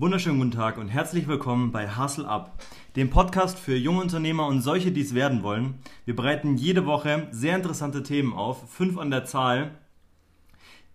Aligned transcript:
wunderschönen 0.00 0.38
guten 0.38 0.52
Tag 0.52 0.78
und 0.78 0.88
herzlich 0.88 1.28
willkommen 1.28 1.72
bei 1.72 1.98
Hustle 1.98 2.26
Up, 2.26 2.58
dem 2.96 3.10
Podcast 3.10 3.58
für 3.58 3.76
junge 3.76 4.00
Unternehmer 4.00 4.46
und 4.46 4.62
solche, 4.62 4.92
die 4.92 5.02
es 5.02 5.14
werden 5.14 5.42
wollen. 5.42 5.74
Wir 6.06 6.16
bereiten 6.16 6.56
jede 6.56 6.86
Woche 6.86 7.28
sehr 7.32 7.54
interessante 7.54 8.02
Themen 8.02 8.32
auf, 8.32 8.72
fünf 8.72 8.96
an 8.96 9.10
der 9.10 9.26
Zahl, 9.26 9.72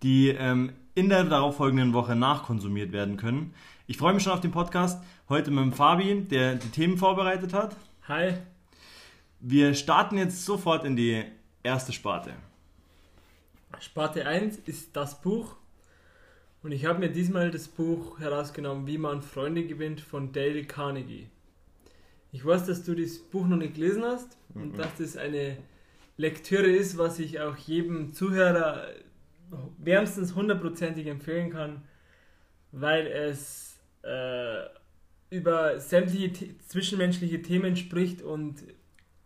die 0.02 0.30
ähm, 0.30 0.72
in 0.96 1.08
der 1.08 1.22
darauffolgenden 1.22 1.92
Woche 1.92 2.16
nachkonsumiert 2.16 2.90
werden 2.90 3.16
können. 3.16 3.54
Ich 3.86 3.96
freue 3.96 4.12
mich 4.12 4.24
schon 4.24 4.32
auf 4.32 4.40
den 4.40 4.50
Podcast. 4.50 5.00
Heute 5.28 5.52
mit 5.52 5.62
dem 5.62 5.72
Fabi, 5.72 6.22
der 6.22 6.56
die 6.56 6.70
Themen 6.70 6.98
vorbereitet 6.98 7.54
hat. 7.54 7.76
Hi. 8.08 8.34
Wir 9.38 9.74
starten 9.74 10.18
jetzt 10.18 10.44
sofort 10.44 10.84
in 10.84 10.96
die 10.96 11.22
erste 11.62 11.92
Sparte. 11.92 12.32
Sparte 13.78 14.26
1 14.26 14.56
ist 14.66 14.96
das 14.96 15.20
Buch. 15.20 15.54
Und 16.66 16.72
ich 16.72 16.84
habe 16.84 16.98
mir 16.98 17.10
diesmal 17.10 17.52
das 17.52 17.68
Buch 17.68 18.18
herausgenommen, 18.18 18.88
Wie 18.88 18.98
man 18.98 19.22
Freunde 19.22 19.64
gewinnt 19.68 20.00
von 20.00 20.32
Dale 20.32 20.64
Carnegie. 20.64 21.28
Ich 22.32 22.44
weiß, 22.44 22.66
dass 22.66 22.82
du 22.82 22.96
das 22.96 23.18
Buch 23.18 23.46
noch 23.46 23.56
nicht 23.56 23.76
gelesen 23.76 24.02
hast 24.02 24.36
und 24.52 24.72
mhm. 24.72 24.76
dass 24.76 24.96
das 24.98 25.16
eine 25.16 25.58
Lektüre 26.16 26.66
ist, 26.66 26.98
was 26.98 27.20
ich 27.20 27.38
auch 27.38 27.56
jedem 27.56 28.12
Zuhörer 28.14 28.88
wärmstens 29.78 30.34
hundertprozentig 30.34 31.06
empfehlen 31.06 31.50
kann, 31.50 31.84
weil 32.72 33.06
es 33.06 33.78
äh, 34.02 34.64
über 35.30 35.78
sämtliche 35.78 36.58
zwischenmenschliche 36.66 37.42
Themen 37.42 37.76
spricht 37.76 38.22
und 38.22 38.64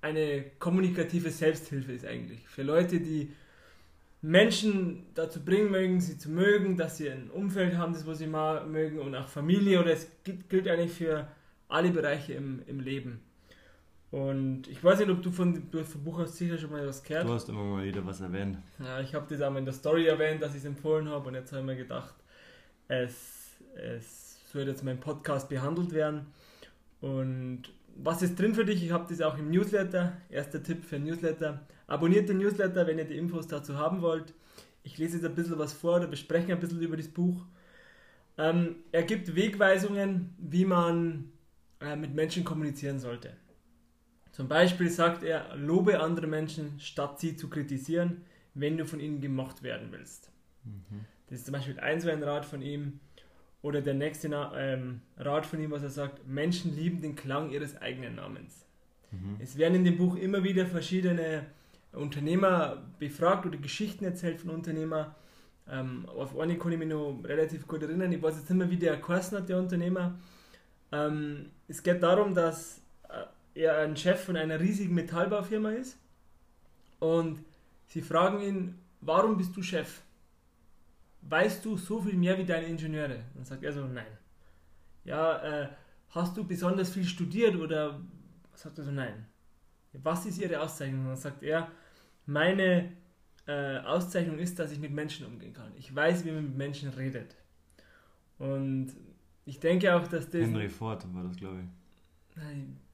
eine 0.02 0.44
kommunikative 0.58 1.30
Selbsthilfe 1.30 1.92
ist 1.92 2.04
eigentlich. 2.04 2.46
Für 2.46 2.64
Leute, 2.64 3.00
die 3.00 3.32
Menschen 4.22 5.06
dazu 5.14 5.42
bringen 5.42 5.70
mögen, 5.70 6.00
sie 6.00 6.18
zu 6.18 6.30
mögen, 6.30 6.76
dass 6.76 6.98
sie 6.98 7.10
ein 7.10 7.30
Umfeld 7.30 7.76
haben, 7.76 7.94
das 7.94 8.06
wo 8.06 8.12
sie 8.12 8.26
mal 8.26 8.66
mögen 8.66 8.98
und 8.98 9.14
auch 9.14 9.28
Familie 9.28 9.80
oder 9.80 9.92
es 9.92 10.10
gilt 10.24 10.68
eigentlich 10.68 10.92
für 10.92 11.26
alle 11.68 11.90
Bereiche 11.90 12.34
im, 12.34 12.62
im 12.66 12.80
Leben. 12.80 13.20
Und 14.10 14.66
ich 14.66 14.82
weiß 14.82 14.98
nicht, 14.98 15.10
ob 15.10 15.22
du 15.22 15.30
von, 15.30 15.70
du 15.70 15.84
von 15.84 16.04
Buch 16.04 16.18
hast 16.18 16.36
sicher 16.36 16.58
schon 16.58 16.72
mal 16.72 16.86
was 16.86 17.02
gehört. 17.02 17.28
Du 17.28 17.32
hast 17.32 17.48
immer 17.48 17.62
mal 17.62 17.84
wieder 17.84 18.04
was 18.04 18.20
erwähnt. 18.20 18.58
Ja, 18.80 19.00
ich 19.00 19.14
habe 19.14 19.26
das 19.28 19.40
auch 19.40 19.50
mal 19.50 19.60
in 19.60 19.64
der 19.64 19.74
Story 19.74 20.06
erwähnt, 20.06 20.42
dass 20.42 20.50
ich 20.50 20.58
es 20.58 20.64
empfohlen 20.64 21.08
habe 21.08 21.28
und 21.28 21.34
jetzt 21.34 21.52
habe 21.52 21.60
ich 21.60 21.66
mir 21.66 21.76
gedacht, 21.76 22.14
es, 22.88 23.56
es 23.76 24.40
soll 24.52 24.66
jetzt 24.66 24.82
mein 24.82 24.98
Podcast 24.98 25.48
behandelt 25.48 25.92
werden. 25.92 26.26
Und 27.00 27.62
was 27.96 28.22
ist 28.22 28.38
drin 28.38 28.54
für 28.54 28.64
dich? 28.64 28.84
Ich 28.84 28.90
habe 28.90 29.06
das 29.08 29.20
auch 29.20 29.38
im 29.38 29.50
Newsletter. 29.50 30.16
Erster 30.28 30.62
Tipp 30.62 30.84
für 30.84 30.98
Newsletter. 30.98 31.60
Abonniert 31.90 32.28
den 32.28 32.38
Newsletter, 32.38 32.86
wenn 32.86 32.98
ihr 32.98 33.04
die 33.04 33.18
Infos 33.18 33.48
dazu 33.48 33.76
haben 33.76 34.00
wollt. 34.00 34.32
Ich 34.84 34.96
lese 34.96 35.16
jetzt 35.16 35.26
ein 35.26 35.34
bisschen 35.34 35.58
was 35.58 35.72
vor 35.72 35.96
oder 35.96 36.06
bespreche 36.06 36.52
ein 36.52 36.60
bisschen 36.60 36.80
über 36.80 36.96
das 36.96 37.08
Buch. 37.08 37.44
Ähm, 38.38 38.76
er 38.92 39.02
gibt 39.02 39.34
Wegweisungen, 39.34 40.32
wie 40.38 40.64
man 40.64 41.32
äh, 41.80 41.96
mit 41.96 42.14
Menschen 42.14 42.44
kommunizieren 42.44 43.00
sollte. 43.00 43.32
Zum 44.30 44.46
Beispiel 44.46 44.88
sagt 44.88 45.24
er, 45.24 45.56
lobe 45.56 45.98
andere 45.98 46.28
Menschen, 46.28 46.78
statt 46.78 47.18
sie 47.18 47.34
zu 47.34 47.50
kritisieren, 47.50 48.22
wenn 48.54 48.78
du 48.78 48.86
von 48.86 49.00
ihnen 49.00 49.20
gemocht 49.20 49.64
werden 49.64 49.88
willst. 49.90 50.30
Mhm. 50.64 51.06
Das 51.28 51.40
ist 51.40 51.46
zum 51.46 51.54
Beispiel 51.54 51.80
ein 51.80 52.00
so 52.00 52.08
ein 52.08 52.22
Rat 52.22 52.44
von 52.44 52.62
ihm. 52.62 53.00
Oder 53.62 53.82
der 53.82 53.94
nächste 53.94 54.28
ähm, 54.56 55.00
Rat 55.18 55.44
von 55.44 55.60
ihm, 55.60 55.72
was 55.72 55.82
er 55.82 55.90
sagt, 55.90 56.24
Menschen 56.28 56.74
lieben 56.76 57.02
den 57.02 57.16
Klang 57.16 57.50
ihres 57.50 57.76
eigenen 57.76 58.14
Namens. 58.14 58.64
Mhm. 59.10 59.38
Es 59.40 59.58
werden 59.58 59.74
in 59.74 59.84
dem 59.84 59.98
Buch 59.98 60.14
immer 60.14 60.44
wieder 60.44 60.66
verschiedene 60.66 61.46
Unternehmer 61.92 62.82
befragt 62.98 63.46
oder 63.46 63.58
Geschichten 63.58 64.04
erzählt 64.04 64.40
von 64.40 64.50
Unternehmern. 64.50 65.14
Ähm, 65.68 66.08
auf 66.08 66.38
eine 66.38 66.58
kann 66.58 66.72
ich 66.72 66.78
mich 66.78 66.88
noch 66.88 67.20
relativ 67.24 67.66
gut 67.66 67.82
erinnern. 67.82 68.12
Ich 68.12 68.22
weiß 68.22 68.36
jetzt 68.36 68.50
nicht 68.50 68.58
mehr, 68.58 68.70
wie 68.70 68.76
der 68.76 68.96
geheißen 68.96 69.38
hat, 69.38 69.48
der 69.48 69.58
Unternehmer. 69.58 70.18
Ähm, 70.92 71.50
es 71.68 71.82
geht 71.82 72.02
darum, 72.02 72.34
dass 72.34 72.80
äh, 73.08 73.60
er 73.62 73.78
ein 73.78 73.96
Chef 73.96 74.24
von 74.24 74.36
einer 74.36 74.58
riesigen 74.58 74.94
Metallbaufirma 74.94 75.70
ist 75.70 75.98
und 76.98 77.40
sie 77.86 78.02
fragen 78.02 78.40
ihn, 78.40 78.78
warum 79.00 79.36
bist 79.36 79.56
du 79.56 79.62
Chef? 79.62 80.02
weißt 81.22 81.64
du 81.64 81.76
so 81.76 82.00
viel 82.00 82.14
mehr 82.14 82.36
wie 82.38 82.44
deine 82.44 82.66
Ingenieure? 82.66 83.20
Dann 83.34 83.44
sagt 83.44 83.62
er 83.62 83.72
so, 83.72 83.84
nein. 83.84 84.18
Ja, 85.04 85.38
äh, 85.42 85.68
hast 86.10 86.36
du 86.36 86.44
besonders 86.44 86.90
viel 86.90 87.04
studiert 87.04 87.56
oder 87.56 88.00
sagt 88.54 88.78
er 88.78 88.84
so, 88.84 88.90
nein. 88.90 89.26
Was 89.92 90.26
ist 90.26 90.38
ihre 90.38 90.60
Auszeichnung? 90.60 91.06
Dann 91.06 91.16
sagt 91.16 91.42
er, 91.42 91.70
meine 92.30 92.92
äh, 93.46 93.78
Auszeichnung 93.78 94.38
ist, 94.38 94.58
dass 94.58 94.72
ich 94.72 94.78
mit 94.78 94.92
Menschen 94.92 95.26
umgehen 95.26 95.52
kann. 95.52 95.72
Ich 95.76 95.94
weiß, 95.94 96.24
wie 96.24 96.30
man 96.30 96.44
mit 96.44 96.56
Menschen 96.56 96.88
redet. 96.90 97.36
Und 98.38 98.92
ich 99.44 99.60
denke 99.60 99.94
auch, 99.94 100.06
dass 100.06 100.30
das... 100.30 100.42
Henry 100.42 100.68
Ford 100.68 101.04
war 101.14 101.24
das, 101.24 101.36
glaube 101.36 101.60
ich. 101.60 102.42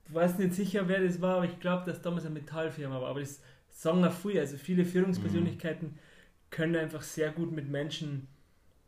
Ich 0.08 0.14
weiß 0.14 0.38
nicht 0.38 0.54
sicher, 0.54 0.88
wer 0.88 1.02
das 1.02 1.20
war, 1.20 1.36
aber 1.36 1.44
ich 1.44 1.60
glaube, 1.60 1.84
dass 1.84 2.02
damals 2.02 2.24
eine 2.24 2.34
Metallfirma 2.34 3.00
war. 3.00 3.10
Aber 3.10 3.20
das 3.20 3.40
sagen 3.68 4.00
wir 4.00 4.10
früher. 4.10 4.40
Also 4.40 4.56
viele 4.56 4.84
Führungspersönlichkeiten... 4.84 5.88
Mhm 5.88 5.98
können 6.50 6.76
einfach 6.76 7.02
sehr 7.02 7.30
gut 7.32 7.52
mit 7.52 7.68
Menschen, 7.68 8.28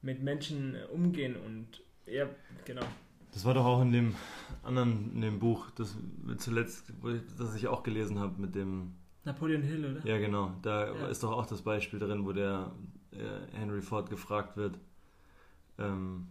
mit 0.03 0.22
Menschen 0.22 0.75
äh, 0.75 0.84
umgehen 0.84 1.36
und 1.36 1.82
ja, 2.06 2.26
genau. 2.65 2.86
Das 3.32 3.44
war 3.44 3.54
doch 3.54 3.65
auch 3.65 3.82
in 3.82 3.92
dem 3.92 4.15
anderen, 4.62 5.12
in 5.15 5.20
dem 5.20 5.38
Buch, 5.38 5.70
das 5.72 5.97
zuletzt, 6.38 6.92
das 7.38 7.54
ich 7.54 7.69
auch 7.69 7.82
gelesen 7.82 8.19
habe 8.19 8.41
mit 8.41 8.54
dem 8.54 8.94
Napoleon 9.28 9.62
Hill, 9.62 9.84
oder? 9.84 10.06
Ja, 10.06 10.19
genau. 10.19 10.53
Da 10.62 10.87
ja. 10.87 11.06
ist 11.06 11.22
doch 11.22 11.33
auch 11.33 11.47
das 11.47 11.62
Beispiel 11.62 11.99
drin, 11.99 12.25
wo 12.25 12.33
der 12.33 12.72
äh, 13.12 13.56
Henry 13.56 13.83
Ford 13.83 14.11
gefragt 14.11 14.56
wird, 14.56 14.78
ähm, 15.78 16.28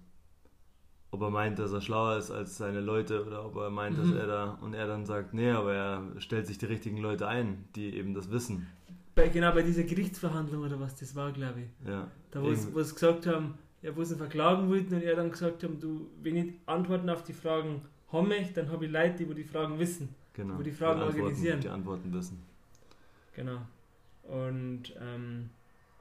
ob 1.12 1.22
er 1.22 1.30
meint, 1.30 1.58
dass 1.58 1.72
er 1.72 1.81
schlauer 1.81 2.18
ist 2.18 2.31
als 2.31 2.58
seine 2.58 2.81
Leute 2.81 3.25
oder 3.25 3.46
ob 3.46 3.56
er 3.56 3.69
meint, 3.69 3.97
mhm. 3.97 4.02
dass 4.02 4.19
er 4.19 4.28
da 4.28 4.58
und 4.62 4.74
er 4.74 4.88
dann 4.88 5.06
sagt, 5.06 5.34
nee, 5.34 5.52
aber 5.52 5.74
er 5.74 6.03
stellt 6.18 6.47
sich 6.47 6.58
die 6.58 6.66
richtigen 6.66 6.97
Leute 6.97 7.28
ein, 7.28 7.66
die 7.75 7.96
eben 7.96 8.13
das 8.13 8.30
wissen 8.30 8.68
bei, 9.18 9.28
genau 9.28 9.52
bei 9.52 9.64
dieser 9.64 9.84
Gerichtsverhandlung 9.84 10.64
oder 10.64 10.79
was 10.79 10.96
das 10.96 11.14
war, 11.16 11.31
glaube 11.34 11.62
ich. 11.62 11.90
Ja. 11.90 12.08
Da 12.31 12.41
wo 12.41 12.53
sie 12.53 12.94
gesagt 12.94 13.28
haben, 13.28 13.56
ja, 13.81 13.94
wo 13.96 14.03
sie 14.03 14.16
verklagen 14.16 14.69
wollten 14.69 14.96
und 14.96 15.03
er 15.03 15.16
dann 15.16 15.31
gesagt 15.31 15.64
haben, 15.64 15.79
du, 15.79 16.08
wenn 16.22 16.38
ich 16.38 16.53
Antworten 16.66 17.09
auf 17.09 17.24
die 17.24 17.34
Fragen 17.34 17.81
habe, 18.12 18.47
dann 18.53 18.72
habe 18.72 18.85
ich 18.85 18.91
Leute, 18.91 19.18
die 19.18 19.29
wo 19.29 19.34
die 19.34 19.44
Fragen 19.44 19.78
wissen. 19.79 20.09
Genau. 20.34 20.58
Wo 20.58 20.62
die 20.62 20.72
Fragen 20.72 21.02
die 21.02 21.06
organisieren. 21.08 21.59
Die 21.59 21.69
Antworten 21.69 22.14
wissen. 22.14 22.41
Genau. 23.37 23.61
Und 24.23 24.93
ähm, 24.99 25.51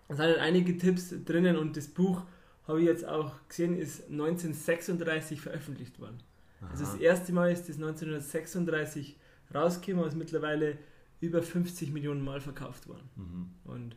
es 0.08 0.16
sind 0.16 0.26
halt 0.26 0.38
einige 0.38 0.76
Tipps 0.76 1.14
drinnen 1.24 1.56
und 1.56 1.76
das 1.76 1.86
Buch 1.86 2.22
habe 2.66 2.80
ich 2.80 2.86
jetzt 2.86 3.06
auch 3.06 3.32
gesehen, 3.48 3.78
ist 3.78 4.10
1936 4.10 5.40
veröffentlicht 5.40 6.00
worden. 6.00 6.18
Aha. 6.60 6.70
Also 6.70 6.84
das 6.84 6.96
erste 6.96 7.32
Mal 7.32 7.52
ist 7.52 7.68
das 7.68 7.76
1936 7.76 9.16
rausgekommen, 9.54 10.08
ist 10.08 10.16
mittlerweile 10.16 10.78
über 11.20 11.42
50 11.42 11.92
Millionen 11.92 12.24
Mal 12.24 12.40
verkauft 12.40 12.88
worden. 12.88 13.08
Mhm. 13.14 13.50
Und 13.64 13.96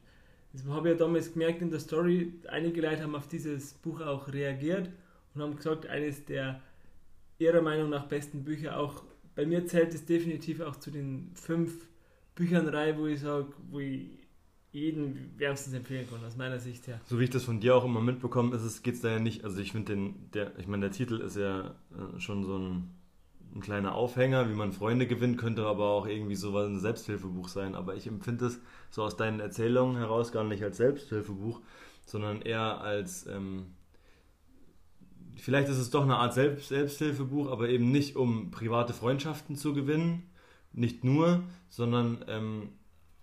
das 0.54 0.66
habe 0.66 0.90
ich 0.90 0.94
ja 0.94 1.00
damals 1.00 1.34
gemerkt 1.34 1.62
in 1.62 1.72
der 1.72 1.80
Story, 1.80 2.34
einige 2.48 2.82
Leute 2.82 3.04
haben 3.04 3.16
auf 3.16 3.28
dieses 3.28 3.74
Buch 3.74 4.02
auch 4.02 4.32
reagiert 4.32 4.90
und 5.34 5.42
haben 5.42 5.56
gesagt, 5.56 5.88
eines 5.88 6.26
der 6.26 6.62
ihrer 7.38 7.62
Meinung 7.62 7.90
nach 7.90 8.06
besten 8.08 8.44
Bücher, 8.44 8.78
auch 8.78 9.04
bei 9.36 9.46
mir 9.46 9.66
zählt 9.66 9.94
es 9.94 10.06
definitiv 10.06 10.60
auch 10.60 10.76
zu 10.76 10.92
den 10.92 11.32
fünf 11.34 11.89
Büchern 12.40 12.68
rein, 12.68 12.98
wo 12.98 13.06
ich 13.06 13.20
sage, 13.20 13.48
wo 13.70 13.80
ich 13.80 14.08
jeden 14.72 15.38
wärmstens 15.38 15.74
empfehlen 15.74 16.08
kann, 16.10 16.24
aus 16.26 16.38
meiner 16.38 16.60
Sicht 16.60 16.88
her. 16.88 17.00
So 17.06 17.20
wie 17.20 17.26
ich 17.26 17.30
das 17.30 17.44
von 17.44 17.60
dir 17.60 17.76
auch 17.76 17.86
immer 17.86 18.02
mitbekomme, 18.02 18.56
ist 18.56 18.84
geht 18.84 18.96
es 18.96 19.02
da 19.02 19.10
ja 19.10 19.20
nicht, 19.20 19.44
also 19.44 19.60
ich 19.60 19.72
finde 19.72 19.94
den, 19.94 20.32
der, 20.34 20.58
ich 20.60 20.68
meine, 20.68 20.82
der 20.82 20.92
Titel 20.92 21.22
ist 21.22 21.36
ja 21.36 21.76
äh, 21.92 22.20
schon 22.20 22.44
so 22.44 22.58
ein 22.58 23.00
ein 23.56 23.62
kleiner 23.62 23.96
Aufhänger, 23.96 24.50
wie 24.50 24.54
man 24.54 24.72
Freunde 24.72 25.08
gewinnt, 25.08 25.38
könnte 25.38 25.66
aber 25.66 25.90
auch 25.90 26.08
irgendwie 26.08 26.36
so 26.36 26.56
ein 26.58 26.80
Selbsthilfebuch 26.80 27.48
sein. 27.48 27.76
Aber 27.76 27.96
ich 27.96 28.08
empfinde 28.08 28.46
es 28.46 28.60
so 28.92 29.04
aus 29.04 29.18
deinen 29.18 29.40
Erzählungen 29.40 29.98
heraus 29.98 30.32
gar 30.32 30.44
nicht 30.44 30.64
als 30.64 30.78
Selbsthilfebuch, 30.78 31.62
sondern 32.06 32.42
eher 32.42 32.82
als, 32.82 33.26
ähm, 33.28 33.74
vielleicht 35.36 35.70
ist 35.70 35.78
es 35.78 35.90
doch 35.90 36.04
eine 36.04 36.18
Art 36.18 36.34
Selbst 36.34 36.70
Selbsthilfebuch, 36.70 37.50
aber 37.52 37.70
eben 37.70 37.92
nicht 37.92 38.16
um 38.16 38.52
private 38.52 38.94
Freundschaften 38.94 39.56
zu 39.56 39.74
gewinnen, 39.74 40.30
nicht 40.72 41.04
nur, 41.04 41.44
sondern 41.70 42.24
ähm, 42.28 42.70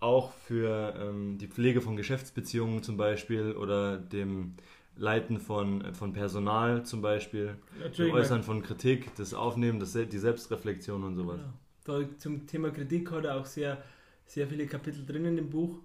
auch 0.00 0.32
für 0.32 0.94
ähm, 0.98 1.38
die 1.38 1.48
Pflege 1.48 1.80
von 1.80 1.96
Geschäftsbeziehungen 1.96 2.82
zum 2.82 2.96
Beispiel 2.96 3.52
oder 3.52 3.96
dem 3.98 4.54
Leiten 4.96 5.38
von, 5.38 5.94
von 5.94 6.12
Personal 6.12 6.84
zum 6.84 7.02
Beispiel, 7.02 7.56
das 7.82 7.98
Äußern 8.00 8.42
von 8.42 8.62
Kritik, 8.62 9.14
das 9.16 9.34
Aufnehmen, 9.34 9.78
das, 9.78 9.92
die 9.92 10.18
Selbstreflexion 10.18 11.04
und 11.04 11.16
sowas. 11.16 11.40
Ja. 11.40 11.52
Da 11.84 12.18
zum 12.18 12.46
Thema 12.46 12.70
Kritik 12.70 13.10
hat 13.10 13.26
er 13.26 13.36
auch 13.36 13.44
sehr, 13.44 13.82
sehr 14.24 14.48
viele 14.48 14.66
Kapitel 14.66 15.04
drin 15.04 15.24
in 15.24 15.36
dem 15.36 15.50
Buch. 15.50 15.78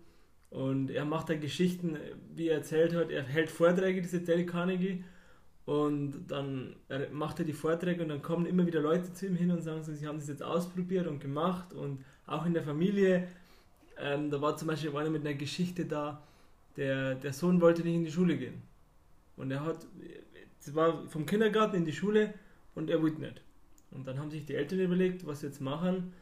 Und 0.50 0.90
er 0.92 1.06
macht 1.06 1.30
da 1.30 1.36
Geschichten, 1.36 1.98
wie 2.36 2.50
er 2.50 2.58
erzählt 2.58 2.94
hat, 2.94 3.10
er 3.10 3.24
hält 3.24 3.50
Vorträge, 3.50 4.02
diese 4.02 4.22
Dale 4.22 4.46
Carnegie, 4.46 5.04
und 5.66 6.26
dann 6.28 6.76
macht 7.12 7.40
er 7.40 7.46
die 7.46 7.54
Vorträge 7.54 8.02
und 8.02 8.10
dann 8.10 8.22
kommen 8.22 8.46
immer 8.46 8.66
wieder 8.66 8.82
Leute 8.82 9.14
zu 9.14 9.28
ihm 9.28 9.36
hin 9.36 9.52
und 9.52 9.62
sagen, 9.62 9.84
sie 9.84 10.08
haben 10.08 10.18
das 10.18 10.28
jetzt 10.28 10.44
ausprobiert 10.44 11.08
und 11.08 11.20
gemacht 11.20 11.74
und 11.74 12.04
auch 12.26 12.46
in 12.46 12.54
der 12.54 12.64
Familie. 12.64 13.28
Ähm, 14.00 14.32
da 14.32 14.42
war 14.42 14.58
zum 14.58 14.70
Beispiel 14.70 14.96
einer 14.96 15.10
mit 15.10 15.26
einer 15.26 15.36
Geschichte 15.36 15.86
da, 15.86 16.24
der, 16.78 17.16
der 17.16 17.34
Sohn 17.34 17.62
wollte 17.62 17.84
nicht 17.84 17.96
in 17.96 18.06
die 18.06 18.12
Schule 18.12 18.38
gehen. 18.38 18.62
Und 19.38 19.52
er 19.52 19.64
hat, 19.64 19.86
es 20.60 20.74
war 20.74 21.08
vom 21.08 21.26
Kindergarten 21.26 21.76
in 21.78 21.86
die 21.86 21.94
Schule 21.94 22.34
und 22.74 22.90
er 22.90 23.02
wollte 23.02 23.22
nicht. 23.22 23.42
Und 23.92 24.08
dann 24.08 24.18
haben 24.18 24.32
sich 24.32 24.46
die 24.46 24.56
Eltern 24.56 24.80
überlegt, 24.80 25.26
was 25.28 25.42
sie 25.42 25.48
jetzt 25.48 25.62
machen. 25.62 26.14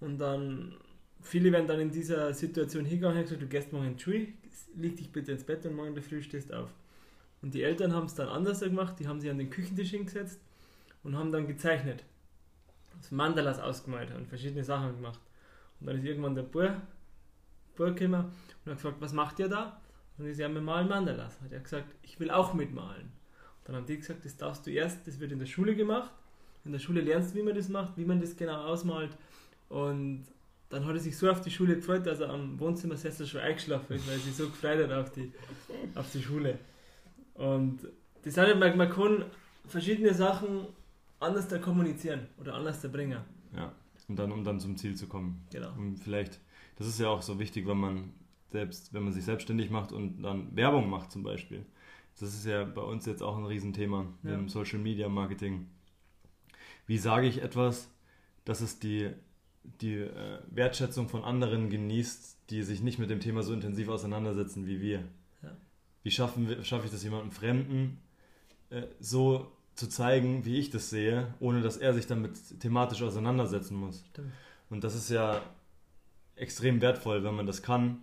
Und 0.00 0.18
dann, 0.18 0.74
viele 1.20 1.52
werden 1.52 1.68
dann 1.68 1.78
in 1.78 1.90
dieser 1.90 2.32
Situation 2.34 2.84
hingegangen 2.84 3.18
und 3.18 3.24
gesagt, 3.24 3.42
du 3.42 3.46
gehst 3.46 3.72
morgen 3.72 3.86
in 3.86 3.96
die 3.96 4.02
Schule, 4.02 4.26
leg 4.74 4.96
dich 4.96 5.12
bitte 5.12 5.32
ins 5.32 5.44
Bett 5.44 5.64
und 5.66 5.76
morgen 5.76 6.00
Früh 6.02 6.22
stehst 6.22 6.52
auf. 6.52 6.70
Und 7.42 7.54
die 7.54 7.62
Eltern 7.62 7.92
haben 7.92 8.06
es 8.06 8.14
dann 8.14 8.28
anders 8.28 8.60
gemacht, 8.60 8.98
die 8.98 9.08
haben 9.08 9.20
sich 9.20 9.30
an 9.30 9.38
den 9.38 9.50
Küchentisch 9.50 9.90
hingesetzt 9.90 10.40
und 11.02 11.16
haben 11.16 11.32
dann 11.32 11.46
gezeichnet. 11.46 12.04
Also 12.96 13.14
Mandalas 13.14 13.58
ausgemalt 13.58 14.14
und 14.14 14.28
verschiedene 14.28 14.62
Sachen 14.62 14.94
gemacht. 14.94 15.20
Und 15.80 15.88
dann 15.88 15.98
ist 15.98 16.04
irgendwann 16.04 16.36
der 16.36 16.44
Bub, 16.44 16.76
Bub 17.76 17.96
gekommen 17.96 18.32
und 18.64 18.70
hat 18.70 18.78
gefragt, 18.78 18.96
was 19.00 19.12
macht 19.12 19.40
ihr 19.40 19.48
da? 19.48 19.80
Und 20.18 20.26
ich 20.26 20.36
sage, 20.36 20.54
wir 20.54 20.60
malen 20.60 20.88
Mandalas. 20.88 21.40
Hat 21.40 21.52
er 21.52 21.60
gesagt, 21.60 21.86
ich 22.02 22.20
will 22.20 22.30
auch 22.30 22.54
mitmalen. 22.54 23.02
Und 23.02 23.68
dann 23.68 23.76
haben 23.76 23.86
die 23.86 23.96
gesagt, 23.96 24.24
das 24.24 24.36
darfst 24.36 24.66
du 24.66 24.70
erst, 24.70 25.06
das 25.06 25.18
wird 25.18 25.32
in 25.32 25.40
der 25.40 25.46
Schule 25.46 25.74
gemacht. 25.74 26.12
In 26.64 26.70
der 26.70 26.78
Schule 26.78 27.00
lernst 27.00 27.34
du, 27.34 27.38
wie 27.38 27.42
man 27.42 27.56
das 27.56 27.68
macht, 27.68 27.96
wie 27.96 28.04
man 28.04 28.20
das 28.20 28.36
genau 28.36 28.66
ausmalt. 28.66 29.16
Und 29.68 30.26
dann 30.68 30.86
hat 30.86 30.94
er 30.94 31.00
sich 31.00 31.16
so 31.16 31.28
auf 31.28 31.40
die 31.40 31.50
Schule 31.50 31.76
gefreut, 31.76 32.06
dass 32.06 32.20
er 32.20 32.30
am 32.30 32.58
Wohnzimmersessel 32.60 33.26
schon 33.26 33.40
eingeschlafen 33.40 33.96
ist, 33.96 34.06
weil 34.06 34.14
er 34.14 34.20
sich 34.20 34.34
so 34.34 34.48
gefreut 34.48 34.88
hat 34.88 34.92
auf 34.92 35.10
die, 35.10 35.32
auf 35.94 36.10
die 36.12 36.22
Schule. 36.22 36.58
Und 37.34 37.80
das 38.24 38.36
heißt, 38.36 38.56
man, 38.58 38.76
man 38.76 38.90
kann 38.90 39.24
verschiedene 39.66 40.14
Sachen 40.14 40.66
anders 41.20 41.48
da 41.48 41.58
kommunizieren 41.58 42.26
oder 42.40 42.54
anders 42.54 42.80
da 42.80 42.88
bringen. 42.88 43.18
Ja, 43.56 43.72
und 44.08 44.18
dann, 44.18 44.32
um 44.32 44.44
dann 44.44 44.60
zum 44.60 44.76
Ziel 44.76 44.94
zu 44.96 45.06
kommen. 45.06 45.44
Genau. 45.52 45.72
Und 45.76 45.96
vielleicht, 45.98 46.40
das 46.76 46.86
ist 46.86 46.98
ja 47.00 47.08
auch 47.08 47.22
so 47.22 47.38
wichtig, 47.38 47.66
wenn 47.66 47.78
man 47.78 48.12
selbst, 48.50 48.92
wenn 48.92 49.04
man 49.04 49.12
sich 49.12 49.24
selbstständig 49.24 49.70
macht 49.70 49.92
und 49.92 50.22
dann 50.22 50.54
Werbung 50.54 50.90
macht 50.90 51.10
zum 51.10 51.22
Beispiel. 51.22 51.64
Das 52.20 52.34
ist 52.34 52.44
ja 52.44 52.64
bei 52.64 52.82
uns 52.82 53.06
jetzt 53.06 53.22
auch 53.22 53.38
ein 53.38 53.46
Riesenthema 53.46 54.06
Ja. 54.22 54.34
im 54.34 54.48
Social 54.48 54.78
Media 54.78 55.08
Marketing. 55.08 55.66
Wie 56.86 56.98
sage 56.98 57.26
ich 57.26 57.40
etwas, 57.42 57.88
dass 58.44 58.60
es 58.60 58.78
die, 58.78 59.10
die 59.80 59.94
äh, 59.94 60.38
Wertschätzung 60.50 61.08
von 61.08 61.24
anderen 61.24 61.70
genießt, 61.70 62.50
die 62.50 62.62
sich 62.62 62.82
nicht 62.82 62.98
mit 62.98 63.08
dem 63.08 63.20
Thema 63.20 63.42
so 63.42 63.54
intensiv 63.54 63.88
auseinandersetzen 63.88 64.66
wie 64.66 64.80
wir? 64.80 65.04
Wie 66.02 66.10
schaffen 66.10 66.48
wir, 66.48 66.64
schaffe 66.64 66.86
ich 66.86 66.92
das 66.92 67.02
jemandem 67.02 67.30
Fremden 67.30 67.98
äh, 68.70 68.82
so 69.00 69.52
zu 69.74 69.88
zeigen, 69.88 70.44
wie 70.44 70.58
ich 70.58 70.70
das 70.70 70.90
sehe, 70.90 71.34
ohne 71.40 71.62
dass 71.62 71.76
er 71.76 71.94
sich 71.94 72.06
damit 72.06 72.60
thematisch 72.60 73.02
auseinandersetzen 73.02 73.76
muss? 73.76 74.04
Stimmt. 74.10 74.32
Und 74.70 74.84
das 74.84 74.94
ist 74.94 75.10
ja 75.10 75.42
extrem 76.36 76.80
wertvoll, 76.80 77.24
wenn 77.24 77.34
man 77.34 77.46
das 77.46 77.62
kann, 77.62 77.98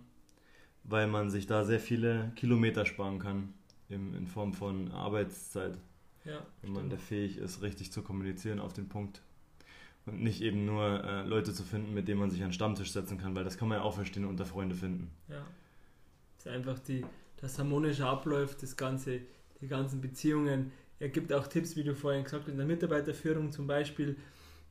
weil 0.84 1.06
man 1.06 1.30
sich 1.30 1.46
da 1.46 1.64
sehr 1.64 1.80
viele 1.80 2.32
Kilometer 2.36 2.86
sparen 2.86 3.18
kann 3.18 3.52
im, 3.88 4.14
in 4.14 4.26
Form 4.26 4.54
von 4.54 4.90
Arbeitszeit, 4.92 5.76
Ja, 6.24 6.46
wenn 6.62 6.72
man 6.72 6.90
da 6.90 6.96
fähig 6.96 7.38
ist, 7.38 7.62
richtig 7.62 7.92
zu 7.92 8.02
kommunizieren 8.02 8.60
auf 8.60 8.72
den 8.72 8.88
Punkt. 8.88 9.20
Und 10.06 10.22
nicht 10.22 10.40
eben 10.40 10.64
nur 10.64 11.04
äh, 11.04 11.24
Leute 11.24 11.52
zu 11.52 11.62
finden, 11.62 11.92
mit 11.92 12.08
denen 12.08 12.20
man 12.20 12.30
sich 12.30 12.40
an 12.42 12.48
den 12.48 12.54
Stammtisch 12.54 12.92
setzen 12.92 13.18
kann, 13.18 13.34
weil 13.36 13.44
das 13.44 13.58
kann 13.58 13.68
man 13.68 13.78
ja 13.78 13.84
auch 13.84 13.94
verstehen 13.94 14.24
unter 14.24 14.46
Freunde 14.46 14.74
finden. 14.74 15.10
Ja. 15.28 15.44
Es 16.38 16.46
ist 16.46 16.52
einfach 16.52 16.78
die, 16.78 17.04
das 17.40 17.58
harmonische 17.58 18.06
abläuft, 18.06 18.62
das 18.62 18.76
ganze, 18.76 19.20
die 19.60 19.68
ganzen 19.68 20.00
Beziehungen. 20.00 20.72
Er 20.98 21.08
gibt 21.08 21.32
auch 21.32 21.46
Tipps, 21.46 21.76
wie 21.76 21.84
du 21.84 21.94
vorhin 21.94 22.24
gesagt 22.24 22.44
hast, 22.44 22.50
in 22.50 22.58
der 22.58 22.66
Mitarbeiterführung 22.66 23.50
zum 23.50 23.66
Beispiel, 23.66 24.16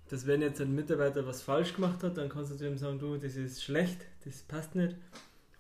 dass 0.10 0.26
wenn 0.28 0.42
jetzt 0.42 0.62
ein 0.62 0.74
Mitarbeiter 0.74 1.26
was 1.26 1.42
falsch 1.42 1.76
gemacht 1.76 2.04
hat, 2.04 2.18
dann 2.18 2.30
kannst 2.30 2.52
du 2.52 2.56
zu 2.56 2.68
ihm 2.68 2.78
sagen, 2.78 3.00
du, 3.00 3.18
das 3.18 3.36
ist 3.36 3.64
schlecht, 3.64 4.06
das 4.26 4.42
passt 4.42 4.76
nicht. 4.76 4.96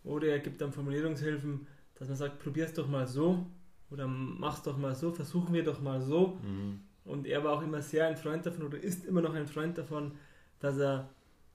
Oder 0.04 0.28
er 0.28 0.40
gibt 0.40 0.62
dann 0.62 0.72
Formulierungshilfen, 0.72 1.68
dass 1.96 2.08
man 2.08 2.18
sagt, 2.18 2.40
probier's 2.40 2.74
doch 2.74 2.88
mal 2.88 3.08
so 3.08 3.46
oder 3.92 4.08
mach's 4.08 4.64
doch 4.64 4.78
mal 4.78 4.96
so, 4.96 5.12
versuchen 5.12 5.54
wir 5.54 5.64
doch 5.64 5.82
mal 5.82 6.02
so. 6.02 6.40
Mhm. 6.44 6.80
Und 7.06 7.26
er 7.26 7.44
war 7.44 7.54
auch 7.54 7.62
immer 7.62 7.82
sehr 7.82 8.08
ein 8.08 8.18
Freund 8.18 8.46
davon 8.46 8.66
oder 8.66 8.80
ist 8.80 9.06
immer 9.06 9.22
noch 9.22 9.34
ein 9.34 9.48
Freund 9.48 9.78
davon, 9.78 10.14
dass 10.60 10.78
er, 10.78 11.10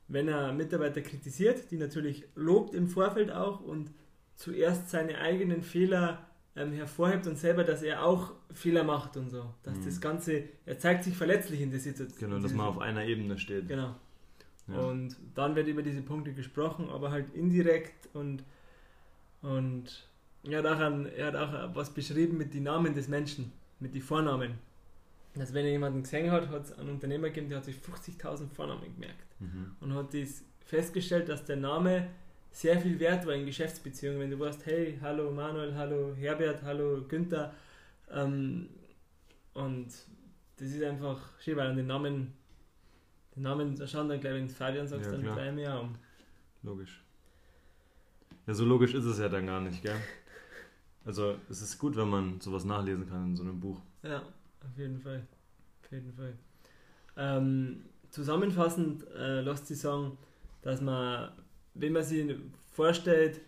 wenn 0.08 0.28
er 0.28 0.52
Mitarbeiter 0.52 1.00
kritisiert, 1.00 1.70
die 1.70 1.76
natürlich 1.76 2.24
lobt 2.34 2.74
im 2.74 2.88
Vorfeld 2.88 3.30
auch 3.30 3.60
und 3.60 3.90
zuerst 4.36 4.90
seine 4.90 5.18
eigenen 5.18 5.62
Fehler 5.62 6.26
ähm, 6.56 6.72
hervorhebt 6.72 7.26
und 7.26 7.36
selber, 7.36 7.64
dass 7.64 7.82
er 7.82 8.04
auch 8.04 8.32
Fehler 8.52 8.84
macht 8.84 9.16
und 9.16 9.30
so. 9.30 9.52
Dass 9.64 9.76
Mhm. 9.78 9.84
das 9.84 10.00
Ganze, 10.00 10.44
er 10.66 10.78
zeigt 10.78 11.04
sich 11.04 11.16
verletzlich 11.16 11.60
in 11.60 11.70
der 11.70 11.80
Situation. 11.80 12.30
Genau, 12.30 12.40
dass 12.42 12.52
man 12.52 12.66
auf 12.66 12.78
einer 12.78 13.04
Ebene 13.04 13.38
steht. 13.38 13.68
Genau. 13.68 13.94
Ja. 14.68 14.76
Und 14.78 15.16
dann 15.34 15.56
wird 15.56 15.66
über 15.68 15.82
diese 15.82 16.00
Punkte 16.02 16.32
gesprochen, 16.32 16.88
aber 16.88 17.10
halt 17.10 17.34
indirekt 17.34 18.08
und, 18.14 18.44
und 19.42 20.08
er, 20.44 20.58
hat 20.58 20.66
auch 20.66 20.78
ein, 20.80 21.06
er 21.06 21.26
hat 21.26 21.36
auch 21.36 21.74
was 21.74 21.90
beschrieben 21.92 22.38
mit 22.38 22.54
den 22.54 22.62
Namen 22.64 22.94
des 22.94 23.08
Menschen, 23.08 23.52
mit 23.80 23.94
den 23.94 24.02
Vornamen. 24.02 24.52
Dass 25.34 25.52
wenn 25.52 25.64
er 25.66 25.72
jemanden 25.72 26.02
gesehen 26.02 26.30
hat, 26.30 26.48
hat 26.48 26.64
es 26.64 26.78
einen 26.78 26.90
Unternehmer 26.90 27.28
gegeben, 27.28 27.48
der 27.48 27.58
hat 27.58 27.64
sich 27.64 27.76
50.000 27.76 28.48
Vornamen 28.50 28.84
gemerkt 28.94 29.26
Mhm. 29.40 29.72
und 29.80 29.94
hat 29.94 30.14
das 30.14 30.44
festgestellt, 30.64 31.28
dass 31.28 31.44
der 31.44 31.56
Name 31.56 32.06
sehr 32.54 32.80
viel 32.80 32.98
wert 33.00 33.26
war 33.26 33.34
in 33.34 33.44
Geschäftsbeziehungen. 33.46 34.20
Wenn 34.20 34.30
du 34.30 34.38
weißt, 34.38 34.64
hey, 34.66 34.96
hallo 35.02 35.30
Manuel, 35.32 35.74
hallo 35.74 36.14
Herbert, 36.14 36.62
hallo 36.62 37.02
Günther. 37.08 37.52
Ähm, 38.10 38.68
und 39.54 39.88
das 40.56 40.68
ist 40.68 40.82
einfach 40.84 41.18
schön, 41.40 41.56
weil 41.56 41.66
an 41.66 41.76
den 41.76 41.88
Namen, 41.88 42.32
den 43.34 43.42
Namen 43.42 43.74
da 43.74 43.86
schauen 43.88 44.08
dann 44.08 44.20
gleich 44.20 44.38
ins 44.38 44.54
Fabian 44.54 44.82
und 44.82 44.88
sagst 44.88 45.06
Ja, 45.06 45.12
dann 45.12 45.22
klar. 45.22 45.34
gleich 45.34 45.52
mehr 45.52 45.80
um. 45.80 45.96
Logisch. 46.62 47.02
Ja, 48.46 48.54
so 48.54 48.64
logisch 48.64 48.94
ist 48.94 49.04
es 49.04 49.18
ja 49.18 49.28
dann 49.28 49.46
gar 49.46 49.60
nicht, 49.60 49.82
gell? 49.82 49.96
Also, 51.04 51.36
es 51.50 51.60
ist 51.60 51.78
gut, 51.78 51.96
wenn 51.96 52.08
man 52.08 52.40
sowas 52.40 52.64
nachlesen 52.64 53.08
kann 53.08 53.30
in 53.30 53.36
so 53.36 53.42
einem 53.42 53.58
Buch. 53.58 53.80
Ja, 54.04 54.18
auf 54.20 54.78
jeden 54.78 55.00
Fall. 55.00 55.26
Auf 55.82 55.90
jeden 55.90 56.12
Fall. 56.12 56.34
Ähm, 57.16 57.84
zusammenfassend 58.10 59.06
äh, 59.08 59.40
lässt 59.40 59.66
sich 59.66 59.80
sagen, 59.80 60.16
dass 60.62 60.80
man, 60.80 61.32
wenn 61.74 61.92
man 61.92 62.02
sich 62.04 62.34
vorstellt, 62.72 63.40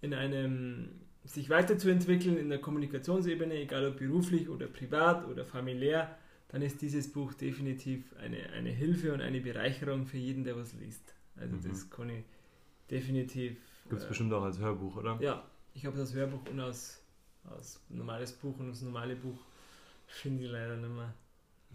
in 0.00 0.14
einem 0.14 0.88
sich 1.24 1.50
weiterzuentwickeln 1.50 2.36
in 2.36 2.48
der 2.48 2.60
Kommunikationsebene, 2.60 3.54
egal 3.54 3.86
ob 3.88 3.98
beruflich 3.98 4.48
oder 4.48 4.66
privat 4.66 5.26
oder 5.26 5.44
familiär, 5.44 6.16
dann 6.48 6.62
ist 6.62 6.80
dieses 6.80 7.12
Buch 7.12 7.34
definitiv 7.34 8.14
eine, 8.18 8.50
eine 8.50 8.70
Hilfe 8.70 9.12
und 9.12 9.20
eine 9.20 9.40
Bereicherung 9.40 10.06
für 10.06 10.18
jeden, 10.18 10.44
der 10.44 10.56
was 10.56 10.72
liest. 10.74 11.14
Also 11.34 11.56
Mhm. 11.56 11.62
das 11.68 11.90
kann 11.90 12.10
ich 12.10 12.24
definitiv. 12.90 13.56
Gibt 13.88 14.00
es 14.00 14.04
äh, 14.04 14.08
bestimmt 14.08 14.32
auch 14.32 14.42
als 14.44 14.58
Hörbuch, 14.58 14.96
oder? 14.96 15.18
ja, 15.20 15.44
ich 15.74 15.84
habe 15.84 15.96
das 15.98 16.14
Hörbuch 16.14 16.40
und 16.50 16.60
als, 16.60 17.02
als 17.44 17.80
normales 17.88 18.32
Buch 18.32 18.58
und 18.60 18.68
das 18.68 18.82
normale 18.82 19.16
Buch 19.16 19.38
finde 20.06 20.44
ich 20.44 20.50
leider 20.50 20.76
nicht 20.76 20.94
mehr. 20.94 21.12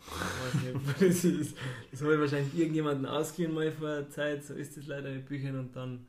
das 0.99 1.23
ist. 1.23 1.55
Das 1.91 2.01
habe 2.01 2.15
ich 2.15 2.19
wahrscheinlich 2.19 2.57
irgendjemanden 2.57 3.05
ausgehen 3.05 3.53
mal 3.53 3.71
vor 3.71 3.89
einer 3.89 4.09
Zeit, 4.09 4.43
so 4.43 4.53
ist 4.53 4.77
es 4.77 4.87
leider 4.87 5.09
in 5.09 5.23
Büchern 5.23 5.57
und 5.59 5.75
dann 5.75 6.07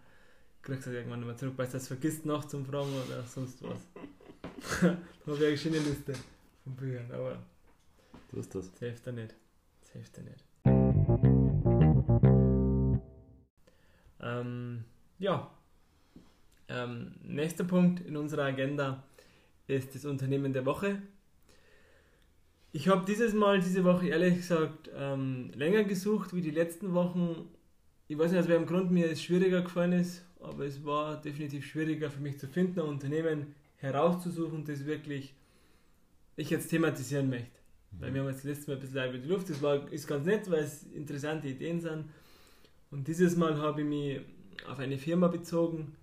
kriegst 0.63 0.87
du 0.87 0.91
das 0.91 0.99
irgendwann 0.99 1.21
nicht 1.21 1.29
mehr 1.29 1.37
zurück, 1.37 1.55
weil 1.57 1.67
du 1.67 1.73
das 1.73 1.89
vergisst 1.89 2.25
noch 2.25 2.45
zum 2.45 2.65
Fragen 2.65 2.91
oder 3.07 3.23
sonst 3.25 3.63
was. 3.63 3.81
da 4.81 4.97
habe 5.27 5.37
ich 5.39 5.45
eine 5.47 5.59
schöne 5.59 5.79
Liste 5.79 6.15
von 6.65 6.75
Büchern, 6.77 7.11
aber 7.13 7.43
So 8.33 8.41
ist 8.41 8.55
das. 8.55 8.71
das 8.71 8.79
hilft 8.81 9.07
dir 9.07 9.13
nicht. 9.13 9.35
Das 9.81 9.91
hilft 9.91 10.17
dir 10.17 10.23
nicht. 10.23 10.45
Ähm, 14.21 14.85
ja. 15.19 15.51
Ähm, 16.69 17.17
nächster 17.23 17.65
Punkt 17.65 18.01
in 18.07 18.17
unserer 18.17 18.45
Agenda 18.45 19.03
ist 19.67 19.95
das 19.95 20.05
Unternehmen 20.05 20.53
der 20.53 20.65
Woche. 20.65 21.03
Ich 22.75 22.89
habe 22.89 23.05
dieses 23.07 23.35
Mal, 23.35 23.61
diese 23.61 23.85
Woche 23.85 24.09
ehrlich 24.09 24.37
gesagt, 24.37 24.91
ähm, 24.97 25.51
länger 25.55 25.85
gesucht 25.85 26.35
wie 26.35 26.41
die 26.41 26.51
letzten 26.51 26.95
Wochen. 26.95 27.51
Ich 28.09 28.17
weiß 28.17 28.31
nicht, 28.31 28.41
aus 28.41 28.49
welchem 28.49 28.67
Grund 28.67 28.91
mir 28.91 29.11
es 29.11 29.23
schwieriger 29.23 29.61
gefallen 29.61 29.93
ist, 29.93 30.25
aber 30.41 30.65
es 30.65 30.83
war 30.83 31.21
definitiv 31.21 31.67
schwieriger 31.67 32.11
für 32.11 32.21
mich 32.21 32.39
zu 32.39 32.49
finden, 32.49 32.81
ein 32.81 32.87
Unternehmen 32.87 33.55
herauszusuchen, 33.77 34.65
das 34.65 34.87
wirklich 34.87 35.35
ich 36.37 36.49
jetzt 36.49 36.71
thematisieren 36.71 37.29
möchte. 37.29 37.61
Weil 37.99 38.15
wir 38.15 38.23
haben 38.23 38.31
jetzt 38.31 38.45
letztes 38.45 38.67
Mal 38.69 38.75
ein 38.75 38.81
bisschen 38.81 39.11
über 39.11 39.19
die 39.19 39.29
Luft, 39.29 39.51
das 39.51 39.61
war, 39.61 39.93
ist 39.93 40.07
ganz 40.07 40.25
nett, 40.25 40.51
weil 40.51 40.65
es 40.65 40.85
interessante 40.85 41.49
Ideen 41.49 41.81
sind. 41.81 42.07
Und 42.91 43.07
dieses 43.07 43.37
Mal 43.37 43.59
habe 43.59 43.83
ich 43.83 43.87
mich 43.87 44.21
auf 44.67 44.79
eine 44.79 44.97
Firma 44.97 45.29
bezogen, 45.29 45.95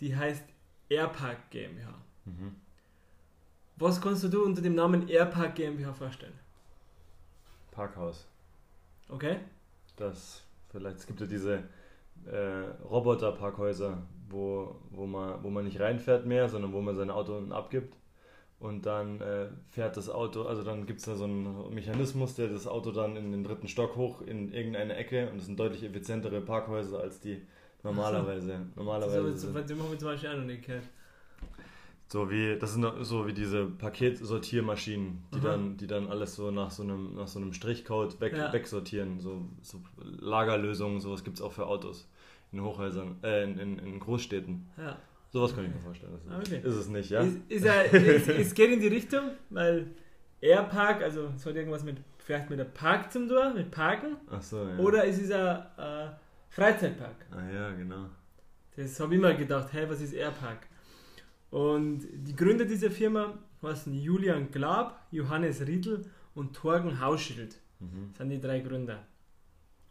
die 0.00 0.14
heißt 0.14 0.44
Airpark 0.90 1.50
GmbH. 1.50 1.94
Mhm. 2.26 2.56
Was 3.76 4.00
kannst 4.00 4.22
du 4.22 4.28
dir 4.28 4.42
unter 4.42 4.62
dem 4.62 4.74
Namen 4.74 5.08
Airpark 5.08 5.54
GmbH 5.54 5.92
vorstellen? 5.92 6.38
Parkhaus. 7.70 8.26
Okay? 9.08 9.38
Das 9.96 10.42
vielleicht, 10.70 10.98
es 10.98 11.06
gibt 11.06 11.20
ja 11.20 11.26
diese 11.26 11.62
äh, 12.26 12.64
Roboter-Parkhäuser, 12.88 14.02
wo, 14.28 14.76
wo, 14.90 15.06
man, 15.06 15.42
wo 15.42 15.50
man 15.50 15.64
nicht 15.64 15.80
reinfährt 15.80 16.26
mehr, 16.26 16.48
sondern 16.48 16.72
wo 16.72 16.80
man 16.80 16.96
sein 16.96 17.10
Auto 17.10 17.36
unten 17.36 17.52
abgibt. 17.52 17.94
Und 18.58 18.86
dann 18.86 19.20
äh, 19.20 19.48
fährt 19.70 19.96
das 19.96 20.08
Auto, 20.08 20.44
also 20.44 20.62
dann 20.62 20.86
gibt 20.86 21.00
es 21.00 21.06
da 21.06 21.16
so 21.16 21.24
einen 21.24 21.74
Mechanismus, 21.74 22.36
der 22.36 22.46
das 22.46 22.68
Auto 22.68 22.92
dann 22.92 23.16
in 23.16 23.32
den 23.32 23.42
dritten 23.42 23.66
Stock 23.66 23.96
hoch 23.96 24.22
in 24.22 24.52
irgendeine 24.52 24.94
Ecke 24.94 25.28
und 25.30 25.38
das 25.38 25.46
sind 25.46 25.58
deutlich 25.58 25.82
effizientere 25.82 26.40
Parkhäuser 26.40 27.00
als 27.00 27.18
die 27.18 27.42
normalerweise. 27.82 28.60
Normalerweise 28.76 29.32
das 29.32 29.44
machen 29.44 29.90
wir 29.90 29.98
zum 29.98 30.08
Beispiel 30.08 30.30
auch 30.30 30.36
noch 30.36 30.44
nicht 30.44 30.64
gehört. 30.64 30.84
So 32.12 32.30
wie, 32.30 32.58
das 32.58 32.74
sind 32.74 32.86
so 33.00 33.26
wie 33.26 33.32
diese 33.32 33.64
Paketsortiermaschinen, 33.64 35.24
die 35.34 35.40
dann, 35.40 35.78
die 35.78 35.86
dann 35.86 36.08
alles 36.08 36.34
so 36.34 36.50
nach 36.50 36.70
so 36.70 36.82
einem, 36.82 37.14
nach 37.14 37.26
so 37.26 37.38
einem 37.38 37.54
Strichcode 37.54 38.20
weg, 38.20 38.36
ja. 38.36 38.52
wegsortieren. 38.52 39.18
So, 39.18 39.48
so 39.62 39.80
Lagerlösungen, 40.20 41.00
sowas 41.00 41.24
gibt 41.24 41.38
es 41.38 41.42
auch 41.42 41.52
für 41.52 41.64
Autos 41.66 42.06
in 42.52 42.62
Hochhäusern, 42.62 43.16
äh, 43.22 43.44
in, 43.44 43.58
in, 43.58 43.78
in 43.78 43.98
Großstädten. 43.98 44.68
Ja. 44.76 44.98
Sowas 45.30 45.54
kann 45.54 45.64
ich 45.64 45.72
mir 45.72 45.80
vorstellen. 45.80 46.12
Okay. 46.38 46.60
Ist 46.62 46.74
es 46.74 46.88
nicht, 46.88 47.08
ja? 47.08 47.22
Ist, 47.22 47.38
ist 47.48 47.64
er, 47.64 47.90
ist, 47.90 48.28
es 48.28 48.52
geht 48.52 48.70
in 48.70 48.80
die 48.80 48.88
Richtung, 48.88 49.30
weil 49.48 49.86
Airpark, 50.42 51.00
also 51.00 51.30
es 51.34 51.46
hat 51.46 51.54
irgendwas 51.54 51.82
mit, 51.82 51.96
vielleicht 52.18 52.50
mit 52.50 52.58
der 52.58 52.66
Park 52.66 53.10
zum 53.10 53.26
Tor, 53.26 53.54
mit 53.54 53.70
Parken. 53.70 54.18
Ach 54.30 54.42
so, 54.42 54.68
ja. 54.68 54.76
Oder 54.76 55.06
es 55.06 55.18
ist 55.18 55.32
ein 55.32 55.64
äh, 55.78 56.10
Freizeitpark. 56.50 57.24
Ah 57.30 57.50
ja, 57.50 57.70
genau. 57.70 58.10
Das 58.76 59.00
habe 59.00 59.14
ich 59.14 59.18
immer 59.18 59.32
gedacht, 59.32 59.72
hey, 59.72 59.88
was 59.88 60.02
ist 60.02 60.12
Airpark? 60.12 60.66
Und 61.52 62.08
die 62.10 62.34
Gründer 62.34 62.64
dieser 62.64 62.90
Firma 62.90 63.38
heißen 63.62 63.92
Julian 63.92 64.50
Glab, 64.50 65.06
Johannes 65.10 65.60
Riedl 65.66 66.02
und 66.34 66.56
Torgen 66.56 66.98
Hauschild. 66.98 67.60
Mhm. 67.78 68.08
Das 68.08 68.18
sind 68.18 68.30
die 68.30 68.40
drei 68.40 68.60
Gründer. 68.60 69.06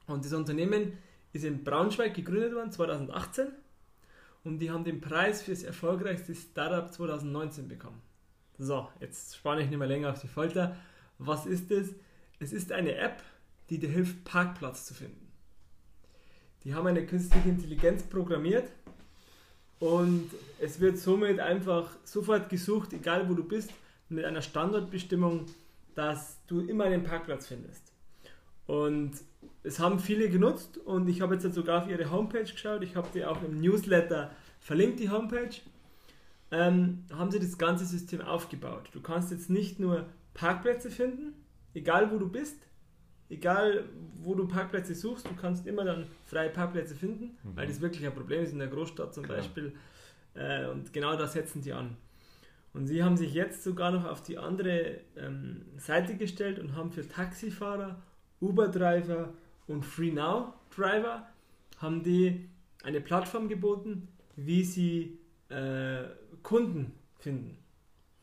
Und 0.08 0.26
das 0.26 0.34
Unternehmen 0.34 0.94
ist 1.34 1.46
in 1.46 1.64
Braunschweig 1.64 2.16
gegründet 2.16 2.56
worden, 2.56 2.72
2018. 2.72 3.50
Und 4.44 4.58
die 4.58 4.72
haben 4.72 4.84
den 4.84 5.02
Preis 5.02 5.44
für 5.44 5.52
das 5.52 5.62
erfolgreichste 5.62 6.34
Startup 6.34 6.92
2019 6.92 7.68
bekommen. 7.68 8.02
So, 8.58 8.90
jetzt 9.00 9.36
spanne 9.36 9.62
ich 9.62 9.70
nicht 9.70 9.78
mehr 9.78 9.88
länger 9.88 10.10
auf 10.10 10.20
die 10.20 10.28
Folter. 10.28 10.76
Was 11.20 11.46
ist 11.46 11.70
es? 11.70 11.94
Es 12.40 12.54
ist 12.54 12.72
eine 12.72 12.96
App, 12.96 13.22
die 13.70 13.78
dir 13.78 13.90
hilft, 13.90 14.24
Parkplatz 14.24 14.88
zu 14.88 14.96
finden. 14.96 15.28
Die 16.64 16.74
haben 16.74 16.88
eine 16.88 17.06
künstliche 17.06 17.50
Intelligenz 17.50 18.02
programmiert 18.02 18.72
und 19.82 20.30
es 20.60 20.80
wird 20.80 21.00
somit 21.00 21.40
einfach 21.40 21.90
sofort 22.04 22.50
gesucht, 22.50 22.94
egal 22.94 23.28
wo 23.28 23.34
du 23.34 23.44
bist, 23.44 23.72
mit 24.10 24.24
einer 24.26 24.44
Standortbestimmung, 24.44 25.48
dass 25.96 26.38
du 26.46 26.62
immer 26.62 26.84
einen 26.84 27.04
Parkplatz 27.04 27.48
findest. 27.48 27.92
Und 28.68 29.14
es 29.64 29.80
haben 29.80 30.00
viele 30.00 30.30
genutzt 30.30 30.78
und 30.78 31.10
ich 31.10 31.22
habe 31.22 31.34
jetzt 31.34 31.52
sogar 31.56 31.82
auf 31.82 31.90
ihre 31.90 32.12
Homepage 32.12 32.44
geschaut. 32.44 32.84
Ich 32.84 32.96
habe 32.96 33.08
die 33.14 33.26
auch 33.26 33.42
im 33.44 33.60
Newsletter 33.60 34.30
verlinkt, 34.60 35.00
die 35.00 35.10
Homepage. 35.10 35.50
Ähm, 36.52 37.06
haben 37.12 37.32
sie 37.32 37.40
das 37.40 37.58
ganze 37.58 37.86
System 37.86 38.22
aufgebaut. 38.22 38.90
Du 38.94 39.02
kannst 39.02 39.32
jetzt 39.32 39.50
nicht 39.50 39.80
nur 39.80 40.06
Parkplätze 40.36 40.92
finden, 40.92 41.34
egal 41.74 42.12
wo 42.12 42.20
du 42.20 42.30
bist, 42.30 42.58
egal 43.32 43.86
wo 44.24 44.36
du 44.36 44.48
Parkplätze 44.48 44.94
suchst, 44.94 45.28
du 45.28 45.36
kannst 45.36 45.66
immer 45.66 45.84
dann 45.84 46.06
freie 46.26 46.50
Parkplätze 46.50 46.94
finden, 46.94 47.38
mhm. 47.44 47.56
weil 47.56 47.68
das 47.68 47.82
wirklich 47.82 48.06
ein 48.06 48.14
Problem 48.14 48.44
ist 48.44 48.52
in 48.52 48.60
der 48.60 48.68
Großstadt 48.68 49.14
zum 49.16 49.24
Klar. 49.24 49.38
Beispiel. 49.38 49.74
Äh, 50.36 50.68
und 50.68 50.94
genau 50.94 51.16
da 51.16 51.28
setzen 51.28 51.62
die 51.62 51.74
an. 51.74 51.98
Und 52.74 52.88
sie 52.88 53.04
haben 53.04 53.18
sich 53.18 53.34
jetzt 53.34 53.64
sogar 53.64 53.92
noch 53.92 54.06
auf 54.06 54.22
die 54.22 54.38
andere 54.38 55.00
ähm, 55.18 55.66
Seite 55.78 56.16
gestellt 56.16 56.60
und 56.60 56.76
haben 56.76 56.92
für 56.92 57.08
Taxifahrer, 57.08 58.02
Uber-Driver 58.40 59.34
und 59.68 59.84
FreeNow-Driver 59.84 61.28
haben 61.80 62.04
die 62.04 62.48
eine 62.84 63.02
Plattform 63.02 63.50
geboten, 63.50 64.08
wie 64.36 64.64
sie 64.64 65.20
äh, 65.50 66.04
Kunden 66.44 66.94
finden. 67.20 67.58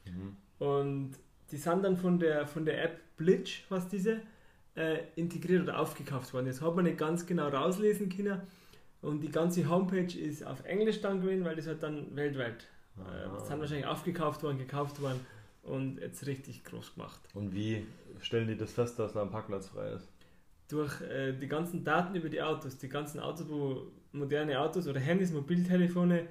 Mhm. 0.07 0.37
Und 0.59 1.13
die 1.51 1.57
sind 1.57 1.85
dann 1.85 1.97
von 1.97 2.19
der, 2.19 2.47
von 2.47 2.65
der 2.65 2.85
App 2.85 3.01
Blitch, 3.17 3.65
was 3.69 3.89
diese, 3.89 4.23
äh, 4.79 5.01
integriert 5.17 5.63
oder 5.63 5.79
aufgekauft 5.79 6.33
worden. 6.33 6.47
Das 6.47 6.63
hat 6.63 6.77
man 6.77 6.85
nicht 6.85 6.99
ganz 6.99 7.27
genau 7.27 7.49
rauslesen 7.49 8.09
können. 8.09 8.41
Und 9.03 9.21
die 9.21 9.31
ganze 9.31 9.69
Homepage 9.69 10.19
ist 10.19 10.45
auf 10.45 10.65
Englisch 10.65 11.01
dann 11.01 11.21
gewesen, 11.21 11.45
weil 11.45 11.57
das 11.57 11.67
halt 11.67 11.83
dann 11.83 12.15
weltweit 12.17 12.67
äh, 12.99 13.45
sind 13.47 13.61
wahrscheinlich 13.61 13.87
aufgekauft 13.87 14.43
worden, 14.43 14.59
gekauft 14.59 15.01
worden 15.01 15.21
und 15.63 16.01
jetzt 16.01 16.27
richtig 16.27 16.65
groß 16.65 16.95
gemacht. 16.95 17.21
Und 17.35 17.55
wie 17.55 17.87
stellen 18.21 18.49
die 18.49 18.57
das 18.57 18.73
fest, 18.73 18.99
dass 18.99 19.13
da 19.13 19.23
ein 19.23 19.31
Parkplatz 19.31 19.69
frei 19.69 19.93
ist? 19.93 20.09
Durch 20.69 21.01
äh, 21.01 21.33
die 21.33 21.49
ganzen 21.49 21.85
Daten 21.85 22.15
über 22.15 22.29
die 22.29 22.43
Autos, 22.43 22.79
die 22.79 22.89
ganzen 22.89 23.21
Autos, 23.21 23.49
wo 23.49 23.87
moderne 24.13 24.61
Autos 24.61 24.87
oder 24.89 25.01
Handys, 25.01 25.33
Mobiltelefone, 25.33 26.27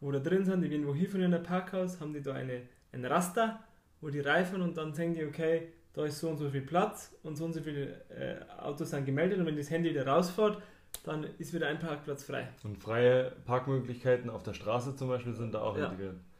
wo 0.00 0.12
da 0.12 0.18
drin 0.18 0.44
sind, 0.44 0.62
die 0.62 0.68
irgendwo 0.68 0.94
hier 0.94 1.08
von 1.08 1.20
in 1.20 1.32
einem 1.32 1.42
Parkhaus, 1.42 2.00
haben 2.00 2.12
die 2.12 2.22
da 2.22 2.34
eine, 2.34 2.62
ein 2.92 3.04
Raster, 3.04 3.60
wo 4.00 4.10
die 4.10 4.20
reifen 4.20 4.62
und 4.62 4.76
dann 4.76 4.94
sagen 4.94 5.14
die, 5.14 5.24
okay, 5.24 5.72
da 5.92 6.04
ist 6.04 6.20
so 6.20 6.28
und 6.28 6.38
so 6.38 6.48
viel 6.48 6.62
Platz 6.62 7.16
und 7.22 7.36
so 7.36 7.44
und 7.44 7.52
so 7.52 7.60
viele 7.60 8.00
äh, 8.10 8.36
Autos 8.60 8.90
sind 8.90 9.04
gemeldet 9.04 9.38
und 9.38 9.46
wenn 9.46 9.56
das 9.56 9.70
Handy 9.70 9.90
wieder 9.90 10.06
rausfährt, 10.06 10.62
dann 11.04 11.24
ist 11.38 11.52
wieder 11.54 11.68
ein 11.68 11.78
Parkplatz 11.78 12.24
frei. 12.24 12.48
Und 12.62 12.78
freie 12.78 13.32
Parkmöglichkeiten 13.44 14.28
auf 14.30 14.42
der 14.42 14.54
Straße 14.54 14.96
zum 14.96 15.08
Beispiel 15.08 15.32
sind 15.32 15.54
da 15.54 15.62
auch 15.62 15.76
ja, 15.78 15.94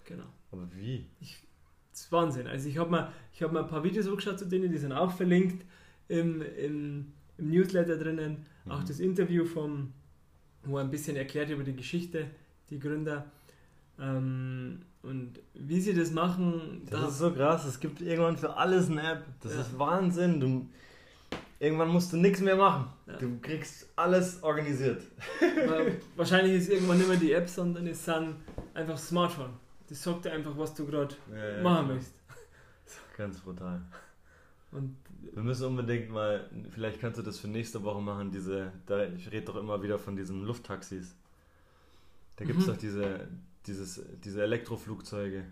Genau. 0.05 0.25
Aber 0.51 0.67
wie? 0.75 1.07
Ich, 1.21 1.37
das 1.93 2.03
ist 2.03 2.13
Wahnsinn. 2.13 2.47
Also 2.47 2.69
ich 2.69 2.79
habe 2.79 2.91
mir, 2.91 3.13
hab 3.41 3.53
mir 3.53 3.61
ein 3.61 3.69
paar 3.69 3.85
Videos 3.85 4.07
angeschaut 4.07 4.39
zu 4.39 4.47
denen, 4.47 4.71
die 4.71 4.79
sind 4.79 4.93
auch 4.93 5.13
verlinkt 5.13 5.65
im, 6.09 6.43
im, 6.43 7.13
im 7.39 7.51
Newsletter 7.51 7.97
drinnen. 7.97 8.45
Mhm. 8.65 8.71
Auch 8.73 8.85
das 8.85 9.01
Interview 9.01 9.45
vom, 9.45 9.93
wo 10.65 10.79
er 10.79 10.85
ein 10.85 10.91
bisschen 10.91 11.17
erklärt 11.17 11.51
über 11.51 11.63
die 11.63 11.77
Geschichte, 11.77 12.27
die 12.69 12.79
Gründer. 12.79 13.31
Ähm, 13.99 14.83
und 15.03 15.41
wie 15.55 15.81
sie 15.81 15.95
das 15.95 16.11
machen. 16.11 16.83
Das 16.91 17.01
da 17.01 17.09
ist 17.09 17.19
so 17.19 17.33
krass. 17.33 17.65
Es 17.65 17.81
gibt 17.81 18.01
irgendwann 18.01 18.37
für 18.37 18.57
alles 18.57 18.91
eine 18.91 19.13
App. 19.13 19.25
Das 19.41 19.55
ja. 19.55 19.61
ist 19.61 19.79
Wahnsinn. 19.79 20.41
Du, 20.41 20.69
irgendwann 21.59 21.89
musst 21.89 22.13
du 22.13 22.17
nichts 22.17 22.41
mehr 22.41 22.57
machen. 22.57 22.87
Ja. 23.07 23.17
Du 23.17 23.39
kriegst 23.41 23.89
alles 23.97 24.43
organisiert. 24.43 25.03
Wahrscheinlich 26.17 26.55
ist 26.55 26.71
irgendwann 26.71 26.99
nicht 26.99 27.09
mehr 27.09 27.17
die 27.17 27.33
App, 27.33 27.49
sondern 27.49 27.87
ist 27.87 28.07
dann 28.07 28.37
einfach 28.75 28.99
Smartphone. 28.99 29.55
Das 29.89 30.03
sagt 30.03 30.25
dir 30.25 30.33
einfach, 30.33 30.57
was 30.57 30.75
du 30.75 30.87
gerade 30.87 31.15
ja, 31.33 31.63
machen 31.63 31.89
möchtest. 31.89 32.15
Ganz 33.17 33.41
brutal. 33.41 33.81
Und 34.71 34.97
wir 35.33 35.43
müssen 35.43 35.67
unbedingt 35.67 36.11
mal, 36.11 36.49
vielleicht 36.71 37.01
kannst 37.01 37.19
du 37.19 37.23
das 37.23 37.39
für 37.39 37.49
nächste 37.49 37.83
Woche 37.83 38.01
machen, 38.01 38.31
diese, 38.31 38.73
da, 38.87 39.05
ich 39.05 39.31
rede 39.31 39.47
doch 39.47 39.57
immer 39.57 39.83
wieder 39.83 39.99
von 39.99 40.15
diesen 40.17 40.45
Lufttaxis. 40.45 41.17
Da 42.37 42.45
gibt 42.45 42.61
es 42.61 42.67
mhm. 42.67 42.71
doch 42.71 42.79
diese, 42.79 43.29
dieses, 43.67 44.03
diese 44.25 44.43
Elektroflugzeuge. 44.43 45.45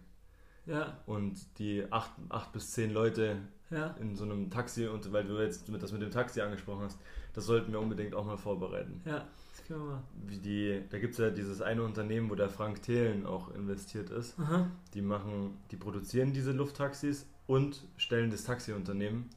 Ja. 0.66 0.98
Und 1.06 1.58
die 1.58 1.90
acht, 1.90 2.10
acht 2.28 2.52
bis 2.52 2.72
zehn 2.72 2.92
Leute 2.92 3.38
ja. 3.70 3.94
in 4.00 4.16
so 4.16 4.24
einem 4.24 4.50
Taxi, 4.50 4.86
und 4.86 5.10
weil 5.12 5.24
du 5.24 5.40
jetzt 5.40 5.68
das 5.68 5.92
mit 5.92 6.02
dem 6.02 6.10
Taxi 6.10 6.40
angesprochen 6.40 6.84
hast, 6.84 6.98
das 7.32 7.46
sollten 7.46 7.72
wir 7.72 7.80
unbedingt 7.80 8.14
auch 8.14 8.24
mal 8.24 8.36
vorbereiten. 8.36 9.00
Ja, 9.04 9.26
das 9.50 9.66
können 9.66 9.80
wir 9.80 9.92
mal. 9.92 10.02
Wie 10.26 10.38
die, 10.38 10.82
da 10.90 10.98
gibt 10.98 11.12
es 11.12 11.18
ja 11.18 11.30
dieses 11.30 11.62
eine 11.62 11.82
Unternehmen, 11.82 12.30
wo 12.30 12.34
der 12.34 12.50
Frank 12.50 12.82
Thelen 12.82 13.26
auch 13.26 13.54
investiert 13.54 14.10
ist. 14.10 14.38
Aha. 14.38 14.70
Die 14.94 15.02
machen, 15.02 15.56
die 15.70 15.76
produzieren 15.76 16.32
diese 16.32 16.52
Lufttaxis 16.52 17.26
und 17.46 17.86
stellen 17.96 18.30
das 18.30 18.44
Taxiunternehmen. 18.44 19.30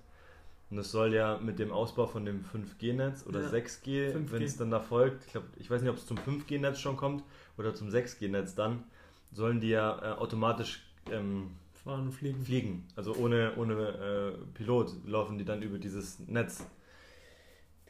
Und 0.69 0.77
das 0.77 0.91
soll 0.91 1.13
ja 1.13 1.37
mit 1.37 1.59
dem 1.59 1.71
Ausbau 1.71 2.07
von 2.07 2.23
dem 2.23 2.43
5G-Netz 2.45 3.27
oder 3.27 3.41
ja. 3.41 3.49
6G, 3.49 4.31
wenn 4.31 4.41
es 4.41 4.55
dann 4.55 4.71
da 4.71 4.79
folgt, 4.79 5.25
ich, 5.25 5.31
glaub, 5.33 5.43
ich 5.57 5.69
weiß 5.69 5.81
nicht, 5.81 5.91
ob 5.91 5.97
es 5.97 6.05
zum 6.05 6.17
5G-Netz 6.17 6.79
schon 6.79 6.95
kommt, 6.95 7.25
oder 7.61 7.75
zum 7.75 7.89
6G-Netz 7.89 8.55
dann, 8.55 8.83
sollen 9.31 9.61
die 9.61 9.69
ja 9.69 9.97
äh, 10.01 10.17
automatisch 10.17 10.83
ähm, 11.11 11.51
fahren 11.73 12.07
und 12.07 12.11
fliegen. 12.11 12.43
fliegen. 12.43 12.87
Also 12.95 13.15
ohne, 13.15 13.55
ohne 13.55 13.73
äh, 13.73 14.31
Pilot 14.53 14.91
laufen 15.05 15.37
die 15.37 15.45
dann 15.45 15.61
über 15.61 15.77
dieses 15.77 16.19
Netz. 16.19 16.65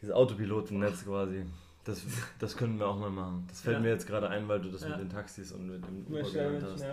Dieses 0.01 0.13
Autopilotennetz 0.13 1.05
quasi. 1.05 1.45
Das, 1.83 2.03
das 2.39 2.57
können 2.57 2.77
wir 2.79 2.87
auch 2.87 2.99
mal 2.99 3.09
machen. 3.09 3.45
Das 3.49 3.61
fällt 3.61 3.77
ja. 3.77 3.81
mir 3.81 3.89
jetzt 3.89 4.07
gerade 4.07 4.29
ein, 4.29 4.47
weil 4.47 4.61
du 4.61 4.69
das 4.69 4.81
ja. 4.81 4.89
mit 4.89 4.99
den 4.99 5.09
Taxis 5.09 5.51
und 5.51 5.67
mit 5.67 5.83
dem 5.85 6.05
Uber 6.07 6.29
genannt 6.29 6.63
hast. 6.63 6.85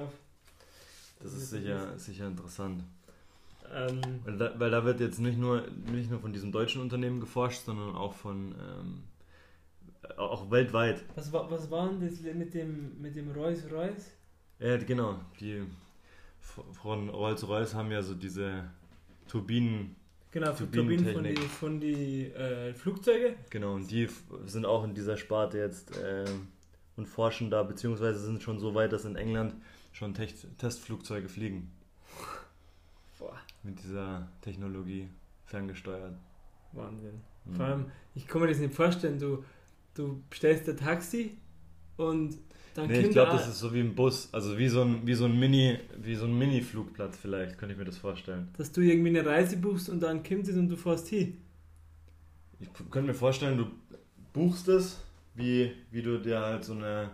Das 1.20 1.32
ist 1.32 1.50
sicher, 1.50 1.98
sicher 1.98 2.26
interessant. 2.26 2.84
Ähm, 3.74 4.00
weil, 4.24 4.38
da, 4.38 4.58
weil 4.58 4.70
da 4.70 4.84
wird 4.84 5.00
jetzt 5.00 5.18
nicht 5.18 5.38
nur, 5.38 5.64
nicht 5.92 6.10
nur 6.10 6.20
von 6.20 6.32
diesem 6.32 6.52
deutschen 6.52 6.80
Unternehmen 6.80 7.20
geforscht, 7.20 7.64
sondern 7.64 7.96
auch 7.96 8.14
von 8.14 8.54
ähm, 8.54 9.02
auch 10.16 10.50
weltweit. 10.50 11.04
Was, 11.14 11.32
war, 11.32 11.50
was 11.50 11.70
war 11.70 11.88
denn 11.88 12.00
das 12.00 12.20
mit 12.20 12.54
dem, 12.54 13.00
mit 13.00 13.16
dem 13.16 13.30
Rolls-Royce? 13.32 14.12
Ja, 14.58 14.76
genau. 14.78 15.20
Die 15.40 15.62
von 16.72 17.08
Rolls-Royce 17.08 17.74
haben 17.74 17.90
ja 17.90 18.02
so 18.02 18.14
diese 18.14 18.64
Turbinen. 19.28 19.96
Genau, 20.30 20.52
Turbinen 20.52 21.12
von 21.12 21.24
die, 21.24 21.36
von 21.36 21.80
die 21.80 22.26
äh, 22.26 22.74
Flugzeuge. 22.74 23.34
Genau, 23.50 23.74
und 23.74 23.90
die 23.90 24.08
sind 24.46 24.66
auch 24.66 24.84
in 24.84 24.94
dieser 24.94 25.16
Sparte 25.16 25.58
jetzt 25.58 25.96
äh, 25.96 26.26
und 26.96 27.06
forschen 27.06 27.50
da, 27.50 27.62
beziehungsweise 27.62 28.18
sind 28.18 28.42
schon 28.42 28.58
so 28.58 28.74
weit, 28.74 28.92
dass 28.92 29.04
in 29.04 29.16
England 29.16 29.54
schon 29.92 30.14
Te 30.14 30.26
Testflugzeuge 30.58 31.28
fliegen. 31.28 31.70
Boah. 33.18 33.38
Mit 33.62 33.82
dieser 33.82 34.28
Technologie 34.42 35.08
ferngesteuert. 35.46 36.14
Wahnsinn. 36.72 37.20
Mhm. 37.44 37.54
Vor 37.54 37.64
allem, 37.64 37.84
ich 38.14 38.26
kann 38.26 38.42
mir 38.42 38.48
das 38.48 38.58
nicht 38.58 38.74
vorstellen, 38.74 39.18
du 39.18 39.44
du 39.98 40.22
bestellst 40.30 40.68
ein 40.68 40.76
Taxi 40.76 41.36
und 41.96 42.38
dann 42.74 42.86
nee, 42.86 43.00
ich 43.00 43.10
glaube, 43.10 43.32
das 43.32 43.48
ist 43.48 43.58
so 43.58 43.74
wie 43.74 43.80
ein 43.80 43.94
Bus, 43.94 44.28
also 44.32 44.56
wie 44.56 44.68
so 44.68 44.82
ein, 44.82 45.04
wie 45.04 45.14
so 45.14 45.24
ein 45.24 45.38
Mini, 45.38 45.78
wie 46.00 46.14
so 46.14 46.26
ein 46.26 46.38
Mini-Flugplatz 46.38 47.18
vielleicht, 47.20 47.58
könnte 47.58 47.72
ich 47.72 47.78
mir 47.78 47.84
das 47.84 47.98
vorstellen. 47.98 48.48
Dass 48.56 48.70
du 48.70 48.80
irgendwie 48.80 49.08
eine 49.08 49.26
Reise 49.26 49.56
buchst 49.56 49.88
und 49.88 50.00
dann 50.00 50.22
kommt 50.22 50.46
es 50.46 50.56
und 50.56 50.68
du 50.68 50.76
fährst 50.76 51.08
hin. 51.08 51.38
Ich 52.60 52.68
könnte 52.90 53.08
mir 53.08 53.14
vorstellen, 53.14 53.58
du 53.58 53.66
buchst 54.32 54.68
es, 54.68 55.00
wie, 55.34 55.72
wie 55.90 56.02
du 56.02 56.18
dir 56.20 56.40
halt 56.40 56.64
so 56.64 56.74
eine 56.74 57.10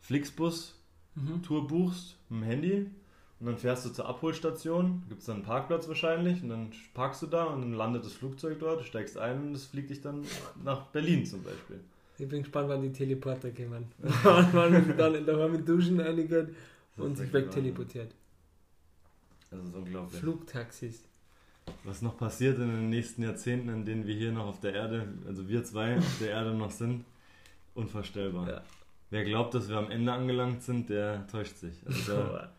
Flixbus-Tour 0.00 1.62
mhm. 1.62 1.66
buchst 1.66 2.16
mit 2.28 2.42
dem 2.42 2.44
Handy 2.44 2.86
und 3.40 3.46
dann 3.46 3.58
fährst 3.58 3.86
du 3.86 3.90
zur 3.90 4.06
Abholstation, 4.06 5.02
gibt 5.08 5.20
es 5.20 5.26
dann 5.26 5.36
einen 5.36 5.44
Parkplatz 5.44 5.88
wahrscheinlich 5.88 6.42
und 6.42 6.50
dann 6.50 6.70
parkst 6.94 7.22
du 7.22 7.26
da 7.26 7.44
und 7.44 7.62
dann 7.62 7.72
landet 7.72 8.04
das 8.04 8.12
Flugzeug 8.12 8.58
dort, 8.60 8.84
steigst 8.84 9.16
ein 9.18 9.48
und 9.48 9.54
es 9.54 9.66
fliegt 9.66 9.90
dich 9.90 10.02
dann 10.02 10.22
nach 10.62 10.86
Berlin 10.88 11.24
zum 11.24 11.42
Beispiel. 11.42 11.80
Ich 12.20 12.28
bin 12.28 12.42
gespannt, 12.42 12.68
wann 12.68 12.82
die 12.82 12.92
Teleporter 12.92 13.50
kommen. 13.50 13.86
wann 13.98 14.84
sich 14.84 14.96
dann 14.96 15.14
in 15.14 15.24
der 15.24 15.38
warmen 15.38 15.64
Duschen 15.64 16.00
einigen 16.00 16.54
und 16.98 17.16
sich 17.16 17.32
wegteleportiert. 17.32 18.14
Das 19.50 19.64
ist 19.64 19.74
unglaublich. 19.74 20.20
Flugtaxis. 20.20 21.02
Was 21.84 22.02
noch 22.02 22.16
passiert 22.16 22.58
in 22.58 22.68
den 22.68 22.90
nächsten 22.90 23.22
Jahrzehnten, 23.22 23.68
in 23.70 23.84
denen 23.84 24.06
wir 24.06 24.14
hier 24.14 24.32
noch 24.32 24.46
auf 24.46 24.60
der 24.60 24.74
Erde, 24.74 25.08
also 25.26 25.48
wir 25.48 25.64
zwei 25.64 25.96
auf 25.96 26.18
der 26.20 26.30
Erde 26.30 26.52
noch 26.52 26.70
sind, 26.70 27.04
unvorstellbar. 27.74 28.48
Ja. 28.48 28.62
Wer 29.10 29.24
glaubt, 29.24 29.54
dass 29.54 29.68
wir 29.68 29.76
am 29.76 29.90
Ende 29.90 30.12
angelangt 30.12 30.62
sind, 30.62 30.90
der 30.90 31.26
täuscht 31.26 31.56
sich. 31.56 31.74
Also 31.86 32.12
da 32.12 32.52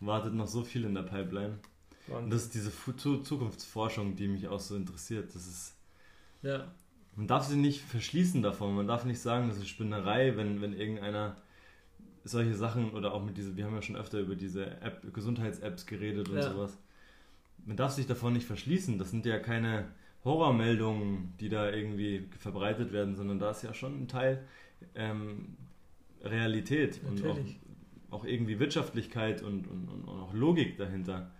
wartet 0.00 0.34
noch 0.34 0.46
so 0.46 0.62
viel 0.62 0.84
in 0.84 0.94
der 0.94 1.02
Pipeline. 1.02 1.58
Und 2.06 2.30
das 2.30 2.44
ist 2.44 2.54
diese 2.54 2.70
Zukunftsforschung, 2.72 4.16
die 4.16 4.28
mich 4.28 4.48
auch 4.48 4.60
so 4.60 4.76
interessiert. 4.76 5.34
Das 5.34 5.46
ist. 5.46 5.74
Ja. 6.42 6.72
Man 7.18 7.26
darf 7.26 7.46
sich 7.46 7.56
nicht 7.56 7.80
verschließen 7.80 8.42
davon. 8.42 8.76
Man 8.76 8.86
darf 8.86 9.04
nicht 9.04 9.18
sagen, 9.18 9.48
das 9.48 9.56
ist 9.58 9.68
Spinnerei, 9.68 10.36
wenn, 10.36 10.62
wenn 10.62 10.72
irgendeiner 10.72 11.36
solche 12.22 12.54
Sachen 12.54 12.92
oder 12.92 13.12
auch 13.12 13.24
mit 13.24 13.36
diese, 13.36 13.56
wir 13.56 13.64
haben 13.64 13.74
ja 13.74 13.82
schon 13.82 13.96
öfter 13.96 14.20
über 14.20 14.36
diese 14.36 14.80
App, 14.82 15.02
Gesundheits-Apps 15.12 15.86
geredet 15.86 16.28
und 16.28 16.36
ja. 16.36 16.48
sowas. 16.48 16.78
Man 17.66 17.76
darf 17.76 17.90
sich 17.90 18.06
davon 18.06 18.34
nicht 18.34 18.46
verschließen. 18.46 18.98
Das 18.98 19.10
sind 19.10 19.26
ja 19.26 19.40
keine 19.40 19.86
Horrormeldungen, 20.24 21.34
die 21.40 21.48
da 21.48 21.68
irgendwie 21.68 22.28
verbreitet 22.38 22.92
werden, 22.92 23.16
sondern 23.16 23.40
da 23.40 23.50
ist 23.50 23.64
ja 23.64 23.74
schon 23.74 24.00
ein 24.00 24.06
Teil 24.06 24.44
ähm, 24.94 25.56
Realität 26.22 27.02
Natürlich. 27.02 27.24
und 27.24 27.56
auch, 28.12 28.20
auch, 28.20 28.24
irgendwie 28.26 28.60
Wirtschaftlichkeit 28.60 29.42
und, 29.42 29.66
und, 29.66 29.88
und 29.88 30.08
auch 30.08 30.32
Logik 30.34 30.76
dahinter. 30.76 31.32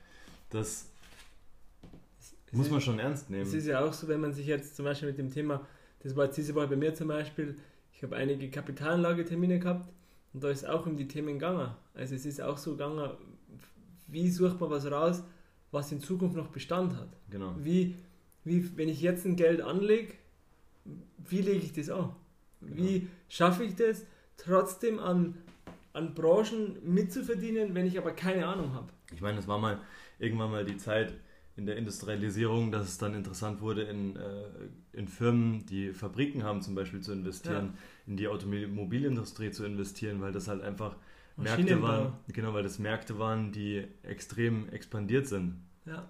Das 0.50 0.90
muss 2.52 2.71
man 2.71 2.81
schon 2.81 2.99
ernst 2.99 3.31
nehmen. 3.31 3.43
Es 3.43 3.55
ist 3.55 3.67
ja 3.67 3.85
auch 3.85 3.93
so, 3.93 4.09
wenn 4.09 4.21
man 4.21 4.33
sich 4.33 4.47
jetzt 4.47 4.76
zum 4.76 4.85
Beispiel 4.85 5.09
mit 5.09 5.19
dem 5.19 5.31
Thema, 5.31 5.67
das 6.00 6.17
war 6.17 6.26
jetzt 6.26 6.37
diese 6.37 6.55
Woche 6.55 6.69
bei 6.69 6.76
mir 6.76 6.95
zum 6.95 7.09
Beispiel, 7.09 7.57
ich 7.93 8.02
habe 8.02 8.17
einige 8.17 8.49
Kapitalanlagetermine 8.50 9.59
gehabt 9.59 9.88
und 10.33 10.43
da 10.43 10.50
ist 10.50 10.67
auch 10.67 10.87
um 10.87 10.97
die 10.97 11.09
Themen 11.09 11.35
gegangen. 11.35 11.71
Also 11.95 12.14
es 12.14 12.25
ist 12.25 12.40
auch 12.40 12.59
so 12.59 12.73
gegangen, 12.73 13.11
wie 14.07 14.31
sucht 14.31 14.61
man 14.61 14.71
was 14.71 14.90
raus, 14.90 15.23
was 15.71 15.93
in 15.93 16.00
Zukunft 16.00 16.37
noch 16.37 16.49
Bestand 16.49 16.97
hat. 16.97 17.09
Genau. 17.31 17.55
Wie, 17.59 17.97
wie 18.45 18.76
wenn 18.76 18.88
ich 18.88 19.02
jetzt 19.02 19.26
ein 19.26 19.37
Geld 19.37 19.61
anlege, 19.61 20.14
wie 21.19 21.43
lege 21.43 21.64
ich 21.64 21.73
das 21.73 21.90
an? 21.90 22.14
Wie 22.61 23.00
genau. 23.00 23.11
schaffe 23.28 23.64
ich 23.64 23.75
das, 23.75 24.05
trotzdem 24.37 24.99
an, 24.99 25.37
an 25.93 26.14
Branchen 26.14 26.78
mitzuverdienen, 26.83 27.75
wenn 27.75 27.87
ich 27.87 27.99
aber 27.99 28.12
keine 28.12 28.47
Ahnung 28.47 28.73
habe? 28.73 28.88
Ich 29.12 29.21
meine, 29.21 29.38
es 29.38 29.49
war 29.49 29.59
mal 29.59 29.81
irgendwann 30.19 30.50
mal 30.50 30.64
die 30.64 30.76
Zeit 30.76 31.14
in 31.59 31.67
der 31.67 31.77
Industrialisierung, 31.77 32.71
dass 32.71 32.87
es 32.87 32.99
dann 32.99 33.15
interessant 33.15 33.61
wurde, 33.61 33.83
in, 33.83 34.15
äh, 34.15 34.45
in 34.93 35.09
Firmen, 35.09 35.67
die 35.67 35.93
Fabriken 35.93 36.45
haben, 36.45 36.62
zum 36.62 36.77
Beispiel 36.77 37.00
zu 37.00 37.12
investieren, 37.12 37.73
ja. 37.75 37.79
in 38.07 38.17
die 38.17 38.29
Automobilindustrie 38.29 39.50
zu 39.50 39.65
investieren, 39.65 40.21
weil 40.21 40.31
das 40.31 40.47
halt 40.47 40.62
einfach 40.62 40.95
Märkte 41.37 41.83
waren, 41.83 42.12
genau, 42.29 42.55
weil 42.55 42.62
das 42.62 42.79
Märkte 42.79 43.19
waren, 43.19 43.50
die 43.50 43.85
extrem 44.05 44.69
expandiert 44.69 45.27
sind. 45.27 45.57
Ja. 45.85 46.09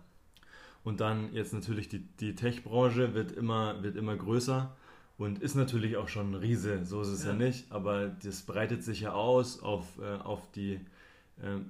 Und 0.84 1.00
dann 1.00 1.32
jetzt 1.32 1.54
natürlich 1.54 1.88
die, 1.88 2.00
die 2.20 2.34
Tech-Branche 2.34 3.14
wird 3.14 3.32
immer, 3.32 3.82
wird 3.82 3.96
immer 3.96 4.16
größer 4.16 4.76
und 5.16 5.40
ist 5.40 5.54
natürlich 5.54 5.96
auch 5.96 6.08
schon 6.08 6.32
ein 6.32 6.34
Riese, 6.34 6.84
so 6.84 7.00
ist 7.00 7.08
es 7.08 7.24
ja, 7.24 7.30
ja 7.30 7.36
nicht, 7.36 7.72
aber 7.72 8.08
das 8.08 8.42
breitet 8.42 8.84
sich 8.84 9.00
ja 9.00 9.12
aus 9.12 9.62
auf, 9.62 9.98
äh, 9.98 10.18
auf 10.18 10.50
die 10.52 10.78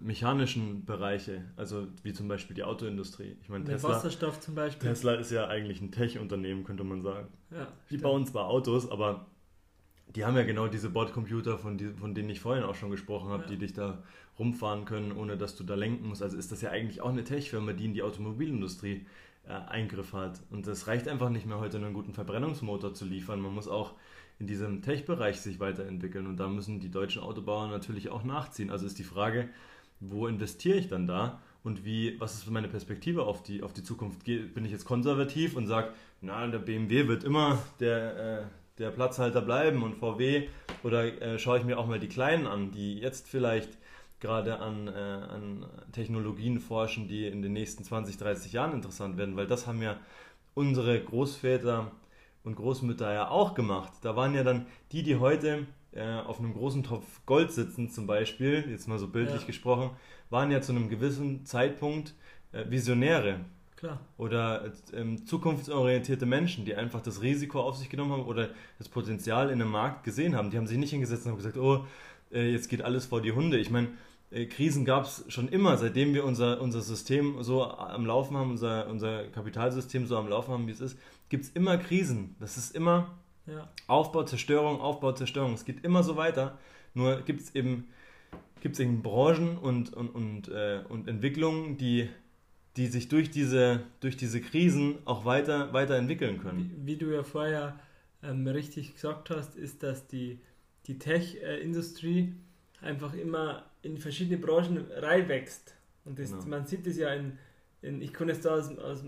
mechanischen 0.01 0.85
Bereiche, 0.87 1.45
also 1.57 1.89
wie 2.03 2.13
zum 2.15 2.27
Beispiel 2.27 2.55
die 2.55 2.63
Autoindustrie. 2.63 3.37
Ich 3.43 3.49
meine, 3.49 3.65
Tesla, 3.65 3.91
Wasserstoff 3.91 4.41
zum 4.41 4.55
Beispiel. 4.55 4.89
Tesla 4.89 5.15
ist 5.15 5.31
ja 5.31 5.47
eigentlich 5.49 5.81
ein 5.83 5.93
Tech-Unternehmen, 5.93 6.65
könnte 6.65 6.85
man 6.85 7.03
sagen. 7.03 7.29
Ja, 7.51 7.67
die 7.67 7.87
stimmt. 7.87 8.03
bauen 8.03 8.27
zwar 8.27 8.47
Autos, 8.47 8.91
aber 8.91 9.27
die 10.15 10.25
haben 10.25 10.37
ja 10.37 10.45
genau 10.45 10.69
diese 10.69 10.89
Bordcomputer, 10.89 11.59
von, 11.59 11.77
die, 11.77 11.89
von 11.91 12.15
denen 12.15 12.31
ich 12.31 12.41
vorhin 12.41 12.65
auch 12.65 12.75
schon 12.75 12.91
gesprochen 12.91 13.29
habe, 13.29 13.43
ja. 13.43 13.49
die 13.51 13.59
dich 13.59 13.75
da 13.75 14.03
rumfahren 14.39 14.87
können, 14.87 15.13
ohne 15.13 15.37
dass 15.37 15.55
du 15.55 15.65
da 15.65 15.75
lenken 15.75 16.09
musst. 16.09 16.23
Also 16.23 16.39
ist 16.39 16.51
das 16.51 16.63
ja 16.63 16.71
eigentlich 16.71 17.03
auch 17.03 17.11
eine 17.11 17.25
Tech-Firma, 17.25 17.75
die 17.75 17.85
in 17.85 17.93
die 17.93 18.03
Automobilindustrie 18.03 19.05
äh, 19.47 19.53
Eingriff 19.53 20.15
hat. 20.15 20.41
Und 20.51 20.67
das 20.67 20.87
reicht 20.87 21.09
einfach 21.09 21.29
nicht 21.29 21.47
mehr 21.47 21.59
heute, 21.59 21.77
einen 21.77 21.93
guten 21.93 22.15
Verbrennungsmotor 22.15 22.95
zu 22.95 23.05
liefern. 23.05 23.41
Man 23.41 23.55
muss 23.55 23.69
auch 23.69 23.95
in 24.39 24.47
diesem 24.47 24.83
Tech-Bereich 24.83 25.41
sich 25.41 25.59
weiterentwickeln 25.61 26.27
und 26.27 26.37
da 26.37 26.49
müssen 26.49 26.81
die 26.81 26.91
deutschen 26.91 27.23
Autobauer 27.23 27.69
natürlich 27.69 28.09
auch 28.11 28.25
nachziehen. 28.25 28.71
Also 28.71 28.87
ist 28.87 28.99
die 28.99 29.05
Frage, 29.05 29.49
wo 30.01 30.27
investiere 30.27 30.79
ich 30.79 30.89
dann 30.89 31.07
da 31.07 31.41
und 31.65 31.85
wie, 31.85 32.21
was 32.21 32.35
ist 32.35 32.49
meine 32.51 32.69
Perspektive 32.69 33.25
auf 33.25 33.43
die, 33.43 33.63
auf 33.63 33.73
die 33.73 33.83
Zukunft? 33.83 34.25
Bin 34.25 34.65
ich 34.65 34.71
jetzt 34.71 34.85
konservativ 34.85 35.57
und 35.57 35.67
sage, 35.67 35.93
na, 36.21 36.47
der 36.47 36.59
BMW 36.61 37.09
wird 37.09 37.25
immer 37.25 37.59
der, 37.81 38.41
äh, 38.41 38.45
der 38.79 38.91
Platzhalter 38.91 39.41
bleiben 39.41 39.83
und 39.83 39.97
VW 39.97 40.49
oder 40.85 41.05
äh, 41.21 41.39
schaue 41.39 41.59
ich 41.59 41.65
mir 41.65 41.79
auch 41.79 41.87
mal 41.87 41.99
die 41.99 42.09
Kleinen 42.09 42.47
an, 42.47 42.71
die 42.71 42.99
jetzt 42.99 43.29
vielleicht 43.29 43.77
gerade 44.21 44.61
an, 44.61 44.89
äh, 44.89 44.91
an 44.91 45.67
Technologien 45.93 46.61
forschen, 46.61 47.09
die 47.09 47.27
in 47.27 47.43
den 47.43 47.53
nächsten 47.53 47.85
20, 47.85 48.19
30 48.19 48.53
Jahren 48.53 48.73
interessant 48.73 49.17
werden, 49.17 49.37
weil 49.37 49.47
das 49.47 49.67
haben 49.67 49.83
ja 49.83 49.97
unsere 50.55 51.01
Großväter 51.01 51.91
und 52.49 52.57
Großmütter 52.57 53.13
ja 53.13 53.29
auch 53.29 53.55
gemacht. 53.55 53.93
Da 54.03 54.17
waren 54.17 54.35
ja 54.35 54.43
dann 54.43 54.67
die, 54.91 55.03
die 55.03 55.17
heute 55.17 55.67
äh, 55.93 56.03
auf 56.03 56.39
einem 56.39 56.55
großen 56.55 56.83
Topf 56.83 57.05
Gold 57.27 57.53
sitzen 57.53 57.91
zum 57.91 58.07
Beispiel, 58.07 58.65
jetzt 58.71 58.89
mal 58.89 58.99
so 58.99 59.07
bildlich 59.09 59.43
ja. 59.43 59.47
gesprochen, 59.47 59.91
waren 60.31 60.51
ja 60.51 60.61
zu 60.61 60.73
einem 60.73 60.89
gewissen 60.89 61.45
Zeitpunkt 61.45 62.15
äh, 62.53 62.65
Visionäre. 62.69 63.41
Klar. 63.77 64.01
Oder 64.17 64.73
ähm, 64.93 65.27
zukunftsorientierte 65.27 66.27
Menschen, 66.27 66.65
die 66.65 66.75
einfach 66.75 67.01
das 67.01 67.23
Risiko 67.23 67.61
auf 67.61 67.77
sich 67.77 67.91
genommen 67.91 68.13
haben 68.13 68.25
oder 68.25 68.49
das 68.79 68.89
Potenzial 68.89 69.51
in 69.51 69.61
einem 69.61 69.71
Markt 69.71 70.03
gesehen 70.03 70.35
haben. 70.35 70.51
Die 70.51 70.57
haben 70.57 70.67
sich 70.67 70.79
nicht 70.79 70.91
hingesetzt 70.91 71.27
und 71.27 71.33
haben 71.33 71.39
gesagt, 71.39 71.59
oh, 71.59 71.85
äh, 72.33 72.51
jetzt 72.51 72.69
geht 72.69 72.83
alles 72.83 73.07
vor 73.07 73.21
die 73.21 73.33
Hunde. 73.33 73.59
Ich 73.59 73.71
meine, 73.71 73.89
äh, 74.31 74.47
Krisen 74.47 74.85
gab 74.85 75.05
es 75.05 75.25
schon 75.29 75.49
immer, 75.49 75.77
seitdem 75.77 76.13
wir 76.15 76.25
unser, 76.25 76.61
unser 76.61 76.81
System 76.81 77.43
so 77.43 77.65
am 77.65 78.05
Laufen 78.05 78.37
haben, 78.37 78.51
unser, 78.51 78.89
unser 78.89 79.25
Kapitalsystem 79.29 80.07
so 80.07 80.17
am 80.17 80.29
Laufen 80.29 80.53
haben, 80.53 80.67
wie 80.67 80.73
es 80.73 80.81
ist, 80.81 80.99
gibt 81.29 81.45
es 81.45 81.51
immer 81.51 81.79
Krisen. 81.79 82.37
Das 82.41 82.57
ist 82.57 82.75
immer 82.75 83.19
ja. 83.47 83.69
Aufbau, 83.87 84.25
Zerstörung, 84.25 84.81
Aufbau, 84.81 85.13
Zerstörung. 85.13 85.55
Es 85.55 85.65
geht 85.65 85.85
immer 85.85 86.03
so 86.03 86.17
weiter. 86.17 86.59
Nur 86.95 87.23
gibt 87.23 87.41
es 87.41 87.55
eben, 87.55 87.89
gibt's 88.61 88.79
eben 88.79 89.03
Branchen 89.03 89.57
und, 89.59 89.93
und, 89.93 90.11
und, 90.11 90.49
äh, 90.49 90.83
und 90.89 91.09
Entwicklungen, 91.09 91.77
die, 91.79 92.09
die 92.77 92.87
sich 92.87 93.09
durch 93.09 93.31
diese, 93.31 93.85
durch 94.01 94.17
diese 94.17 94.41
Krisen 94.41 94.99
auch 95.05 95.25
weiter, 95.25 95.73
weiterentwickeln 95.73 96.41
können. 96.41 96.73
Wie, 96.85 96.87
wie 96.87 96.97
du 96.97 97.15
ja 97.15 97.23
vorher 97.23 97.79
ähm, 98.23 98.47
richtig 98.47 98.95
gesagt 98.95 99.31
hast, 99.31 99.57
ist, 99.57 99.83
dass 99.83 100.07
die, 100.07 100.41
die 100.87 100.99
Tech-Industrie 100.99 102.35
einfach 102.81 103.15
immer 103.15 103.65
in 103.83 103.99
verschiedene 103.99 104.39
Branchen 104.39 104.87
reinwächst. 104.97 105.75
Und 106.05 106.19
das, 106.19 106.31
genau. 106.31 106.47
man 106.47 106.67
sieht 106.67 106.87
es 106.87 106.97
ja 106.97 107.13
in, 107.13 107.39
in, 107.83 108.03
ich 108.03 108.13
kann 108.13 108.29
jetzt 108.29 108.45
da 108.45 108.57
aus, 108.57 108.77
aus 108.79 109.05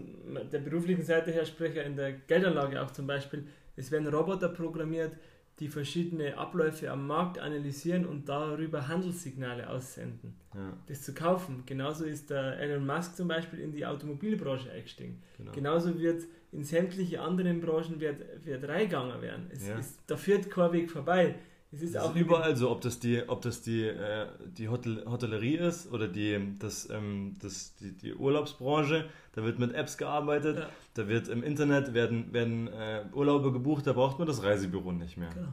der 0.52 0.58
beruflichen 0.60 1.02
Seite 1.02 1.30
her 1.30 1.44
sprechen, 1.44 1.78
in 1.78 1.96
der 1.96 2.12
Geldanlage 2.12 2.80
auch 2.80 2.90
zum 2.90 3.06
Beispiel, 3.06 3.46
es 3.76 3.90
werden 3.90 4.06
Roboter 4.08 4.48
programmiert, 4.48 5.16
die 5.58 5.68
verschiedene 5.68 6.38
Abläufe 6.38 6.90
am 6.90 7.06
Markt 7.06 7.38
analysieren 7.38 8.06
und 8.06 8.28
darüber 8.28 8.88
Handelssignale 8.88 9.68
aussenden. 9.68 10.34
Ja. 10.54 10.72
Das 10.86 11.02
zu 11.02 11.12
kaufen. 11.12 11.64
Genauso 11.66 12.04
ist 12.04 12.30
der 12.30 12.58
Elon 12.58 12.86
Musk 12.86 13.14
zum 13.16 13.28
Beispiel 13.28 13.60
in 13.60 13.72
die 13.72 13.84
Automobilbranche 13.84 14.70
eingestiegen. 14.70 15.22
Genau. 15.36 15.52
Genauso 15.52 15.98
wird 15.98 16.24
in 16.52 16.64
sämtliche 16.64 17.20
anderen 17.20 17.60
Branchen 17.60 18.00
wird, 18.00 18.22
wird 18.44 18.66
reingegangen 18.66 19.20
werden. 19.20 19.50
Es 19.52 19.68
ja. 19.68 19.78
ist, 19.78 20.00
da 20.06 20.16
führt 20.16 20.50
kein 20.50 20.72
Weg 20.72 20.90
vorbei. 20.90 21.34
Es 21.72 21.82
ist, 21.82 21.96
auch 21.96 22.16
überall 22.16 22.56
so, 22.56 22.68
ob 22.70 22.80
das 22.80 22.98
die, 22.98 23.22
ob 23.28 23.42
das 23.42 23.62
die, 23.62 23.84
äh, 23.84 24.26
die 24.58 24.68
Hotel, 24.68 25.04
Hotellerie 25.06 25.56
ist 25.56 25.92
oder 25.92 26.08
die, 26.08 26.56
das, 26.58 26.90
ähm, 26.90 27.36
das, 27.40 27.76
die, 27.76 27.92
die 27.92 28.14
Urlaubsbranche, 28.14 29.08
da 29.32 29.44
wird 29.44 29.60
mit 29.60 29.72
Apps 29.74 29.96
gearbeitet, 29.96 30.58
ja. 30.58 30.68
da 30.94 31.06
wird 31.06 31.28
im 31.28 31.44
Internet 31.44 31.94
werden, 31.94 32.32
werden 32.32 32.66
äh, 32.66 33.04
Urlaube 33.12 33.52
gebucht, 33.52 33.86
da 33.86 33.92
braucht 33.92 34.18
man 34.18 34.26
das 34.26 34.42
Reisebüro 34.42 34.90
nicht 34.90 35.16
mehr. 35.16 35.30
Genau. 35.30 35.52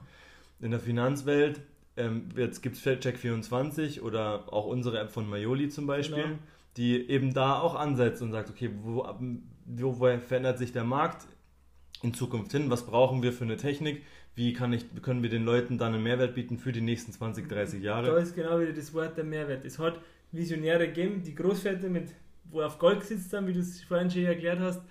In 0.59 0.71
der 0.71 0.79
Finanzwelt 0.79 1.61
ähm, 1.97 2.29
gibt 2.33 2.77
es 2.77 2.83
Check24 2.83 4.01
oder 4.01 4.51
auch 4.51 4.65
unsere 4.65 4.99
App 4.99 5.11
von 5.11 5.29
Maioli 5.29 5.69
zum 5.69 5.85
Beispiel, 5.85 6.23
genau. 6.23 6.37
die 6.77 7.09
eben 7.09 7.35
da 7.35 7.59
auch 7.59 7.75
ansetzt 7.75 8.23
und 8.23 8.31
sagt, 8.31 8.49
okay, 8.49 8.71
wo, 8.81 9.07
wo 9.65 9.93
verändert 9.93 10.57
sich 10.57 10.71
der 10.71 10.83
Markt 10.83 11.27
in 12.01 12.15
Zukunft 12.15 12.51
hin, 12.51 12.71
was 12.71 12.87
brauchen 12.87 13.21
wir 13.21 13.33
für 13.33 13.43
eine 13.43 13.57
Technik, 13.57 14.03
wie 14.37 14.53
kann 14.53 14.71
ich, 14.71 14.85
können 15.01 15.23
wir 15.23 15.31
den 15.31 15.43
Leuten 15.43 15.79
dann 15.79 15.95
einen 15.95 16.03
Mehrwert 16.03 16.35
bieten 16.35 16.59
für 16.59 16.71
die 16.71 16.79
nächsten 16.79 17.11
20, 17.11 17.49
30 17.49 17.81
Jahre. 17.81 18.05
Da 18.05 18.17
ist 18.17 18.35
genau 18.35 18.59
wieder 18.59 18.71
das 18.71 18.93
Wort 18.93 19.17
der 19.17 19.23
Mehrwert. 19.23 19.65
Es 19.65 19.79
hat 19.79 19.99
Visionäre 20.31 20.87
gegeben, 20.87 21.23
die 21.23 21.33
Großväter 21.33 21.89
mit, 21.89 22.09
wo 22.51 22.61
auf 22.61 22.77
Gold 22.77 22.99
gesetzt 22.99 23.33
haben, 23.33 23.47
wie 23.47 23.53
du 23.53 23.61
es 23.61 23.83
vorhin 23.83 24.11
schon 24.11 24.25
erklärt 24.25 24.59
hast. 24.59 24.83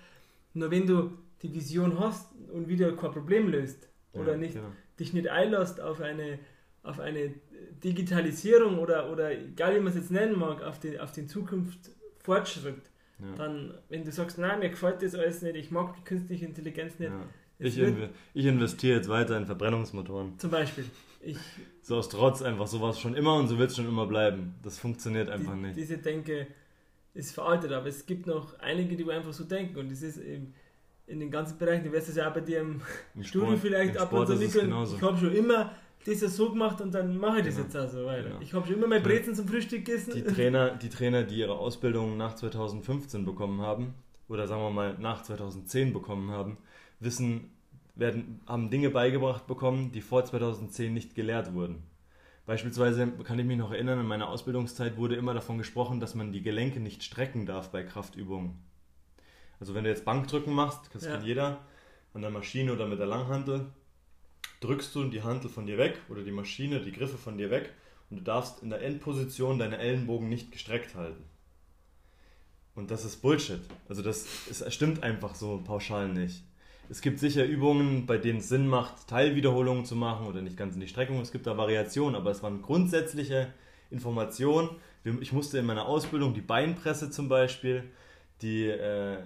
Nur 0.53 0.69
wenn 0.69 0.85
du 0.85 1.17
die 1.41 1.53
Vision 1.53 1.97
hast 1.97 2.27
und 2.51 2.67
wieder 2.67 2.93
kein 2.97 3.11
Problem 3.11 3.47
löst 3.47 3.87
oder 4.11 4.33
ja, 4.33 4.37
nicht, 4.37 4.55
genau. 4.55 4.67
dich 4.99 5.13
nicht 5.13 5.29
einlässt 5.29 5.79
auf 5.79 6.01
eine, 6.01 6.39
auf 6.83 6.99
eine 6.99 7.31
Digitalisierung 7.81 8.79
oder, 8.79 9.09
oder 9.09 9.31
egal 9.31 9.75
wie 9.75 9.79
man 9.79 9.93
es 9.93 9.95
jetzt 9.95 10.11
nennen 10.11 10.37
mag, 10.37 10.61
auf 10.61 10.81
den, 10.81 10.99
auf 10.99 11.13
den 11.13 11.29
Zukunftsfortschritt, 11.29 12.81
ja. 13.19 13.33
dann, 13.37 13.75
wenn 13.87 14.03
du 14.03 14.11
sagst, 14.11 14.39
nein, 14.39 14.59
mir 14.59 14.71
gefällt 14.71 15.01
das 15.01 15.15
alles 15.15 15.41
nicht, 15.41 15.55
ich 15.55 15.71
mag 15.71 15.95
die 15.95 16.03
künstliche 16.03 16.45
Intelligenz 16.45 16.99
nicht. 16.99 17.11
Ja. 17.11 17.29
Ich, 17.59 17.77
inv 17.77 18.09
ich, 18.33 18.45
investiere 18.45 18.97
jetzt 18.97 19.09
weiter 19.09 19.37
in 19.37 19.45
Verbrennungsmotoren. 19.45 20.37
Zum 20.37 20.51
Beispiel. 20.51 20.85
Ich, 21.21 21.37
so 21.81 21.97
aus 21.97 22.09
Trotz 22.09 22.41
einfach, 22.41 22.67
so 22.67 22.81
war 22.81 22.91
es 22.91 22.99
schon 22.99 23.15
immer 23.15 23.35
und 23.35 23.47
so 23.47 23.57
wird 23.57 23.71
es 23.71 23.75
schon 23.75 23.87
immer 23.87 24.05
bleiben. 24.05 24.55
Das 24.63 24.77
funktioniert 24.77 25.29
einfach 25.29 25.53
die, 25.53 25.61
nicht. 25.61 25.75
Diese 25.75 25.97
Denke 25.97 26.47
ist 27.13 27.33
veraltet, 27.33 27.71
aber 27.71 27.87
es 27.87 28.05
gibt 28.05 28.27
noch 28.27 28.59
einige, 28.59 28.95
die 28.95 29.09
einfach 29.09 29.33
so 29.33 29.43
denken 29.43 29.79
und 29.79 29.91
das 29.91 30.01
ist 30.03 30.17
eben 30.17 30.53
in 31.07 31.19
den 31.19 31.31
ganzen 31.31 31.57
Bereichen, 31.57 31.85
du 31.85 31.91
wirst 31.91 32.09
es 32.09 32.17
ja 32.17 32.29
auch 32.29 32.33
bei 32.33 32.41
dir 32.41 32.59
im, 32.59 32.81
Im 33.15 33.23
Studio 33.23 33.47
Sport, 33.47 33.61
vielleicht 33.61 33.97
ab 33.97 34.11
und 34.13 34.27
zu 34.27 34.35
mitgehen. 34.35 34.73
Ich 34.95 35.01
habe 35.01 35.17
schon 35.17 35.33
immer 35.33 35.71
das 36.05 36.19
so 36.35 36.49
gemacht 36.51 36.79
und 36.81 36.93
dann 36.93 37.17
mache 37.17 37.39
ich 37.39 37.45
das 37.45 37.55
genau. 37.55 37.67
jetzt 37.67 37.77
auch 37.77 37.89
so 37.89 38.05
weiter. 38.05 38.29
Genau. 38.29 38.41
Ich 38.41 38.53
habe 38.53 38.65
schon 38.67 38.75
immer 38.75 38.87
mein 38.87 39.03
Brezen 39.03 39.35
zum 39.35 39.47
Frühstück 39.47 39.85
gegessen. 39.85 40.13
Die 40.13 40.23
Trainer, 40.23 40.71
die 40.71 40.89
Trainer, 40.89 41.23
die 41.23 41.39
ihre 41.39 41.57
Ausbildung 41.57 42.17
nach 42.17 42.35
2015 42.35 43.25
bekommen 43.25 43.61
haben, 43.61 43.93
oder 44.29 44.47
sagen 44.47 44.61
wir 44.61 44.69
mal 44.69 44.95
nach 44.99 45.23
2010 45.23 45.93
bekommen 45.93 46.31
haben, 46.31 46.57
wissen, 46.99 47.51
werden, 47.95 48.41
haben 48.47 48.69
Dinge 48.69 48.89
beigebracht 48.89 49.47
bekommen, 49.47 49.91
die 49.91 50.01
vor 50.01 50.23
2010 50.25 50.93
nicht 50.93 51.15
gelehrt 51.15 51.53
wurden. 51.53 51.83
Beispielsweise 52.45 53.07
kann 53.23 53.39
ich 53.39 53.45
mich 53.45 53.57
noch 53.57 53.71
erinnern, 53.71 53.99
in 53.99 54.05
meiner 54.05 54.29
Ausbildungszeit 54.29 54.95
wurde 54.95 55.15
immer 55.15 55.33
davon 55.33 55.57
gesprochen, 55.57 55.99
dass 55.99 56.15
man 56.15 56.31
die 56.31 56.41
Gelenke 56.41 56.79
nicht 56.79 57.03
strecken 57.03 57.45
darf 57.45 57.71
bei 57.71 57.83
Kraftübungen. 57.83 58.57
Also 59.59 59.73
wenn 59.73 59.83
du 59.83 59.89
jetzt 59.89 60.05
Bankdrücken 60.05 60.53
machst, 60.53 60.89
das 60.93 61.03
ja. 61.03 61.11
kann 61.11 61.25
jeder, 61.25 61.59
an 62.13 62.21
der 62.21 62.31
Maschine 62.31 62.71
oder 62.71 62.87
mit 62.87 62.99
der 62.99 63.05
Langhantel, 63.05 63.65
drückst 64.61 64.95
du 64.95 65.03
die 65.05 65.23
Hantel 65.23 65.49
von 65.49 65.65
dir 65.65 65.77
weg 65.77 65.99
oder 66.09 66.23
die 66.23 66.31
Maschine, 66.31 66.79
die 66.79 66.91
Griffe 66.91 67.17
von 67.17 67.37
dir 67.37 67.51
weg 67.51 67.73
und 68.09 68.17
du 68.17 68.23
darfst 68.23 68.63
in 68.63 68.69
der 68.69 68.81
Endposition 68.81 69.59
deine 69.59 69.77
Ellenbogen 69.77 70.29
nicht 70.29 70.51
gestreckt 70.51 70.95
halten. 70.95 71.23
Und 72.75 72.91
das 72.91 73.05
ist 73.05 73.21
Bullshit. 73.21 73.59
Also 73.89 74.01
das, 74.01 74.25
das 74.47 74.73
stimmt 74.73 75.03
einfach 75.03 75.35
so 75.35 75.61
pauschal 75.65 76.07
nicht. 76.09 76.43
Es 76.89 77.01
gibt 77.01 77.19
sicher 77.19 77.43
Übungen, 77.45 78.05
bei 78.05 78.17
denen 78.17 78.39
es 78.39 78.47
Sinn 78.47 78.67
macht, 78.67 79.07
Teilwiederholungen 79.07 79.83
zu 79.83 79.95
machen 79.95 80.25
oder 80.25 80.41
nicht 80.41 80.55
ganz 80.55 80.75
in 80.75 80.79
die 80.79 80.87
Streckung. 80.87 81.19
Es 81.19 81.33
gibt 81.33 81.45
da 81.45 81.57
Variationen, 81.57 82.15
aber 82.15 82.31
es 82.31 82.41
waren 82.43 82.61
grundsätzliche 82.61 83.53
Informationen. 83.91 84.69
Ich 85.19 85.33
musste 85.33 85.57
in 85.57 85.65
meiner 85.65 85.85
Ausbildung 85.85 86.33
die 86.33 86.41
Beinpresse 86.41 87.09
zum 87.09 87.27
Beispiel, 87.27 87.83
die, 88.41 88.67
äh, 88.67 89.17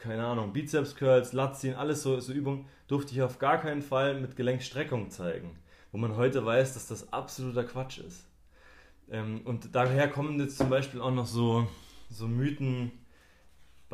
keine 0.00 0.24
Ahnung, 0.24 0.54
Bizeps 0.54 0.96
Curls, 0.96 1.34
Latziehen, 1.34 1.74
alles 1.74 2.02
so, 2.02 2.20
so 2.20 2.32
Übungen, 2.32 2.66
durfte 2.88 3.12
ich 3.12 3.20
auf 3.20 3.38
gar 3.38 3.60
keinen 3.60 3.82
Fall 3.82 4.18
mit 4.18 4.36
Gelenkstreckung 4.36 5.10
zeigen. 5.10 5.58
Wo 5.92 5.98
man 5.98 6.16
heute 6.16 6.44
weiß, 6.44 6.74
dass 6.74 6.86
das 6.86 7.12
absoluter 7.12 7.64
Quatsch 7.64 7.98
ist. 7.98 8.26
Ähm, 9.10 9.42
und 9.44 9.74
daher 9.74 10.08
kommen 10.08 10.40
jetzt 10.40 10.56
zum 10.56 10.70
Beispiel 10.70 11.00
auch 11.02 11.12
noch 11.12 11.26
so, 11.26 11.68
so 12.08 12.26
Mythen, 12.26 12.92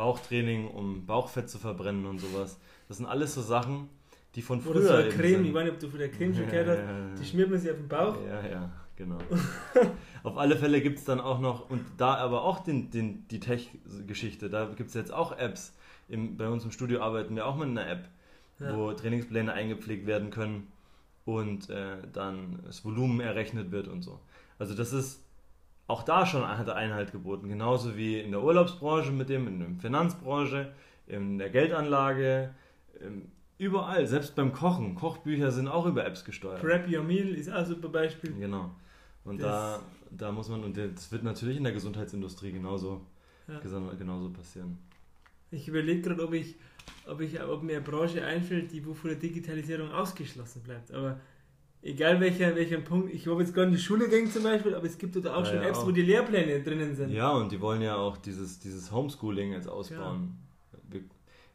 Bauchtraining, 0.00 0.68
um 0.68 1.04
Bauchfett 1.04 1.50
zu 1.50 1.58
verbrennen 1.58 2.06
und 2.06 2.20
sowas. 2.20 2.58
Das 2.88 2.96
sind 2.96 3.04
alles 3.04 3.34
so 3.34 3.42
Sachen, 3.42 3.90
die 4.34 4.40
von 4.40 4.62
früher. 4.62 4.76
Oder 4.76 4.82
so 4.82 4.94
eine 4.94 5.08
Creme, 5.10 5.44
ich 5.44 5.52
weiß 5.52 5.64
nicht, 5.64 5.72
ob 5.74 5.78
du 5.78 5.88
von 5.90 5.98
der 5.98 6.10
Creme 6.10 6.34
schon 6.34 6.46
gehört 6.46 6.68
hast, 6.68 7.20
die 7.20 7.26
schmiert 7.26 7.50
man 7.50 7.58
sich 7.58 7.70
auf 7.70 7.76
den 7.76 7.88
Bauch. 7.88 8.16
Ja, 8.26 8.48
ja, 8.48 8.72
genau. 8.96 9.18
auf 10.22 10.38
alle 10.38 10.56
Fälle 10.56 10.80
gibt 10.80 11.00
es 11.00 11.04
dann 11.04 11.20
auch 11.20 11.38
noch, 11.38 11.68
und 11.68 11.84
da 11.98 12.14
aber 12.14 12.44
auch 12.44 12.60
den, 12.60 12.90
den, 12.90 13.28
die 13.28 13.40
Tech-Geschichte, 13.40 14.48
da 14.48 14.72
gibt 14.74 14.88
es 14.88 14.94
jetzt 14.94 15.12
auch 15.12 15.36
Apps. 15.36 15.74
Im, 16.08 16.38
bei 16.38 16.48
uns 16.48 16.64
im 16.64 16.70
Studio 16.70 17.02
arbeiten 17.02 17.36
wir 17.36 17.44
auch 17.44 17.56
mit 17.56 17.68
einer 17.68 17.86
App, 17.86 18.08
wo 18.58 18.92
Trainingspläne 18.94 19.52
eingepflegt 19.52 20.06
werden 20.06 20.30
können 20.30 20.68
und 21.26 21.68
äh, 21.68 21.98
dann 22.14 22.60
das 22.64 22.86
Volumen 22.86 23.20
errechnet 23.20 23.70
wird 23.70 23.86
und 23.86 24.00
so. 24.00 24.18
Also 24.58 24.74
das 24.74 24.94
ist 24.94 25.22
auch 25.90 26.02
da 26.02 26.24
schon 26.24 26.46
hat 26.46 26.68
er 26.68 26.76
Einhalt 26.76 27.12
geboten, 27.12 27.48
genauso 27.48 27.96
wie 27.96 28.20
in 28.20 28.30
der 28.30 28.42
Urlaubsbranche 28.42 29.10
mit 29.10 29.28
dem, 29.28 29.46
in 29.46 29.58
der 29.58 29.68
Finanzbranche, 29.80 30.72
in 31.06 31.38
der 31.38 31.50
Geldanlage, 31.50 32.54
ähm, 33.00 33.30
überall, 33.58 34.06
selbst 34.06 34.34
beim 34.36 34.52
Kochen. 34.52 34.94
Kochbücher 34.94 35.50
sind 35.50 35.68
auch 35.68 35.86
über 35.86 36.06
Apps 36.06 36.24
gesteuert. 36.24 36.60
Prep 36.60 36.88
Your 36.88 37.02
Meal 37.02 37.28
ist 37.28 37.50
auch 37.50 37.68
ein 37.68 37.92
Beispiel. 37.92 38.32
Genau. 38.38 38.70
Und 39.24 39.42
da, 39.42 39.80
da 40.10 40.32
muss 40.32 40.48
man, 40.48 40.64
und 40.64 40.76
das 40.76 41.12
wird 41.12 41.24
natürlich 41.24 41.58
in 41.58 41.64
der 41.64 41.72
Gesundheitsindustrie 41.72 42.52
genauso, 42.52 43.02
ja. 43.48 43.60
genauso 43.98 44.30
passieren. 44.30 44.78
Ich 45.50 45.68
überlege 45.68 46.00
gerade, 46.00 46.24
ob 46.24 46.32
ich, 46.32 46.54
ob 47.06 47.20
ich, 47.20 47.42
ob 47.42 47.62
mir 47.62 47.76
eine 47.76 47.84
Branche 47.84 48.24
einfällt, 48.24 48.72
die 48.72 48.86
wo 48.86 48.94
von 48.94 49.10
der 49.10 49.18
Digitalisierung 49.18 49.90
ausgeschlossen 49.90 50.62
bleibt. 50.62 50.92
Aber 50.92 51.20
egal 51.82 52.20
welcher, 52.20 52.54
welcher 52.54 52.78
Punkt, 52.78 53.12
ich 53.12 53.26
habe 53.26 53.40
jetzt 53.42 53.54
gar 53.54 53.64
in 53.64 53.72
die 53.72 53.78
Schule 53.78 54.08
gegangen 54.08 54.30
zum 54.30 54.42
Beispiel, 54.42 54.74
aber 54.74 54.86
es 54.86 54.98
gibt 54.98 55.16
da 55.16 55.34
auch 55.34 55.40
ja, 55.40 55.46
schon 55.46 55.62
ja, 55.62 55.68
Apps, 55.68 55.78
auch. 55.78 55.86
wo 55.86 55.90
die 55.90 56.02
Lehrpläne 56.02 56.62
drinnen 56.62 56.94
sind. 56.94 57.10
Ja, 57.10 57.30
und 57.30 57.52
die 57.52 57.60
wollen 57.60 57.82
ja 57.82 57.96
auch 57.96 58.16
dieses, 58.16 58.58
dieses 58.58 58.92
Homeschooling 58.92 59.52
jetzt 59.52 59.68
ausbauen. 59.68 60.36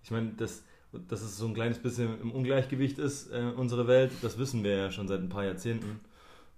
Ich 0.04 0.12
meine, 0.12 0.34
das, 0.38 0.64
dass 1.08 1.22
es 1.22 1.38
so 1.38 1.48
ein 1.48 1.54
kleines 1.54 1.80
bisschen 1.80 2.22
im 2.22 2.32
Ungleichgewicht 2.32 3.00
ist, 3.00 3.32
äh, 3.32 3.52
unsere 3.56 3.88
Welt, 3.88 4.12
das 4.22 4.38
wissen 4.38 4.64
wir 4.64 4.78
ja 4.78 4.92
schon 4.92 5.08
seit 5.08 5.20
ein 5.20 5.30
paar 5.30 5.46
Jahrzehnten. 5.46 6.00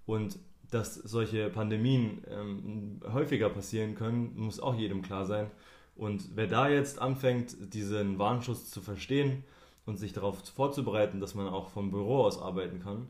Und 0.06 0.38
dass 0.70 0.94
solche 0.94 1.48
Pandemien 1.48 2.22
ähm, 2.28 3.00
häufiger 3.10 3.48
passieren 3.48 3.94
können, 3.94 4.34
muss 4.36 4.60
auch 4.60 4.74
jedem 4.74 5.02
klar 5.02 5.24
sein. 5.24 5.50
Und 5.96 6.36
wer 6.36 6.46
da 6.46 6.68
jetzt 6.68 7.00
anfängt, 7.00 7.56
diesen 7.74 8.18
Warnschuss 8.18 8.70
zu 8.70 8.80
verstehen 8.80 9.44
und 9.86 9.96
sich 9.96 10.12
darauf 10.12 10.38
vorzubereiten, 10.54 11.20
dass 11.20 11.34
man 11.34 11.48
auch 11.48 11.70
vom 11.70 11.90
Büro 11.90 12.18
aus 12.18 12.40
arbeiten 12.40 12.80
kann, 12.80 13.08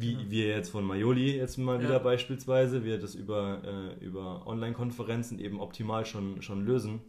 wie 0.00 0.14
ja. 0.14 0.30
wir 0.30 0.48
jetzt 0.48 0.70
von 0.70 0.84
Maioli 0.84 1.36
jetzt 1.36 1.58
mal 1.58 1.80
wieder 1.80 1.94
ja. 1.94 1.98
beispielsweise, 1.98 2.84
wir 2.84 2.98
das 2.98 3.14
über, 3.14 3.62
äh, 3.64 4.04
über 4.04 4.46
Online-Konferenzen 4.46 5.38
eben 5.38 5.60
optimal 5.60 6.06
schon, 6.06 6.42
schon 6.42 6.64
lösen, 6.64 7.00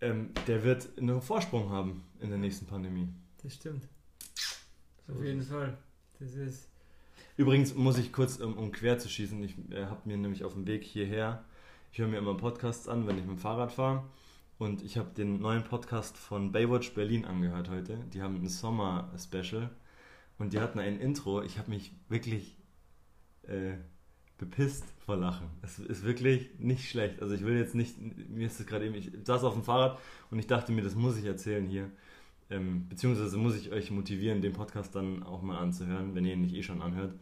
ähm, 0.00 0.30
der 0.46 0.64
wird 0.64 0.88
einen 0.98 1.20
Vorsprung 1.20 1.70
haben 1.70 2.04
in 2.20 2.30
der 2.30 2.38
nächsten 2.38 2.66
Pandemie. 2.66 3.08
Das 3.42 3.54
stimmt. 3.54 3.88
So 5.06 5.14
Auf 5.14 5.24
jeden 5.24 5.42
Fall. 5.42 5.76
Das 6.18 6.34
ist. 6.34 6.68
Übrigens 7.36 7.74
muss 7.74 7.98
ich 7.98 8.12
kurz, 8.12 8.36
um, 8.36 8.56
um 8.56 8.72
quer 8.72 8.98
zu 8.98 9.08
schießen, 9.08 9.42
ich 9.42 9.56
äh, 9.70 9.86
habe 9.86 10.00
mir 10.04 10.16
nämlich 10.16 10.44
auf 10.44 10.54
dem 10.54 10.66
Weg 10.66 10.84
hierher, 10.84 11.44
ich 11.92 11.98
höre 11.98 12.08
mir 12.08 12.18
immer 12.18 12.36
Podcasts 12.36 12.88
an, 12.88 13.06
wenn 13.06 13.16
ich 13.16 13.24
mit 13.24 13.36
dem 13.36 13.38
Fahrrad 13.38 13.72
fahre. 13.72 14.04
Und 14.58 14.82
ich 14.82 14.98
habe 14.98 15.08
den 15.14 15.40
neuen 15.40 15.64
Podcast 15.64 16.18
von 16.18 16.52
Baywatch 16.52 16.92
Berlin 16.92 17.24
angehört 17.24 17.70
heute. 17.70 17.96
Die 18.12 18.20
haben 18.20 18.36
ein 18.36 18.46
Sommer-Special. 18.46 19.70
Und 20.40 20.54
die 20.54 20.58
hatten 20.58 20.78
ein 20.78 20.98
Intro. 20.98 21.42
Ich 21.42 21.58
habe 21.58 21.68
mich 21.68 21.92
wirklich 22.08 22.56
äh, 23.42 23.74
bepisst 24.38 24.84
vor 25.04 25.16
Lachen. 25.16 25.48
Es 25.60 25.78
ist 25.78 26.02
wirklich 26.02 26.58
nicht 26.58 26.88
schlecht. 26.88 27.20
Also 27.20 27.34
ich 27.34 27.44
will 27.44 27.58
jetzt 27.58 27.74
nicht, 27.74 27.96
mir 28.30 28.46
ist 28.46 28.58
es 28.58 28.66
gerade 28.66 28.86
eben, 28.86 28.94
ich 28.94 29.12
saß 29.22 29.44
auf 29.44 29.52
dem 29.52 29.62
Fahrrad 29.62 29.98
und 30.30 30.38
ich 30.38 30.46
dachte 30.46 30.72
mir, 30.72 30.80
das 30.80 30.94
muss 30.94 31.18
ich 31.18 31.26
erzählen 31.26 31.66
hier. 31.66 31.90
Ähm, 32.48 32.88
beziehungsweise 32.88 33.36
muss 33.36 33.54
ich 33.54 33.70
euch 33.70 33.90
motivieren, 33.90 34.40
den 34.40 34.54
Podcast 34.54 34.94
dann 34.96 35.22
auch 35.22 35.42
mal 35.42 35.58
anzuhören, 35.58 36.14
wenn 36.14 36.24
ihr 36.24 36.32
ihn 36.32 36.40
nicht 36.40 36.54
eh 36.54 36.62
schon 36.62 36.80
anhört. 36.80 37.12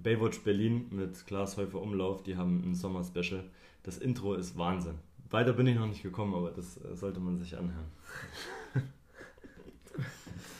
Baywatch 0.00 0.40
Berlin 0.40 0.86
mit 0.90 1.24
Klaas 1.28 1.56
Häufer 1.56 1.80
Umlauf, 1.80 2.24
die 2.24 2.36
haben 2.36 2.68
ein 2.68 2.74
Sommer-Special. 2.74 3.44
Das 3.84 3.98
Intro 3.98 4.34
ist 4.34 4.58
Wahnsinn. 4.58 4.98
Weiter 5.30 5.52
bin 5.52 5.68
ich 5.68 5.76
noch 5.76 5.86
nicht 5.86 6.02
gekommen, 6.02 6.34
aber 6.34 6.50
das 6.50 6.84
äh, 6.84 6.96
sollte 6.96 7.20
man 7.20 7.38
sich 7.38 7.56
anhören. 7.56 7.86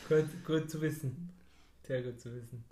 gut, 0.09 0.45
gut 0.47 0.71
zu 0.71 0.81
wissen. 0.81 1.34
Sehr 1.87 2.03
gut 2.03 2.19
zu 2.19 2.35
wissen. 2.35 2.65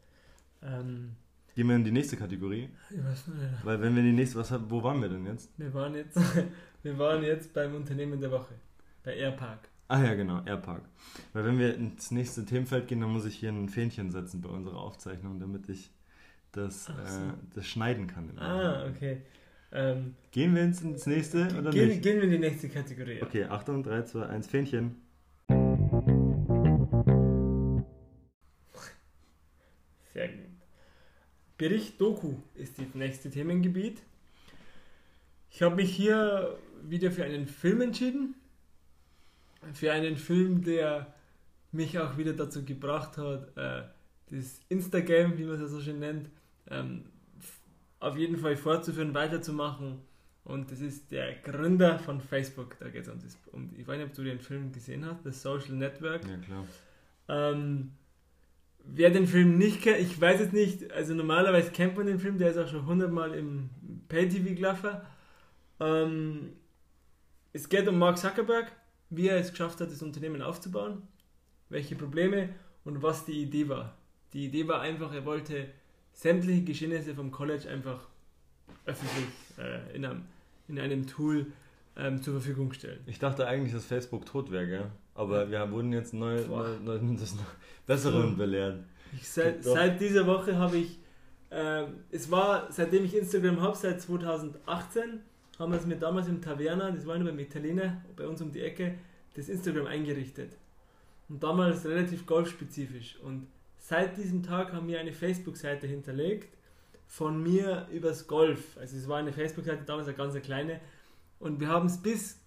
Ähm, 0.62 1.16
Gehen 1.54 1.68
wir 1.68 1.76
in 1.76 1.84
die 1.84 1.90
nächste 1.90 2.16
Kategorie. 2.16 2.70
Nicht. 2.90 3.24
Weil 3.62 3.80
wenn 3.80 3.94
wir 3.94 4.02
die 4.02 4.12
nächste, 4.12 4.38
was 4.38 4.52
wo 4.70 4.82
waren 4.82 5.02
wir 5.02 5.08
denn 5.10 5.26
jetzt? 5.26 5.50
Wir 5.58 5.72
waren 5.74 5.94
jetzt, 5.94 6.18
wir 6.82 6.98
waren 6.98 7.22
jetzt 7.22 7.52
beim 7.52 7.74
Unternehmen 7.74 8.20
der 8.20 8.30
Woche, 8.30 8.54
bei 9.04 9.14
Airpark. 9.16 9.68
Ah 9.88 10.02
ja, 10.02 10.14
genau, 10.14 10.42
Airpark. 10.46 10.88
Weil 11.34 11.44
wenn 11.44 11.58
wir 11.58 11.74
ins 11.74 12.10
nächste 12.10 12.46
Themenfeld 12.46 12.88
gehen, 12.88 13.00
dann 13.00 13.10
muss 13.10 13.26
ich 13.26 13.34
hier 13.36 13.50
ein 13.50 13.68
Fähnchen 13.68 14.10
setzen 14.10 14.40
bei 14.40 14.48
unserer 14.48 14.78
Aufzeichnung, 14.78 15.38
damit 15.38 15.68
ich 15.68 15.90
das, 16.52 16.86
so. 16.86 16.92
äh, 16.92 17.34
das 17.54 17.66
schneiden 17.66 18.06
kann. 18.06 18.30
Ah, 18.38 18.86
okay. 18.86 19.20
Ähm, 19.72 20.14
gehen 20.30 20.54
wir 20.54 20.62
ins, 20.62 20.80
ins 20.80 21.06
nächste 21.06 21.48
oder 21.58 21.70
gehen, 21.70 21.88
nicht? 21.88 22.02
Gehen 22.02 22.16
wir 22.16 22.24
in 22.24 22.30
die 22.30 22.38
nächste 22.38 22.70
Kategorie. 22.70 23.22
Okay, 23.22 23.44
Achtung, 23.44 23.82
3, 23.82 24.02
2, 24.02 24.26
1, 24.26 24.46
Fähnchen. 24.46 25.01
Sehr 30.12 30.28
gut. 30.28 30.46
Bericht 31.58 32.00
Doku 32.00 32.34
ist 32.54 32.78
das 32.78 32.94
nächste 32.94 33.30
Themengebiet. 33.30 34.02
Ich 35.50 35.62
habe 35.62 35.76
mich 35.76 35.94
hier 35.94 36.58
wieder 36.82 37.12
für 37.12 37.24
einen 37.24 37.46
Film 37.46 37.80
entschieden. 37.82 38.34
Für 39.74 39.92
einen 39.92 40.16
Film, 40.16 40.62
der 40.62 41.14
mich 41.70 41.98
auch 41.98 42.16
wieder 42.16 42.32
dazu 42.32 42.64
gebracht 42.64 43.16
hat, 43.16 43.56
äh, 43.56 43.82
das 44.30 44.60
Instagram, 44.68 45.38
wie 45.38 45.44
man 45.44 45.54
es 45.54 45.60
ja 45.60 45.66
so 45.68 45.80
schön 45.80 46.00
nennt, 46.00 46.30
ähm, 46.68 47.04
auf 48.00 48.16
jeden 48.16 48.36
Fall 48.36 48.56
fortzuführen, 48.56 49.14
weiterzumachen. 49.14 50.00
Und 50.44 50.72
das 50.72 50.80
ist 50.80 51.12
der 51.12 51.34
Gründer 51.34 51.98
von 51.98 52.20
Facebook. 52.20 52.76
Da 52.80 52.88
geht 52.88 53.02
es 53.02 53.08
um, 53.08 53.20
das, 53.20 53.38
um 53.52 53.70
ich 53.76 53.86
weiß 53.86 53.98
nicht, 53.98 54.08
ob 54.08 54.14
du 54.14 54.24
den 54.24 54.40
Film 54.40 54.72
gesehen 54.72 55.06
hast, 55.06 55.22
The 55.22 55.30
Social 55.30 55.74
Network. 55.74 56.26
Ja, 56.26 56.36
klar. 56.38 56.66
Ähm, 57.28 57.92
wer 58.84 59.10
den 59.10 59.26
Film 59.26 59.58
nicht 59.58 59.82
kennt, 59.82 60.00
ich 60.00 60.20
weiß 60.20 60.40
es 60.40 60.52
nicht, 60.52 60.90
also 60.92 61.14
normalerweise 61.14 61.70
kennt 61.70 61.96
man 61.96 62.06
den 62.06 62.18
Film, 62.18 62.38
der 62.38 62.50
ist 62.50 62.58
auch 62.58 62.68
schon 62.68 62.86
hundertmal 62.86 63.34
im 63.34 63.70
Pay-TV 64.08 64.54
gelaufen. 64.54 64.90
Ähm, 65.80 66.52
es 67.52 67.68
geht 67.68 67.88
um 67.88 67.98
Mark 67.98 68.18
Zuckerberg, 68.18 68.72
wie 69.10 69.28
er 69.28 69.36
es 69.36 69.50
geschafft 69.50 69.80
hat, 69.80 69.90
das 69.90 70.02
Unternehmen 70.02 70.42
aufzubauen, 70.42 71.02
welche 71.68 71.94
Probleme 71.94 72.50
und 72.84 73.02
was 73.02 73.24
die 73.24 73.42
Idee 73.42 73.68
war. 73.68 73.96
Die 74.32 74.46
Idee 74.46 74.66
war 74.68 74.80
einfach, 74.80 75.12
er 75.12 75.24
wollte 75.24 75.68
sämtliche 76.12 76.62
Geschehnisse 76.62 77.14
vom 77.14 77.30
College 77.30 77.68
einfach 77.68 78.08
öffentlich 78.86 79.26
äh, 79.58 79.94
in, 79.94 80.04
einem, 80.04 80.24
in 80.68 80.78
einem 80.78 81.06
Tool 81.06 81.52
ähm, 81.96 82.22
zur 82.22 82.34
Verfügung 82.34 82.72
stellen. 82.72 83.00
Ich 83.06 83.18
dachte 83.18 83.46
eigentlich, 83.46 83.72
dass 83.72 83.84
Facebook 83.84 84.26
tot 84.26 84.50
wäre, 84.50 84.66
gell? 84.66 84.90
aber 85.14 85.50
wir 85.50 85.70
wurden 85.70 85.92
jetzt 85.92 86.14
neu, 86.14 86.40
neu, 86.46 86.78
neu 86.82 86.98
das 87.18 87.36
Besseren 87.86 88.36
belehrt. 88.36 88.84
Ich, 89.14 89.28
seit, 89.28 89.62
seit 89.62 90.00
dieser 90.00 90.26
Woche 90.26 90.56
habe 90.56 90.78
ich, 90.78 90.98
äh, 91.50 91.84
es 92.10 92.30
war, 92.30 92.70
seitdem 92.70 93.04
ich 93.04 93.16
Instagram 93.16 93.60
habe, 93.60 93.76
seit 93.76 94.00
2018, 94.00 95.20
haben 95.58 95.72
wir 95.72 95.78
es 95.78 95.86
mir 95.86 95.96
damals 95.96 96.28
im 96.28 96.40
Taverna, 96.40 96.90
das 96.90 97.06
war 97.06 97.18
beim 97.18 97.38
Italiener, 97.38 98.02
bei 98.16 98.26
uns 98.26 98.40
um 98.40 98.50
die 98.50 98.62
Ecke, 98.62 98.94
das 99.34 99.48
Instagram 99.48 99.86
eingerichtet. 99.86 100.56
Und 101.28 101.42
damals 101.42 101.84
relativ 101.84 102.26
golfspezifisch. 102.26 103.18
Und 103.22 103.46
seit 103.78 104.16
diesem 104.16 104.42
Tag 104.42 104.72
haben 104.72 104.88
wir 104.88 104.98
eine 104.98 105.12
Facebook-Seite 105.12 105.86
hinterlegt 105.86 106.56
von 107.06 107.42
mir 107.42 107.86
übers 107.92 108.26
Golf. 108.26 108.76
Also 108.78 108.96
es 108.96 109.06
war 109.08 109.18
eine 109.18 109.32
Facebook-Seite, 109.32 109.84
damals 109.84 110.08
eine 110.08 110.16
ganz 110.16 110.34
kleine. 110.40 110.80
Und 111.42 111.58
wir 111.58 111.66
haben 111.66 111.86
es 111.86 111.98
bis 111.98 112.40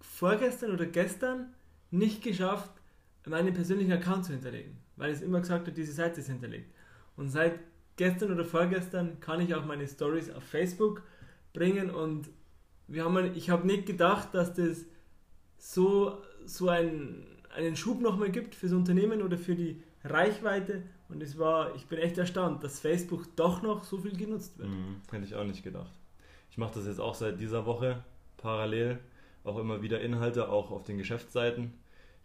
vorgestern 0.00 0.70
oder 0.70 0.86
gestern 0.86 1.52
nicht 1.90 2.22
geschafft, 2.22 2.70
meinen 3.26 3.52
persönlichen 3.52 3.90
Account 3.90 4.26
zu 4.26 4.32
hinterlegen. 4.32 4.78
Weil 4.94 5.10
es 5.10 5.22
immer 5.22 5.40
gesagt 5.40 5.66
hat, 5.66 5.76
diese 5.76 5.92
Seite 5.92 6.20
ist 6.20 6.28
hinterlegt. 6.28 6.72
Und 7.16 7.30
seit 7.30 7.58
gestern 7.96 8.30
oder 8.30 8.44
vorgestern 8.44 9.18
kann 9.18 9.40
ich 9.40 9.56
auch 9.56 9.64
meine 9.64 9.88
Stories 9.88 10.30
auf 10.30 10.44
Facebook 10.44 11.02
bringen 11.52 11.90
und 11.90 12.30
wir 12.86 13.04
haben, 13.04 13.34
ich 13.34 13.50
habe 13.50 13.66
nicht 13.66 13.86
gedacht, 13.86 14.28
dass 14.34 14.54
das 14.54 14.84
so, 15.58 16.22
so 16.44 16.68
ein, 16.68 17.26
einen 17.56 17.74
Schub 17.74 18.00
nochmal 18.00 18.30
gibt 18.30 18.54
fürs 18.54 18.72
Unternehmen 18.72 19.20
oder 19.20 19.36
für 19.36 19.56
die 19.56 19.82
Reichweite 20.04 20.82
und 21.08 21.24
es 21.24 21.38
war, 21.38 21.74
ich 21.74 21.86
bin 21.86 21.98
echt 21.98 22.18
erstaunt, 22.18 22.62
dass 22.62 22.78
Facebook 22.78 23.34
doch 23.34 23.62
noch 23.62 23.82
so 23.82 23.98
viel 23.98 24.16
genutzt 24.16 24.58
wird. 24.58 24.68
Mhm, 24.68 25.00
hätte 25.10 25.24
ich 25.24 25.34
auch 25.34 25.44
nicht 25.44 25.64
gedacht. 25.64 25.92
Ich 26.50 26.58
mache 26.58 26.74
das 26.74 26.86
jetzt 26.86 27.00
auch 27.00 27.14
seit 27.16 27.40
dieser 27.40 27.66
Woche 27.66 28.04
parallel, 28.42 28.98
auch 29.44 29.58
immer 29.58 29.82
wieder 29.82 30.00
Inhalte, 30.00 30.48
auch 30.48 30.70
auf 30.70 30.84
den 30.84 30.98
Geschäftsseiten 30.98 31.72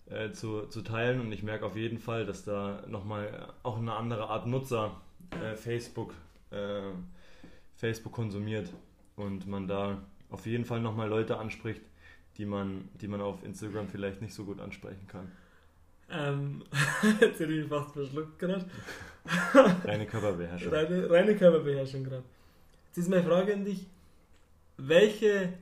äh, 0.09 0.31
zu, 0.31 0.67
zu 0.67 0.81
teilen 0.81 1.19
und 1.19 1.31
ich 1.31 1.43
merke 1.43 1.65
auf 1.65 1.75
jeden 1.75 1.99
Fall, 1.99 2.25
dass 2.25 2.43
da 2.43 2.83
nochmal 2.87 3.53
auch 3.63 3.77
eine 3.77 3.93
andere 3.93 4.29
Art 4.29 4.47
Nutzer 4.47 5.01
äh, 5.43 5.55
Facebook, 5.55 6.13
äh, 6.51 6.91
Facebook 7.75 8.13
konsumiert 8.13 8.69
und 9.15 9.47
man 9.47 9.67
da 9.67 10.01
auf 10.29 10.45
jeden 10.45 10.65
Fall 10.65 10.81
nochmal 10.81 11.09
Leute 11.09 11.37
anspricht, 11.37 11.81
die 12.37 12.45
man, 12.45 12.89
die 13.01 13.07
man 13.07 13.21
auf 13.21 13.43
Instagram 13.43 13.87
vielleicht 13.87 14.21
nicht 14.21 14.33
so 14.33 14.45
gut 14.45 14.59
ansprechen 14.59 15.07
kann. 15.07 15.31
Ähm, 16.09 16.63
jetzt 17.19 17.39
hätte 17.39 17.51
ich 17.51 17.67
fast 17.67 17.91
verschluckt 17.93 18.39
gerade. 18.39 18.65
Reine 19.83 20.05
Körperbeherrschung. 20.05 20.73
Reine, 20.73 21.09
reine 21.09 21.35
Körperbeherrschung 21.35 22.03
gerade. 22.03 22.23
Jetzt 22.87 22.97
ist 22.97 23.09
meine 23.09 23.23
Frage 23.23 23.53
an 23.53 23.65
dich. 23.65 23.85
Welche 24.77 25.53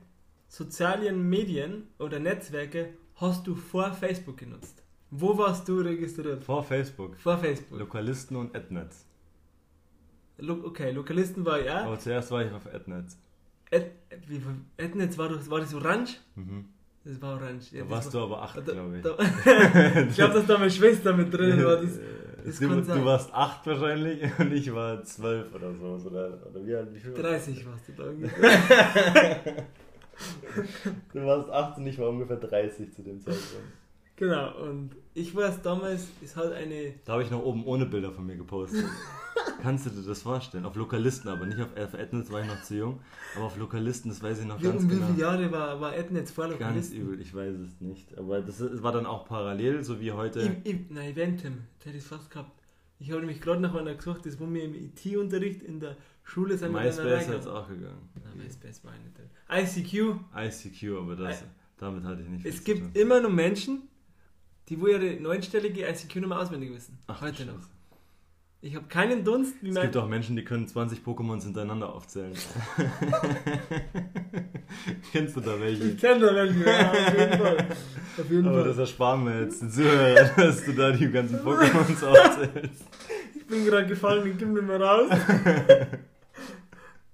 sozialen 0.48 1.28
Medien 1.28 1.88
oder 1.98 2.18
Netzwerke 2.18 2.94
hast 3.16 3.46
du 3.46 3.54
vor 3.54 3.92
Facebook 3.92 4.38
genutzt? 4.38 4.82
Wo 5.10 5.38
warst 5.38 5.68
du 5.68 5.80
registriert? 5.80 6.42
Vor 6.42 6.62
Facebook. 6.62 7.16
Vor 7.16 7.38
Facebook. 7.38 7.78
Lokalisten 7.78 8.36
und 8.36 8.54
Adnetz. 8.54 9.06
Lo 10.38 10.54
okay, 10.64 10.90
Lokalisten 10.90 11.44
war 11.44 11.60
ja. 11.60 11.84
Aber 11.84 11.98
zuerst 11.98 12.30
war 12.30 12.44
ich 12.44 12.52
auf 12.52 12.66
Adnetz. 12.66 13.18
Ad, 13.72 13.90
wie, 14.26 14.42
Adnetz 14.78 15.16
war 15.16 15.28
das, 15.28 15.48
war 15.48 15.60
das 15.60 15.74
orange? 15.74 16.18
Mhm. 16.34 16.66
Das 17.04 17.22
war 17.22 17.36
orange. 17.36 17.72
Ja, 17.72 17.84
da 17.84 17.90
warst 17.90 18.12
war, 18.12 18.20
du 18.20 18.34
aber 18.34 18.42
acht, 18.42 18.64
glaube 18.64 18.96
ich. 18.96 19.02
Da, 19.02 20.00
ich 20.08 20.14
glaube, 20.14 20.34
dass 20.34 20.46
da 20.46 20.58
meine 20.58 20.70
Schwester 20.70 21.12
mit 21.14 21.32
drin 21.32 21.64
war. 21.64 21.76
Das, 21.76 21.98
das 22.44 22.58
du, 22.58 22.68
du, 22.68 23.04
warst 23.04 23.32
acht 23.32 23.66
wahrscheinlich 23.66 24.22
und 24.38 24.52
ich 24.52 24.74
war 24.74 25.02
zwölf 25.04 25.54
oder 25.54 25.72
so. 25.72 25.86
Oder, 26.08 26.46
oder 26.50 26.66
wie, 26.66 26.94
wie 26.94 27.00
viel 27.00 27.14
30 27.14 27.66
warst 27.66 27.88
du 27.88 27.92
da 27.92 28.04
ungefähr. 28.10 29.66
Du 31.12 31.24
warst 31.24 31.50
8 31.50 31.78
und 31.78 31.86
ich 31.86 31.98
war 31.98 32.08
ungefähr 32.08 32.36
30 32.36 32.94
zu 32.94 33.02
dem 33.02 33.20
Zeitpunkt. 33.20 33.72
Genau, 34.16 34.56
und 34.62 34.96
ich 35.12 35.34
weiß 35.34 35.60
damals, 35.60 36.06
es 36.24 36.34
hat 36.36 36.52
eine. 36.52 36.94
Da 37.04 37.14
habe 37.14 37.22
ich 37.22 37.30
noch 37.30 37.42
oben 37.42 37.64
ohne 37.66 37.84
Bilder 37.84 38.10
von 38.12 38.24
mir 38.24 38.36
gepostet. 38.36 38.84
Kannst 39.62 39.86
du 39.86 39.90
dir 39.90 40.06
das 40.06 40.22
vorstellen? 40.22 40.64
Auf 40.64 40.74
Lokalisten, 40.74 41.28
aber 41.30 41.44
nicht 41.44 41.60
auf 41.60 41.94
Adnetz 41.94 42.30
war 42.30 42.40
ich 42.40 42.46
noch 42.46 42.62
zu 42.62 42.76
jung, 42.76 43.00
aber 43.34 43.46
auf 43.46 43.56
Lokalisten, 43.58 44.10
das 44.10 44.22
weiß 44.22 44.40
ich 44.40 44.46
noch 44.46 44.58
wie, 44.58 44.64
ganz 44.64 44.82
um 44.82 44.88
genau. 44.88 45.02
Wie 45.02 45.12
viele 45.12 45.20
Jahre 45.20 45.52
war, 45.52 45.80
war 45.80 45.92
Adnetz 45.92 46.30
vor 46.30 46.48
Lokalisten? 46.48 46.98
Ganz 46.98 47.08
übel, 47.08 47.20
ich 47.20 47.34
weiß 47.34 47.54
es 47.56 47.80
nicht. 47.80 48.16
Aber 48.16 48.40
das, 48.40 48.58
das 48.58 48.82
war 48.82 48.92
dann 48.92 49.04
auch 49.04 49.26
parallel, 49.26 49.84
so 49.84 50.00
wie 50.00 50.12
heute. 50.12 50.40
Im, 50.40 50.62
im, 50.64 50.86
nein, 50.90 51.10
Eventim, 51.10 51.64
das 51.78 51.86
hätte 51.86 51.98
ich 51.98 52.04
fast 52.04 52.30
gehabt. 52.30 52.62
Ich 52.98 53.10
habe 53.10 53.20
nämlich 53.20 53.42
gerade 53.42 53.60
nach 53.60 53.74
einer 53.74 53.94
gesucht, 53.94 54.24
das 54.24 54.40
wo 54.40 54.46
mir 54.46 54.64
im 54.64 54.74
IT-Unterricht 54.74 55.62
in 55.62 55.80
der 55.80 55.96
Schule 56.26 56.58
sind. 56.58 56.72
MySpace 56.72 57.28
hat 57.28 57.40
es 57.40 57.46
auch 57.46 57.68
gegangen. 57.68 58.08
Nein, 58.22 58.44
MySpace 58.44 58.82
war 58.84 58.92
nicht. 58.92 59.78
ICQ? 59.86 60.16
ICQ, 60.36 60.98
aber 60.98 61.16
das, 61.16 61.44
damit 61.78 62.04
hatte 62.04 62.22
ich 62.22 62.28
nicht 62.28 62.44
Es 62.44 62.62
gibt 62.64 62.96
immer 62.96 63.20
noch 63.20 63.30
Menschen, 63.30 63.82
die 64.68 64.80
wo 64.80 64.88
ihre 64.88 65.20
neunstellige 65.20 65.88
ICQ-Nummer 65.88 66.40
auswendig 66.40 66.72
wissen. 66.72 66.98
Ach, 67.06 67.20
Heute 67.20 67.46
noch. 67.46 67.60
Ich 68.60 68.74
habe 68.74 68.86
keinen 68.88 69.22
Dunst. 69.22 69.54
Wie 69.62 69.68
es 69.68 69.80
gibt 69.80 69.96
auch 69.96 70.08
Menschen, 70.08 70.34
die 70.34 70.42
können 70.42 70.66
20 70.66 71.00
Pokémons 71.00 71.44
hintereinander 71.44 71.92
aufzählen. 71.94 72.32
Kennst 75.12 75.36
du 75.36 75.40
da 75.40 75.60
welche? 75.60 75.84
Ich 75.84 75.98
kenne 75.98 76.26
da 76.26 76.34
welche, 76.34 76.64
ja, 76.64 76.90
auf 76.90 77.18
jeden 77.18 77.38
Fall. 77.38 77.56
Auf 78.18 78.30
jeden 78.30 78.46
Aber 78.48 78.60
Fall. 78.60 78.68
das 78.68 78.78
ersparen 78.78 79.24
wir 79.26 79.42
jetzt 79.42 79.62
den 79.62 79.70
Zuhörern, 79.70 80.30
dass 80.36 80.64
du 80.64 80.72
da 80.72 80.90
die 80.90 81.10
ganzen 81.10 81.38
Pokémons 81.38 82.04
aufzählst. 82.04 82.84
Ich 83.36 83.46
bin 83.46 83.64
gerade 83.64 83.86
gefallen, 83.86 84.26
ich 84.26 84.38
gib 84.38 84.48
mir 84.48 84.62
mal 84.62 84.82
raus. 84.82 85.10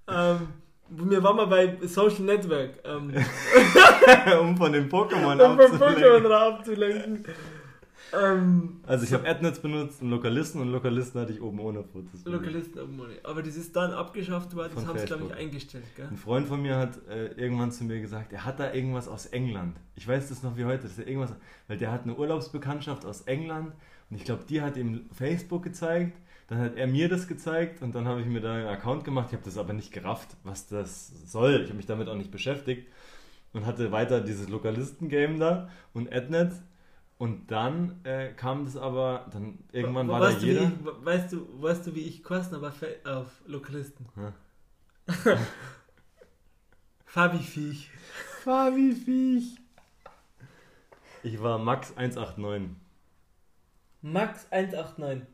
Ähm, 0.07 0.47
wir 0.89 1.23
waren 1.23 1.35
mal 1.35 1.47
bei 1.47 1.77
Social 1.87 2.23
Network. 2.23 2.79
Ähm, 2.83 3.13
um 4.41 4.57
von 4.57 4.71
den 4.71 4.89
Pokémon 4.89 5.33
um 5.33 5.59
abzulenken. 5.59 5.79
Von 5.79 5.93
Pokémon 5.93 6.31
abzulenken. 6.31 7.25
Ähm, 8.13 8.79
also 8.85 9.05
ich 9.05 9.13
habe 9.13 9.27
AdNets 9.27 9.59
benutzt 9.59 10.01
und 10.01 10.09
Lokalisten 10.09 10.61
und 10.61 10.69
Lokalisten 10.69 11.19
hatte 11.19 11.33
ich 11.33 11.41
oben 11.41 11.59
ohne 11.59 11.83
Fotos. 11.83 12.25
Lokalisten 12.25 12.81
oben 12.81 12.99
ohne. 12.99 13.13
Aber 13.23 13.41
das 13.41 13.55
ist 13.55 13.75
dann 13.75 13.91
abgeschafft 13.91 14.55
worden, 14.55 14.73
das 14.75 14.85
haben 14.85 14.99
sie 14.99 15.05
glaube 15.05 15.25
ich 15.25 15.33
eingestellt. 15.33 15.85
Gell? 15.95 16.07
Ein 16.07 16.17
Freund 16.17 16.47
von 16.47 16.61
mir 16.61 16.77
hat 16.77 16.99
äh, 17.07 17.27
irgendwann 17.33 17.71
zu 17.71 17.83
mir 17.83 17.99
gesagt, 17.99 18.31
er 18.33 18.45
hat 18.45 18.59
da 18.59 18.73
irgendwas 18.73 19.07
aus 19.07 19.25
England. 19.27 19.77
Ich 19.95 20.07
weiß 20.07 20.29
das 20.29 20.43
noch 20.43 20.57
wie 20.57 20.65
heute, 20.65 20.83
dass 20.83 20.99
er 20.99 21.07
irgendwas, 21.07 21.33
weil 21.67 21.77
der 21.77 21.91
hat 21.91 22.03
eine 22.03 22.15
Urlaubsbekanntschaft 22.15 23.05
aus 23.05 23.21
England 23.21 23.73
und 24.09 24.17
ich 24.17 24.25
glaube, 24.25 24.43
die 24.47 24.61
hat 24.61 24.77
ihm 24.77 25.09
Facebook 25.11 25.63
gezeigt. 25.63 26.17
Dann 26.47 26.59
hat 26.59 26.75
er 26.75 26.87
mir 26.87 27.09
das 27.09 27.27
gezeigt 27.27 27.81
und 27.81 27.95
dann 27.95 28.07
habe 28.07 28.21
ich 28.21 28.27
mir 28.27 28.41
da 28.41 28.53
einen 28.53 28.67
Account 28.67 29.05
gemacht. 29.05 29.27
Ich 29.29 29.33
habe 29.33 29.45
das 29.45 29.57
aber 29.57 29.73
nicht 29.73 29.91
gerafft, 29.91 30.35
was 30.43 30.67
das 30.67 31.07
soll. 31.31 31.61
Ich 31.61 31.67
habe 31.67 31.77
mich 31.77 31.85
damit 31.85 32.09
auch 32.09 32.15
nicht 32.15 32.31
beschäftigt 32.31 32.87
und 33.53 33.65
hatte 33.65 33.91
weiter 33.91 34.21
dieses 34.21 34.49
Lokalisten-Game 34.49 35.39
da 35.39 35.69
und 35.93 36.11
AdNet 36.11 36.51
und 37.17 37.51
dann 37.51 38.03
äh, 38.03 38.33
kam 38.33 38.65
das 38.65 38.75
aber, 38.75 39.27
dann 39.31 39.59
irgendwann 39.71 40.07
war 40.09 40.19
weißt 40.19 40.41
da 40.41 40.45
jeder. 40.45 40.63
Ich, 40.63 41.05
weißt, 41.05 41.31
du, 41.33 41.61
weißt 41.61 41.87
du, 41.87 41.95
wie 41.95 42.01
ich 42.01 42.23
kosten 42.23 42.55
aber 42.55 42.73
auf 43.05 43.27
Lokalisten? 43.45 44.05
Ja. 44.17 44.33
Fabi 47.05 47.37
Viech. 47.37 47.89
Fabi 48.43 48.91
Viech. 48.91 49.57
Ich 51.21 51.41
war 51.41 51.59
Max 51.59 51.95
189. 51.95 52.75
Max 54.01 54.51
189. 54.51 55.25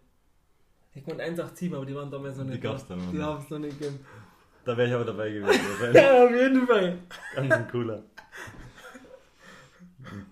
Ich 1.00 1.08
meine 1.08 1.24
187, 1.24 1.74
aber 1.74 1.86
die 1.86 1.96
waren 1.96 2.12
damals 2.12 2.38
noch 2.38 2.44
nicht. 2.44 2.58
Die 2.58 2.60
gab's 2.60 2.86
dann 2.86 3.00
noch. 3.00 3.12
Die 3.12 3.22
haben 3.22 3.42
es 3.42 3.50
noch 3.50 3.60
nicht 3.60 3.80
gegeben. 3.80 4.00
Da 4.66 4.76
wäre 4.76 4.90
ich 4.90 4.94
aber 4.94 5.06
dabei 5.06 5.32
gewesen. 5.32 5.62
ja, 5.94 6.26
auf 6.26 6.32
jeden 6.32 6.68
Fall. 6.68 6.98
Ganz 7.36 7.52
ein 7.54 7.68
cooler. 7.70 8.04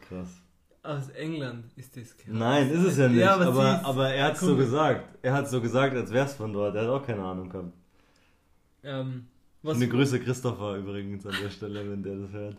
Krass. 0.08 0.42
Aus 0.84 1.10
England 1.10 1.66
ist 1.76 1.96
das 1.96 2.16
krass. 2.18 2.34
Nein, 2.34 2.70
ist 2.70 2.84
es 2.84 2.98
ja 2.98 3.08
nicht. 3.08 3.20
Ja, 3.20 3.36
aber, 3.36 3.48
aber, 3.48 3.86
aber, 3.86 4.10
er 4.10 4.26
hat 4.26 4.38
so 4.38 4.56
gesagt. 4.56 5.18
Er 5.22 5.34
hat 5.34 5.50
so 5.50 5.62
gesagt, 5.62 5.96
als 5.96 6.12
wär's 6.12 6.36
von 6.36 6.52
dort. 6.52 6.76
Er 6.76 6.84
hat 6.84 6.90
auch 6.90 7.06
keine 7.06 7.24
Ahnung 7.24 7.50
gehabt. 7.50 7.74
Ähm, 8.84 9.28
Eine 9.64 9.88
Grüße 9.88 10.20
Christopher 10.20 10.76
übrigens 10.76 11.26
an 11.26 11.36
der 11.42 11.50
Stelle, 11.50 11.90
wenn 11.90 12.04
der 12.04 12.16
das 12.16 12.32
hört. 12.32 12.58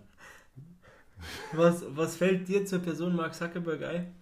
Was, 1.52 1.84
was 1.90 2.16
fällt 2.16 2.48
dir 2.48 2.64
zur 2.64 2.80
Person 2.80 3.16
Mark 3.16 3.34
Zuckerberg 3.34 3.82
ein? 3.82 4.14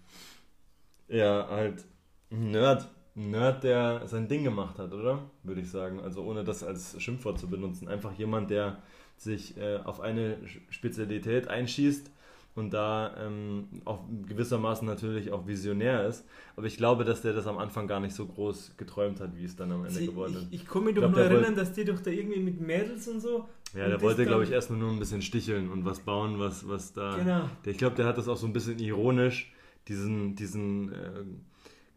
Ja, 1.08 1.48
halt 1.48 1.84
Nerd. 2.30 2.88
Ein 3.16 3.30
Nerd, 3.30 3.64
der 3.64 4.06
sein 4.06 4.28
Ding 4.28 4.44
gemacht 4.44 4.78
hat, 4.78 4.92
oder? 4.92 5.22
Würde 5.42 5.60
ich 5.60 5.70
sagen. 5.70 6.00
Also 6.00 6.22
ohne 6.22 6.44
das 6.44 6.62
als 6.62 7.00
Schimpfwort 7.00 7.38
zu 7.38 7.48
benutzen. 7.48 7.88
Einfach 7.88 8.12
jemand, 8.12 8.50
der 8.50 8.82
sich 9.16 9.56
äh, 9.56 9.78
auf 9.78 10.00
eine 10.00 10.36
Spezialität 10.68 11.48
einschießt 11.48 12.10
und 12.56 12.72
da 12.72 13.14
ähm, 13.18 13.68
auch 13.84 14.00
gewissermaßen 14.26 14.86
natürlich 14.86 15.30
auch 15.30 15.46
visionär 15.46 16.06
ist. 16.06 16.24
Aber 16.56 16.66
ich 16.66 16.76
glaube, 16.76 17.04
dass 17.04 17.22
der 17.22 17.34
das 17.34 17.46
am 17.46 17.58
Anfang 17.58 17.86
gar 17.86 18.00
nicht 18.00 18.14
so 18.14 18.26
groß 18.26 18.72
geträumt 18.76 19.20
hat, 19.20 19.36
wie 19.36 19.44
es 19.44 19.56
dann 19.56 19.70
am 19.72 19.84
Ende 19.84 19.98
Sie, 19.98 20.06
geworden 20.06 20.34
ist. 20.34 20.46
Ich, 20.50 20.62
ich 20.62 20.66
kann 20.66 20.84
mich 20.84 20.94
doch 20.94 21.08
nur 21.10 21.20
erinnern, 21.20 21.54
dass 21.54 21.72
die 21.72 21.84
doch 21.84 22.00
da 22.00 22.10
irgendwie 22.10 22.40
mit 22.40 22.60
Mädels 22.60 23.06
und 23.08 23.20
so. 23.20 23.46
Ja, 23.74 23.84
und 23.84 23.90
der 23.90 24.00
wollte, 24.00 24.24
glaube 24.24 24.44
ich, 24.44 24.50
erstmal 24.50 24.78
nur 24.78 24.90
ein 24.90 24.98
bisschen 24.98 25.20
sticheln 25.20 25.70
und 25.70 25.84
was 25.84 26.00
bauen, 26.00 26.38
was, 26.38 26.66
was 26.66 26.92
da. 26.94 27.16
Genau. 27.16 27.50
Der, 27.64 27.72
ich 27.72 27.78
glaube, 27.78 27.94
der 27.96 28.06
hat 28.06 28.16
das 28.16 28.26
auch 28.26 28.38
so 28.38 28.46
ein 28.46 28.54
bisschen 28.54 28.78
ironisch, 28.78 29.52
diesen, 29.86 30.34
diesen 30.34 30.92
äh, 30.92 31.24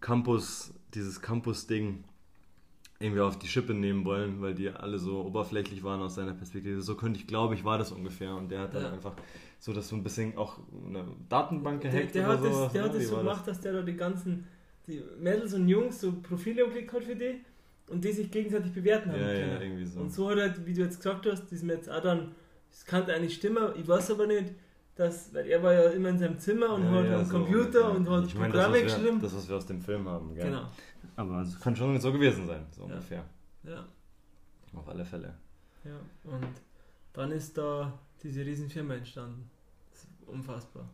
Campus, 0.01 0.73
dieses 0.93 1.21
Campus-Ding 1.21 2.03
irgendwie 2.99 3.21
auf 3.21 3.39
die 3.39 3.47
Schippe 3.47 3.73
nehmen 3.73 4.03
wollen, 4.03 4.41
weil 4.41 4.53
die 4.53 4.69
alle 4.69 4.99
so 4.99 5.21
oberflächlich 5.21 5.83
waren 5.83 6.01
aus 6.01 6.15
seiner 6.15 6.33
Perspektive. 6.33 6.81
So 6.81 6.95
könnte 6.95 7.19
ich, 7.19 7.27
glaube 7.27 7.55
ich, 7.55 7.63
war 7.63 7.77
das 7.77 7.91
ungefähr. 7.93 8.35
Und 8.35 8.49
der 8.49 8.61
hat 8.61 8.75
dann 8.75 8.83
ja. 8.83 8.91
einfach 8.91 9.13
so 9.57 9.71
das 9.71 9.87
so 9.87 9.95
ein 9.95 10.03
bisschen 10.03 10.37
auch 10.37 10.59
eine 10.85 11.05
Datenbank 11.29 11.81
gehackt 11.81 12.13
der, 12.13 12.23
der 12.23 12.39
oder 12.39 12.47
hat 12.47 12.53
so. 12.53 12.63
Das, 12.63 12.73
der 12.73 12.83
hat 12.83 12.95
das 12.95 13.07
so 13.07 13.17
gemacht, 13.17 13.47
das? 13.47 13.55
dass 13.55 13.61
der 13.61 13.73
da 13.73 13.81
die 13.81 13.95
ganzen 13.95 14.47
die 14.89 15.03
Mädels 15.19 15.53
und 15.53 15.67
Jungs 15.67 16.01
so 16.01 16.11
Profile 16.11 16.65
umklickt 16.65 16.91
hat 16.91 17.03
für 17.03 17.15
die 17.15 17.41
und 17.89 18.03
die 18.03 18.11
sich 18.11 18.29
gegenseitig 18.31 18.73
bewerten 18.73 19.11
haben 19.11 19.21
ja, 19.21 19.27
können. 19.27 19.51
Ja, 19.51 19.61
irgendwie 19.61 19.85
so. 19.85 19.99
Und 20.01 20.11
so 20.11 20.29
hat 20.29 20.37
er, 20.37 20.65
wie 20.65 20.73
du 20.73 20.81
jetzt 20.81 20.97
gesagt 20.97 21.25
hast, 21.25 21.51
mir 21.63 21.73
jetzt 21.73 21.89
auch 21.89 22.01
dann, 22.01 22.33
das 22.69 22.85
kann 22.85 23.09
eigentlich 23.09 23.35
stimmen, 23.35 23.71
ich 23.79 23.87
weiß 23.87 24.11
aber 24.11 24.27
nicht, 24.27 24.53
dass, 24.99 25.33
weil 25.33 25.47
er 25.47 25.63
war 25.63 25.73
ja 25.73 25.89
immer 25.91 26.09
in 26.09 26.19
seinem 26.19 26.37
Zimmer 26.37 26.73
und 26.73 26.83
ja, 26.83 26.91
hat 26.91 27.05
ja, 27.05 27.19
am 27.19 27.25
so 27.25 27.37
Computer 27.37 27.91
und 27.91 28.09
hat 28.09 28.25
ich 28.25 28.35
mein, 28.35 28.51
Programme 28.51 28.83
das, 28.83 28.95
geschrieben. 28.95 29.21
Das, 29.21 29.33
was 29.33 29.47
wir 29.47 29.55
aus 29.55 29.65
dem 29.65 29.81
Film 29.81 30.09
haben, 30.09 30.35
gell? 30.35 30.47
Genau. 30.47 30.63
Aber 31.15 31.41
es 31.41 31.57
kann 31.57 31.73
schon 31.73 31.97
so 32.01 32.11
gewesen 32.11 32.45
sein, 32.45 32.65
so 32.69 32.81
ja. 32.81 32.87
ungefähr. 32.87 33.23
Ja. 33.63 33.85
Auf 34.73 34.89
alle 34.89 35.05
Fälle. 35.05 35.33
Ja, 35.85 35.95
und 36.25 36.47
dann 37.13 37.31
ist 37.31 37.57
da 37.57 37.97
diese 38.21 38.45
Riesenfirma 38.45 38.95
entstanden. 38.95 39.49
Das 39.91 40.03
ist 40.03 40.09
unfassbar. 40.27 40.89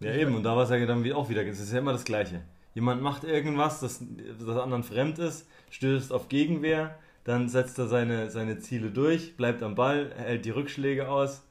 Ja, 0.00 0.10
ich 0.10 0.22
eben, 0.22 0.34
und 0.34 0.42
da 0.42 0.56
war 0.56 0.64
es 0.64 0.70
ja 0.70 0.84
dann 0.84 1.12
auch 1.12 1.28
wieder, 1.28 1.46
es 1.46 1.60
ist 1.60 1.72
ja 1.72 1.78
immer 1.78 1.92
das 1.92 2.04
Gleiche. 2.04 2.42
Jemand 2.74 3.02
macht 3.02 3.22
irgendwas, 3.22 3.78
das, 3.78 4.02
das 4.44 4.56
anderen 4.58 4.82
fremd 4.82 5.20
ist, 5.20 5.48
stößt 5.70 6.12
auf 6.12 6.28
Gegenwehr, 6.28 6.98
dann 7.22 7.48
setzt 7.48 7.78
er 7.78 7.86
seine, 7.86 8.30
seine 8.30 8.58
Ziele 8.58 8.90
durch, 8.90 9.36
bleibt 9.36 9.62
am 9.62 9.76
Ball, 9.76 10.12
hält 10.16 10.44
die 10.44 10.50
Rückschläge 10.50 11.08
aus 11.08 11.45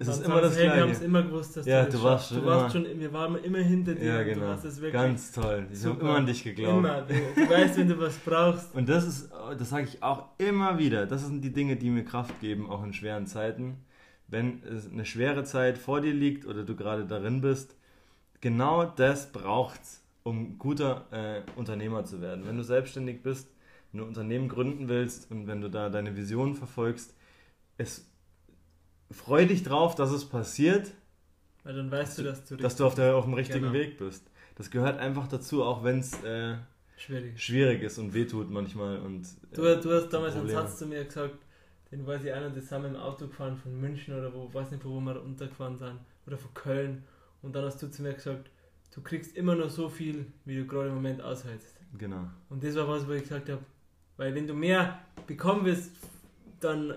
es 0.00 0.08
ist 0.08 0.24
immer 0.24 0.40
das 0.40 0.56
Gleiche. 0.56 0.76
Wir 0.76 0.82
haben 0.82 0.90
es 0.90 1.02
immer 1.02 1.22
gewusst, 1.22 1.56
dass 1.58 1.66
ja, 1.66 1.84
du, 1.84 1.92
du 1.92 2.02
warst 2.02 2.28
schon. 2.30 2.38
Du 2.38 2.46
warst 2.46 2.74
schon, 2.74 2.86
wir 2.98 3.12
waren 3.12 3.36
immer 3.44 3.58
hinter 3.58 3.94
dir. 3.94 4.04
Ja, 4.04 4.22
genau. 4.22 4.56
Ganz 4.90 5.30
toll. 5.30 5.66
Ich 5.70 5.84
habe 5.84 6.00
immer 6.00 6.16
an 6.16 6.26
dich 6.26 6.42
geglaubt. 6.42 6.78
Immer. 6.78 7.02
Du, 7.02 7.14
du 7.14 7.50
weißt, 7.50 7.76
wenn 7.76 7.88
du 7.88 7.98
was 8.00 8.16
brauchst. 8.16 8.74
Und 8.74 8.88
das 8.88 9.06
ist, 9.06 9.30
das 9.58 9.68
sage 9.68 9.84
ich 9.84 10.02
auch 10.02 10.28
immer 10.38 10.78
wieder. 10.78 11.04
Das 11.04 11.26
sind 11.26 11.42
die 11.42 11.52
Dinge, 11.52 11.76
die 11.76 11.90
mir 11.90 12.04
Kraft 12.04 12.40
geben, 12.40 12.70
auch 12.70 12.82
in 12.82 12.94
schweren 12.94 13.26
Zeiten. 13.26 13.84
Wenn 14.26 14.62
es 14.62 14.90
eine 14.90 15.04
schwere 15.04 15.44
Zeit 15.44 15.76
vor 15.76 16.00
dir 16.00 16.14
liegt 16.14 16.46
oder 16.46 16.62
du 16.62 16.74
gerade 16.76 17.04
darin 17.04 17.42
bist, 17.42 17.76
genau 18.40 18.86
das 18.86 19.30
braucht's, 19.32 20.02
um 20.22 20.56
guter 20.58 21.08
äh, 21.10 21.42
Unternehmer 21.56 22.06
zu 22.06 22.22
werden. 22.22 22.46
Wenn 22.46 22.56
du 22.56 22.64
selbstständig 22.64 23.22
bist, 23.22 23.50
wenn 23.92 23.98
du 23.98 24.04
ein 24.04 24.08
Unternehmen 24.08 24.48
gründen 24.48 24.88
willst 24.88 25.30
und 25.30 25.46
wenn 25.46 25.60
du 25.60 25.68
da 25.68 25.90
deine 25.90 26.16
Vision 26.16 26.54
verfolgst, 26.54 27.14
es 27.76 28.09
freu 29.10 29.46
dich 29.46 29.62
drauf, 29.62 29.94
dass 29.94 30.10
es 30.10 30.24
passiert. 30.24 30.90
Weil 31.64 31.74
dann 31.76 31.90
weißt 31.90 32.18
du, 32.18 32.22
dass 32.22 32.44
du, 32.44 32.56
dass 32.56 32.76
du 32.76 32.86
auf, 32.86 32.94
der, 32.94 33.16
auf 33.16 33.24
dem 33.24 33.34
richtigen 33.34 33.60
genau. 33.60 33.72
Weg 33.72 33.98
bist. 33.98 34.24
Das 34.56 34.70
gehört 34.70 34.98
einfach 34.98 35.28
dazu, 35.28 35.62
auch 35.62 35.84
wenn 35.84 36.00
es 36.00 36.22
äh, 36.22 36.56
schwierig. 36.96 37.42
schwierig 37.42 37.82
ist 37.82 37.98
und 37.98 38.14
wehtut 38.14 38.50
manchmal. 38.50 38.98
Und, 38.98 39.22
äh, 39.22 39.54
du, 39.54 39.62
du 39.80 39.92
hast 39.92 40.08
damals 40.10 40.34
Probleme. 40.34 40.58
einen 40.58 40.68
Satz 40.68 40.78
zu 40.78 40.86
mir 40.86 41.04
gesagt, 41.04 41.38
den 41.90 42.06
weiß 42.06 42.24
ich 42.24 42.32
einer 42.32 42.52
zusammen 42.54 42.94
im 42.94 43.00
Auto 43.00 43.26
gefahren 43.26 43.56
von 43.56 43.78
München 43.78 44.16
oder 44.16 44.32
wo, 44.32 44.52
weiß 44.52 44.70
nicht, 44.70 44.84
wo 44.84 45.00
wir 45.00 45.16
runtergefahren 45.16 45.76
sind, 45.76 45.98
oder 46.26 46.38
von 46.38 46.54
Köln. 46.54 47.04
Und 47.42 47.54
dann 47.54 47.64
hast 47.64 47.82
du 47.82 47.90
zu 47.90 48.02
mir 48.02 48.14
gesagt, 48.14 48.50
du 48.94 49.02
kriegst 49.02 49.36
immer 49.36 49.54
nur 49.54 49.68
so 49.68 49.88
viel, 49.88 50.26
wie 50.44 50.56
du 50.56 50.66
gerade 50.66 50.88
im 50.88 50.94
Moment 50.94 51.20
aushältst. 51.20 51.76
Genau. 51.98 52.28
Und 52.48 52.62
das 52.62 52.76
war 52.76 52.86
was, 52.88 53.06
wo 53.06 53.12
ich 53.12 53.22
gesagt 53.22 53.48
habe, 53.48 53.62
weil 54.16 54.34
wenn 54.34 54.46
du 54.46 54.54
mehr 54.54 55.00
bekommen 55.26 55.64
wirst, 55.64 55.90
dann 56.60 56.94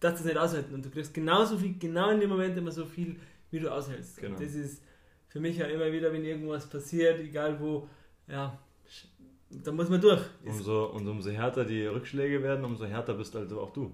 darfst 0.00 0.20
du 0.20 0.28
es 0.28 0.34
nicht 0.34 0.38
aushalten 0.38 0.74
und 0.74 0.84
du 0.84 0.90
kriegst 0.90 1.12
genauso 1.12 1.58
viel, 1.58 1.78
genau 1.78 2.10
in 2.10 2.20
dem 2.20 2.30
Moment 2.30 2.56
immer 2.56 2.70
so 2.70 2.84
viel, 2.84 3.16
wie 3.50 3.60
du 3.60 3.72
aushältst. 3.72 4.18
Genau. 4.18 4.38
das 4.38 4.54
ist 4.54 4.82
für 5.28 5.40
mich 5.40 5.56
ja 5.56 5.66
immer 5.66 5.90
wieder, 5.92 6.12
wenn 6.12 6.24
irgendwas 6.24 6.68
passiert, 6.68 7.20
egal 7.20 7.58
wo, 7.60 7.88
ja, 8.26 8.58
da 9.50 9.72
muss 9.72 9.88
man 9.88 10.00
durch. 10.00 10.22
Umso, 10.44 10.86
und 10.86 11.06
umso 11.08 11.30
härter 11.30 11.64
die 11.64 11.86
Rückschläge 11.86 12.42
werden, 12.42 12.64
umso 12.64 12.84
härter 12.84 13.14
bist 13.14 13.34
also 13.34 13.60
auch 13.60 13.72
du. 13.72 13.92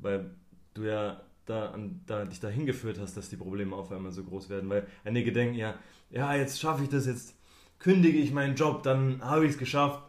Weil 0.00 0.30
du 0.74 0.84
ja 0.84 1.22
da, 1.44 1.70
an, 1.70 2.00
da 2.06 2.24
dich 2.24 2.40
dahin 2.40 2.66
geführt 2.66 2.98
hast, 2.98 3.16
dass 3.16 3.28
die 3.28 3.36
Probleme 3.36 3.76
auf 3.76 3.92
einmal 3.92 4.12
so 4.12 4.24
groß 4.24 4.48
werden. 4.48 4.70
Weil 4.70 4.86
einige 5.04 5.32
denken 5.32 5.54
ja, 5.56 5.74
ja, 6.10 6.34
jetzt 6.34 6.60
schaffe 6.60 6.84
ich 6.84 6.88
das, 6.88 7.06
jetzt 7.06 7.34
kündige 7.78 8.18
ich 8.18 8.32
meinen 8.32 8.54
Job, 8.54 8.82
dann 8.82 9.22
habe 9.22 9.44
ich 9.44 9.52
es 9.52 9.58
geschafft. 9.58 10.02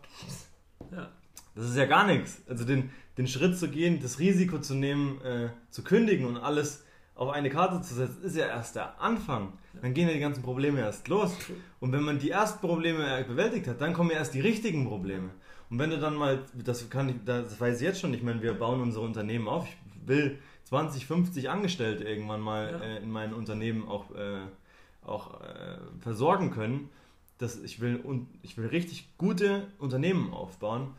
Ja. 0.91 1.11
Das 1.55 1.65
ist 1.65 1.75
ja 1.75 1.85
gar 1.85 2.07
nichts. 2.07 2.41
Also 2.47 2.65
den, 2.65 2.89
den 3.17 3.27
Schritt 3.27 3.57
zu 3.57 3.69
gehen, 3.69 3.99
das 4.01 4.19
Risiko 4.19 4.59
zu 4.59 4.75
nehmen, 4.75 5.21
äh, 5.21 5.49
zu 5.69 5.83
kündigen 5.83 6.25
und 6.25 6.37
alles 6.37 6.83
auf 7.15 7.29
eine 7.29 7.49
Karte 7.49 7.81
zu 7.81 7.93
setzen, 7.93 8.23
ist 8.23 8.35
ja 8.35 8.47
erst 8.47 8.75
der 8.75 8.99
Anfang. 8.99 9.53
Dann 9.81 9.93
gehen 9.93 10.07
ja 10.07 10.13
die 10.13 10.19
ganzen 10.19 10.41
Probleme 10.41 10.79
erst 10.79 11.07
los. 11.07 11.35
Und 11.79 11.91
wenn 11.91 12.01
man 12.01 12.17
die 12.19 12.31
ersten 12.31 12.59
Probleme 12.59 13.23
bewältigt 13.27 13.67
hat, 13.67 13.81
dann 13.81 13.93
kommen 13.93 14.09
ja 14.09 14.17
erst 14.17 14.33
die 14.33 14.39
richtigen 14.39 14.87
Probleme. 14.87 15.29
Und 15.69 15.79
wenn 15.79 15.89
du 15.89 15.99
dann 15.99 16.15
mal, 16.15 16.39
das 16.53 16.89
kann 16.89 17.09
ich, 17.09 17.15
das 17.25 17.59
weiß 17.59 17.77
ich 17.77 17.83
jetzt 17.83 17.99
schon, 17.99 18.13
ich 18.13 18.23
meine, 18.23 18.41
wir 18.41 18.53
bauen 18.53 18.81
unsere 18.81 19.05
Unternehmen 19.05 19.47
auf. 19.47 19.67
Ich 19.67 20.07
will 20.07 20.39
20, 20.65 21.05
50 21.05 21.49
Angestellte 21.49 22.03
irgendwann 22.03 22.41
mal 22.41 22.71
ja. 22.71 22.79
äh, 22.79 22.97
in 23.03 23.11
meinen 23.11 23.33
Unternehmen 23.33 23.87
auch, 23.87 24.09
äh, 24.15 24.39
auch 25.05 25.41
äh, 25.41 25.77
versorgen 25.99 26.51
können. 26.51 26.89
Das, 27.37 27.59
ich, 27.59 27.79
will, 27.79 27.99
ich 28.41 28.57
will 28.57 28.67
richtig 28.67 29.09
gute 29.17 29.67
Unternehmen 29.79 30.33
aufbauen. 30.33 30.95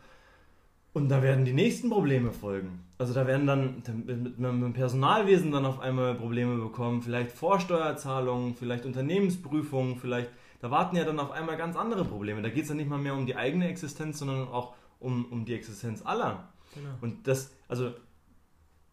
Und 0.95 1.09
da 1.09 1.23
werden 1.23 1.45
die 1.45 1.53
nächsten 1.53 1.91
Probleme 1.91 2.33
folgen. 2.33 2.85
Also 2.99 3.13
da 3.13 3.27
werden 3.27 3.47
dann 3.49 3.83
mit, 4.07 4.39
dem 4.39 4.73
Personalwesen 4.73 5.51
dann 5.51 5.67
auf 5.67 5.81
einmal 5.81 6.15
Probleme 6.15 6.57
bekommen, 6.57 7.03
vielleicht 7.03 7.33
Vorsteuerzahlungen, 7.33 8.55
vielleicht 8.55 8.87
Unternehmensprüfungen, 8.87 9.97
vielleicht, 9.97 10.31
da 10.61 10.71
warten 10.71 10.95
ja 10.95 11.05
dann 11.05 11.19
auf 11.19 11.33
einmal 11.33 11.57
ganz 11.57 11.77
andere 11.77 12.05
Probleme. 12.05 12.43
Da 12.43 12.49
geht 12.49 12.63
es 12.63 12.69
ja 12.69 12.77
nicht 12.77 12.89
mal 12.89 13.01
mehr 13.01 13.15
um 13.15 13.27
die 13.27 13.35
eigene 13.35 13.69
Existenz, 13.69 14.21
sondern 14.21 14.47
auch 14.47 14.75
um, 15.01 15.25
um 15.33 15.45
die 15.45 15.55
Existenz 15.55 16.01
aller. 16.07 16.49
Genau. 16.75 16.91
Und 17.01 17.27
das, 17.27 17.53
also 17.67 17.93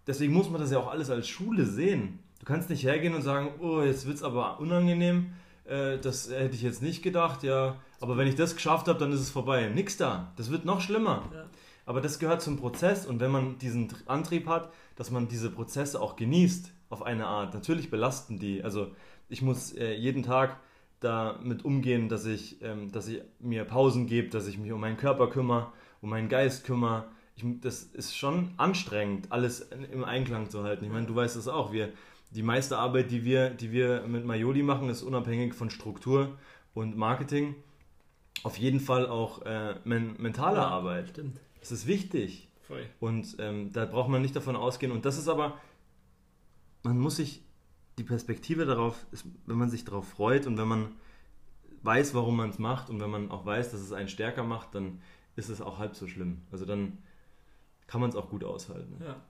deswegen 0.07 0.33
muss 0.33 0.49
man 0.49 0.59
das 0.59 0.71
ja 0.71 0.79
auch 0.79 0.89
alles 0.89 1.11
als 1.11 1.27
Schule 1.27 1.65
sehen. 1.65 2.17
Du 2.39 2.45
kannst 2.47 2.71
nicht 2.71 2.83
hergehen 2.83 3.13
und 3.13 3.21
sagen, 3.21 3.49
oh, 3.59 3.83
jetzt 3.83 4.07
wird 4.07 4.17
es 4.17 4.23
aber 4.23 4.59
unangenehm, 4.59 5.33
äh, 5.65 5.99
das 5.99 6.31
hätte 6.31 6.55
ich 6.55 6.63
jetzt 6.63 6.81
nicht 6.81 7.03
gedacht, 7.03 7.43
ja, 7.43 7.75
aber 7.99 8.17
wenn 8.17 8.27
ich 8.27 8.35
das 8.35 8.55
geschafft 8.55 8.87
habe, 8.87 8.97
dann 8.97 9.11
ist 9.11 9.19
es 9.19 9.29
vorbei. 9.29 9.69
Nix 9.69 9.97
da. 9.97 10.33
Das 10.35 10.49
wird 10.49 10.65
noch 10.65 10.81
schlimmer. 10.81 11.29
Ja. 11.31 11.45
Aber 11.85 12.01
das 12.01 12.19
gehört 12.19 12.41
zum 12.41 12.57
Prozess 12.57 13.05
und 13.05 13.19
wenn 13.19 13.31
man 13.31 13.57
diesen 13.57 13.87
Antrieb 14.05 14.47
hat, 14.47 14.71
dass 14.95 15.11
man 15.11 15.27
diese 15.27 15.49
Prozesse 15.49 15.99
auch 15.99 16.15
genießt 16.15 16.71
auf 16.89 17.01
eine 17.03 17.25
Art. 17.25 17.53
Natürlich 17.53 17.89
belasten 17.89 18.37
die. 18.37 18.63
Also 18.63 18.91
ich 19.29 19.41
muss 19.41 19.73
äh, 19.73 19.93
jeden 19.93 20.23
Tag 20.23 20.57
damit 20.99 21.65
umgehen, 21.65 22.09
dass 22.09 22.25
ich, 22.25 22.61
ähm, 22.61 22.91
dass 22.91 23.07
ich 23.07 23.21
mir 23.39 23.65
Pausen 23.65 24.05
gebe, 24.07 24.29
dass 24.29 24.47
ich 24.47 24.57
mich 24.57 24.71
um 24.71 24.79
meinen 24.79 24.97
Körper 24.97 25.29
kümmere, 25.29 25.71
um 26.01 26.09
meinen 26.09 26.29
Geist 26.29 26.63
kümmere. 26.65 27.05
Ich, 27.35 27.43
das 27.61 27.83
ist 27.83 28.15
schon 28.15 28.53
anstrengend, 28.57 29.31
alles 29.31 29.61
im 29.91 30.03
Einklang 30.03 30.49
zu 30.49 30.63
halten. 30.63 30.85
Ich 30.85 30.91
meine, 30.91 31.07
du 31.07 31.15
weißt 31.15 31.35
es 31.35 31.47
auch. 31.47 31.71
Wir, 31.71 31.89
die 32.29 32.43
meiste 32.43 32.77
Arbeit, 32.77 33.09
die 33.09 33.25
wir, 33.25 33.49
die 33.49 33.71
wir 33.71 34.03
mit 34.07 34.25
Majoli 34.25 34.63
machen, 34.63 34.89
ist 34.89 35.01
unabhängig 35.01 35.53
von 35.53 35.69
Struktur 35.69 36.37
und 36.73 36.95
Marketing. 36.95 37.55
Auf 38.43 38.57
jeden 38.57 38.79
Fall 38.79 39.07
auch 39.07 39.41
äh, 39.43 39.75
men 39.83 40.15
mentale 40.19 40.57
ja, 40.57 40.67
Arbeit. 40.67 41.09
Stimmt. 41.09 41.39
Das 41.61 41.71
ist 41.71 41.87
wichtig. 41.87 42.49
Voll. 42.67 42.85
Und 42.99 43.37
ähm, 43.39 43.71
da 43.71 43.85
braucht 43.85 44.09
man 44.09 44.21
nicht 44.21 44.35
davon 44.35 44.55
ausgehen. 44.55 44.91
Und 44.91 45.05
das 45.05 45.17
ist 45.17 45.29
aber, 45.29 45.57
man 46.83 46.99
muss 46.99 47.15
sich 47.15 47.43
die 47.97 48.03
Perspektive 48.03 48.65
darauf, 48.65 49.05
ist, 49.11 49.25
wenn 49.45 49.57
man 49.57 49.69
sich 49.69 49.85
darauf 49.85 50.07
freut 50.07 50.47
und 50.47 50.57
wenn 50.57 50.67
man 50.67 50.95
weiß, 51.83 52.13
warum 52.13 52.37
man 52.37 52.49
es 52.49 52.59
macht 52.59 52.89
und 52.89 52.99
wenn 52.99 53.09
man 53.09 53.31
auch 53.31 53.45
weiß, 53.45 53.71
dass 53.71 53.81
es 53.81 53.91
einen 53.91 54.09
stärker 54.09 54.43
macht, 54.43 54.75
dann 54.75 55.01
ist 55.35 55.49
es 55.49 55.61
auch 55.61 55.79
halb 55.79 55.95
so 55.95 56.07
schlimm. 56.07 56.41
Also 56.51 56.65
dann 56.65 56.97
kann 57.87 58.01
man 58.01 58.09
es 58.09 58.15
auch 58.15 58.29
gut 58.29 58.43
aushalten. 58.43 59.01
Ja. 59.03 59.21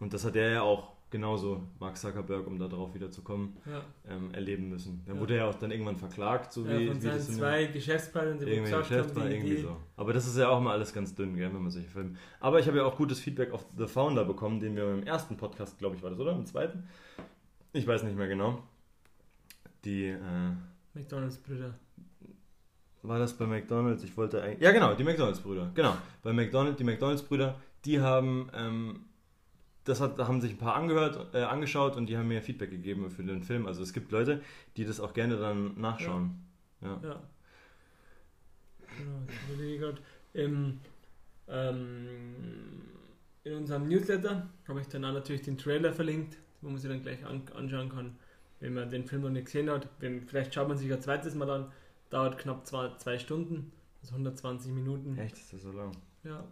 Und 0.00 0.12
das 0.12 0.24
hat 0.24 0.36
er 0.36 0.50
ja 0.50 0.62
auch 0.62 0.93
genauso 1.14 1.62
Mark 1.78 1.96
Zuckerberg, 1.96 2.44
um 2.44 2.58
darauf 2.58 2.92
wieder 2.92 3.08
zu 3.08 3.22
kommen, 3.22 3.56
ja. 3.66 3.82
ähm, 4.08 4.34
erleben 4.34 4.68
müssen. 4.68 5.04
Dann 5.06 5.14
ja. 5.14 5.20
wurde 5.20 5.36
er 5.36 5.46
auch 5.46 5.54
dann 5.54 5.70
irgendwann 5.70 5.96
verklagt, 5.96 6.52
so 6.52 6.66
ja, 6.66 6.76
wie, 6.76 6.88
von 6.88 7.00
wie 7.00 7.06
das 7.06 7.28
zwei 7.28 7.66
Geschäftspartnern, 7.66 8.40
die 8.40 8.46
irgendwie 8.46 8.62
gesagt 8.64 8.88
Geschäftspartner, 8.88 9.22
haben, 9.22 9.44
die 9.44 9.50
irgendwie 9.52 9.62
so. 9.62 9.76
Aber 9.96 10.12
das 10.12 10.26
ist 10.26 10.36
ja 10.36 10.48
auch 10.48 10.60
mal 10.60 10.72
alles 10.72 10.92
ganz 10.92 11.14
dünn, 11.14 11.36
gell, 11.36 11.54
wenn 11.54 11.62
man 11.62 11.70
solche 11.70 11.88
Filme. 11.88 12.16
Aber 12.40 12.58
ich 12.58 12.66
habe 12.66 12.78
ja 12.78 12.84
auch 12.84 12.96
gutes 12.96 13.20
Feedback 13.20 13.52
auf 13.52 13.64
The 13.78 13.86
Founder 13.86 14.24
bekommen, 14.24 14.58
den 14.58 14.74
wir 14.74 14.92
im 14.92 15.04
ersten 15.04 15.36
Podcast, 15.36 15.78
glaube 15.78 15.94
ich, 15.94 16.02
war 16.02 16.10
das, 16.10 16.18
oder? 16.18 16.32
Im 16.32 16.46
zweiten? 16.46 16.88
Ich 17.72 17.86
weiß 17.86 18.02
nicht 18.02 18.16
mehr 18.16 18.26
genau. 18.26 18.64
Die 19.84 20.06
äh, 20.06 20.18
McDonalds-Brüder. 20.94 21.78
War 23.02 23.20
das 23.20 23.34
bei 23.34 23.46
McDonalds? 23.46 24.02
Ich 24.02 24.16
wollte 24.16 24.42
eigentlich. 24.42 24.62
Ja, 24.62 24.72
genau, 24.72 24.94
die 24.94 25.04
McDonalds-Brüder. 25.04 25.70
Genau. 25.74 25.96
Bei 26.24 26.32
McDonalds, 26.32 26.76
die 26.76 26.84
McDonalds-Brüder, 26.84 27.54
die 27.84 28.00
haben 28.00 28.50
ähm, 28.52 29.04
das 29.84 30.00
hat, 30.00 30.18
haben 30.18 30.40
sich 30.40 30.52
ein 30.52 30.58
paar 30.58 30.74
angehört, 30.74 31.34
äh, 31.34 31.42
angeschaut 31.42 31.96
und 31.96 32.06
die 32.06 32.16
haben 32.16 32.28
mir 32.28 32.42
Feedback 32.42 32.70
gegeben 32.70 33.10
für 33.10 33.22
den 33.22 33.42
Film. 33.42 33.66
Also 33.66 33.82
es 33.82 33.92
gibt 33.92 34.10
Leute, 34.12 34.42
die 34.76 34.84
das 34.84 34.98
auch 35.00 35.12
gerne 35.12 35.36
dann 35.36 35.78
nachschauen. 35.80 36.42
Ja. 36.80 37.00
ja. 37.02 37.22
Genau, 38.98 39.18
ich 39.28 39.54
überlege 39.54 39.78
gerade. 39.78 39.98
Im, 40.32 40.80
ähm, 41.48 42.34
in 43.44 43.52
unserem 43.54 43.88
Newsletter 43.88 44.48
habe 44.66 44.80
ich 44.80 44.88
dann 44.88 45.02
natürlich 45.02 45.42
den 45.42 45.58
Trailer 45.58 45.92
verlinkt, 45.92 46.38
wo 46.62 46.70
man 46.70 46.78
sich 46.78 46.90
dann 46.90 47.02
gleich 47.02 47.24
an, 47.24 47.42
anschauen 47.54 47.90
kann, 47.90 48.16
wenn 48.60 48.74
man 48.74 48.88
den 48.88 49.04
Film 49.06 49.22
noch 49.22 49.30
nicht 49.30 49.46
gesehen 49.46 49.68
hat. 49.70 49.88
Wenn, 50.00 50.26
vielleicht 50.26 50.54
schaut 50.54 50.68
man 50.68 50.78
sich 50.78 50.92
ein 50.92 51.00
zweites 51.00 51.34
Mal 51.34 51.50
an. 51.50 51.72
Dauert 52.10 52.38
knapp 52.38 52.66
zwei, 52.66 52.94
zwei 52.96 53.18
Stunden, 53.18 53.72
also 54.00 54.14
120 54.14 54.72
Minuten. 54.72 55.18
Echt, 55.18 55.36
ist 55.36 55.52
das 55.52 55.62
so 55.62 55.72
lang? 55.72 55.92
Ja. 56.22 56.44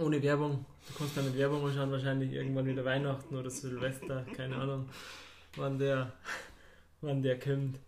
Ohne 0.00 0.22
Werbung. 0.22 0.64
Du 0.88 0.94
kannst 0.98 1.16
dann 1.16 1.26
mit 1.26 1.36
Werbung 1.36 1.66
anschauen, 1.66 1.90
wahrscheinlich 1.90 2.32
irgendwann 2.32 2.66
wieder 2.66 2.84
Weihnachten 2.84 3.36
oder 3.36 3.50
Silvester, 3.50 4.24
keine 4.34 4.56
Ahnung, 4.56 4.88
wann 5.56 5.78
der, 5.78 6.12
wann 7.02 7.22
der 7.22 7.38
kommt. 7.38 7.78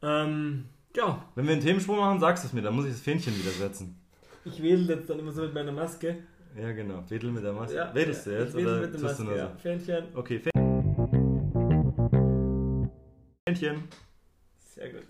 Ähm, 0.00 0.64
ja. 0.96 1.24
Wenn 1.34 1.46
wir 1.46 1.52
einen 1.52 1.62
Themensprung 1.62 1.98
machen, 1.98 2.20
sagst 2.20 2.44
du 2.44 2.48
es 2.48 2.52
mir, 2.54 2.62
dann 2.62 2.74
muss 2.74 2.86
ich 2.86 2.92
das 2.92 3.02
Fähnchen 3.02 3.38
wieder 3.38 3.50
setzen. 3.50 4.00
Ich 4.44 4.62
wedel 4.62 4.88
jetzt 4.88 5.10
dann 5.10 5.18
immer 5.18 5.32
so 5.32 5.42
mit 5.42 5.52
meiner 5.52 5.72
Maske. 5.72 6.22
Ja, 6.58 6.72
genau. 6.72 7.04
Wedel 7.08 7.32
mit 7.32 7.44
der 7.44 7.52
Maske. 7.52 7.76
Ja, 7.76 7.94
Wedelst 7.94 8.26
du 8.26 8.30
jetzt? 8.30 8.50
Ich 8.50 8.56
wedel 8.56 8.80
mit 8.80 8.94
der 8.94 9.00
Maske, 9.00 9.24
du 9.24 9.36
ja. 9.36 9.56
Fähnchen. 9.56 10.04
Okay, 10.14 10.40
Fähnchen. 13.46 13.88
Sehr 14.58 14.90
gut. 14.90 15.06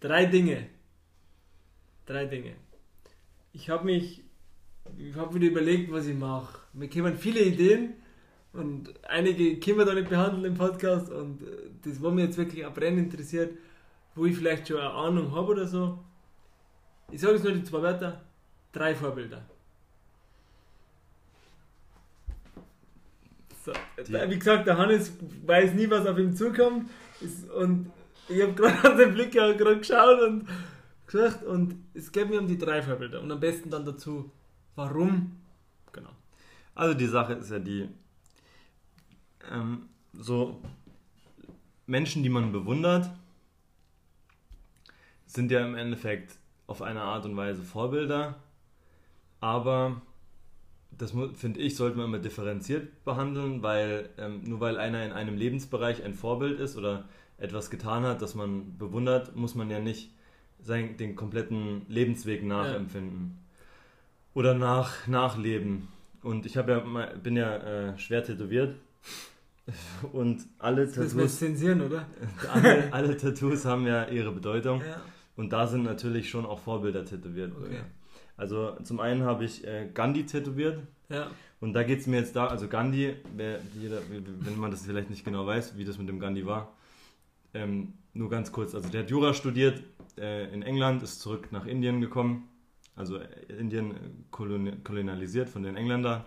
Drei 0.00 0.24
Dinge. 0.26 0.66
Drei 2.06 2.24
Dinge. 2.24 2.54
Ich 3.52 3.68
habe 3.68 3.84
mich, 3.84 4.24
ich 4.96 5.14
habe 5.16 5.34
wieder 5.34 5.48
überlegt, 5.48 5.92
was 5.92 6.06
ich 6.06 6.16
mache. 6.16 6.58
Mir 6.72 6.88
kämen 6.88 7.16
viele 7.16 7.40
Ideen 7.40 7.94
und 8.52 8.92
einige 9.08 9.58
können 9.58 9.78
wir 9.78 9.84
da 9.84 9.94
nicht 9.94 10.08
behandeln 10.08 10.44
im 10.44 10.54
Podcast 10.54 11.10
und 11.10 11.42
äh, 11.42 11.46
das, 11.82 12.02
was 12.02 12.12
mich 12.12 12.24
jetzt 12.24 12.38
wirklich 12.38 12.64
auch 12.66 12.74
brennend 12.74 13.12
interessiert, 13.12 13.56
wo 14.14 14.26
ich 14.26 14.36
vielleicht 14.36 14.68
schon 14.68 14.78
eine 14.78 14.90
Ahnung 14.90 15.32
habe 15.32 15.52
oder 15.52 15.66
so. 15.66 15.98
Ich 17.10 17.20
sage 17.20 17.34
jetzt 17.34 17.44
nur 17.44 17.52
die 17.52 17.64
zwei 17.64 17.82
Wörter. 17.82 18.22
Drei 18.72 18.94
Vorbilder. 18.94 19.44
So, 23.64 23.72
wie 23.96 24.38
gesagt, 24.38 24.66
der 24.66 24.78
Hannes 24.78 25.12
weiß 25.46 25.74
nie, 25.74 25.88
was 25.88 26.06
auf 26.06 26.18
ihn 26.18 26.34
zukommt. 26.34 26.90
Und 27.54 27.92
ich 28.28 28.42
habe 28.42 28.52
gerade 28.54 28.90
an 28.90 28.98
den 28.98 29.14
Blick 29.14 29.32
gerade 29.32 29.78
geschaut 29.78 30.20
und 30.22 30.48
gesagt, 31.06 31.44
und 31.44 31.76
es 31.94 32.10
geht 32.10 32.30
mir 32.30 32.40
um 32.40 32.46
die 32.46 32.58
drei 32.58 32.82
Vorbilder. 32.82 33.20
Und 33.20 33.30
am 33.30 33.40
besten 33.40 33.70
dann 33.70 33.84
dazu, 33.84 34.30
warum. 34.74 35.40
Genau. 35.92 36.10
Also 36.74 36.94
die 36.94 37.06
Sache 37.06 37.34
ist 37.34 37.50
ja 37.50 37.58
die, 37.58 37.88
ähm, 39.50 39.88
so 40.12 40.60
Menschen, 41.86 42.22
die 42.22 42.28
man 42.28 42.52
bewundert, 42.52 43.10
sind 45.26 45.50
ja 45.50 45.64
im 45.64 45.74
Endeffekt 45.74 46.36
auf 46.66 46.82
eine 46.82 47.02
Art 47.02 47.24
und 47.24 47.36
Weise 47.36 47.62
Vorbilder, 47.62 48.36
aber 49.40 50.00
das 50.90 51.12
finde 51.34 51.60
ich, 51.60 51.76
sollte 51.76 51.96
man 51.96 52.06
immer 52.06 52.18
differenziert 52.18 53.04
behandeln, 53.04 53.62
weil 53.62 54.10
ähm, 54.18 54.42
nur 54.44 54.60
weil 54.60 54.78
einer 54.78 55.04
in 55.04 55.12
einem 55.12 55.36
Lebensbereich 55.36 56.02
ein 56.04 56.14
Vorbild 56.14 56.60
ist 56.60 56.76
oder 56.76 57.08
etwas 57.38 57.70
getan 57.70 58.04
hat, 58.04 58.22
das 58.22 58.34
man 58.34 58.78
bewundert, 58.78 59.34
muss 59.34 59.54
man 59.54 59.70
ja 59.70 59.80
nicht 59.80 60.10
sein, 60.60 60.96
den 60.96 61.16
kompletten 61.16 61.86
Lebensweg 61.88 62.44
nachempfinden 62.44 63.36
ja. 63.36 63.42
Oder 64.34 64.54
nach, 64.54 65.06
nachleben. 65.06 65.88
Und 66.22 66.46
ich 66.46 66.54
ja, 66.54 66.62
bin 66.62 67.36
ja 67.36 67.56
äh, 67.56 67.98
schwer 67.98 68.22
tätowiert 68.22 68.76
und 70.12 70.44
alle 70.58 70.86
das 70.86 70.94
Tattoos. 70.94 71.14
Das 71.14 71.38
zensieren, 71.38 71.80
oder? 71.82 72.06
Alle, 72.52 72.88
alle 72.92 73.16
Tattoos 73.16 73.64
haben 73.64 73.86
ja 73.86 74.08
ihre 74.08 74.32
Bedeutung. 74.32 74.80
Ja. 74.80 75.00
Und 75.36 75.52
da 75.52 75.66
sind 75.66 75.84
natürlich 75.84 76.28
schon 76.28 76.44
auch 76.44 76.60
Vorbilder 76.60 77.04
tätowiert. 77.04 77.52
Okay. 77.56 77.80
Also 78.36 78.76
zum 78.82 79.00
einen 79.00 79.22
habe 79.22 79.44
ich 79.44 79.66
äh, 79.66 79.88
Gandhi 79.92 80.26
tätowiert. 80.26 80.80
Ja. 81.08 81.30
Und 81.60 81.74
da 81.74 81.84
geht 81.84 82.00
es 82.00 82.06
mir 82.06 82.18
jetzt 82.18 82.34
da, 82.34 82.48
also 82.48 82.66
Gandhi, 82.68 83.14
wer, 83.36 83.60
jeder, 83.80 84.00
wenn 84.10 84.58
man 84.58 84.70
das 84.70 84.84
vielleicht 84.84 85.10
nicht 85.10 85.24
genau 85.24 85.46
weiß, 85.46 85.76
wie 85.76 85.84
das 85.84 85.96
mit 85.96 86.08
dem 86.08 86.18
Gandhi 86.18 86.44
war, 86.44 86.72
ähm, 87.54 87.94
nur 88.14 88.30
ganz 88.30 88.50
kurz, 88.50 88.74
also 88.74 88.88
der 88.88 89.02
hat 89.02 89.10
Jura 89.10 89.32
studiert 89.32 89.82
äh, 90.18 90.52
in 90.52 90.62
England, 90.62 91.02
ist 91.02 91.20
zurück 91.20 91.52
nach 91.52 91.66
Indien 91.66 92.00
gekommen, 92.00 92.48
also 92.96 93.18
äh, 93.18 93.26
Indien 93.58 94.26
kolonialisiert 94.30 95.48
von 95.48 95.62
den 95.62 95.76
Engländern, 95.76 96.24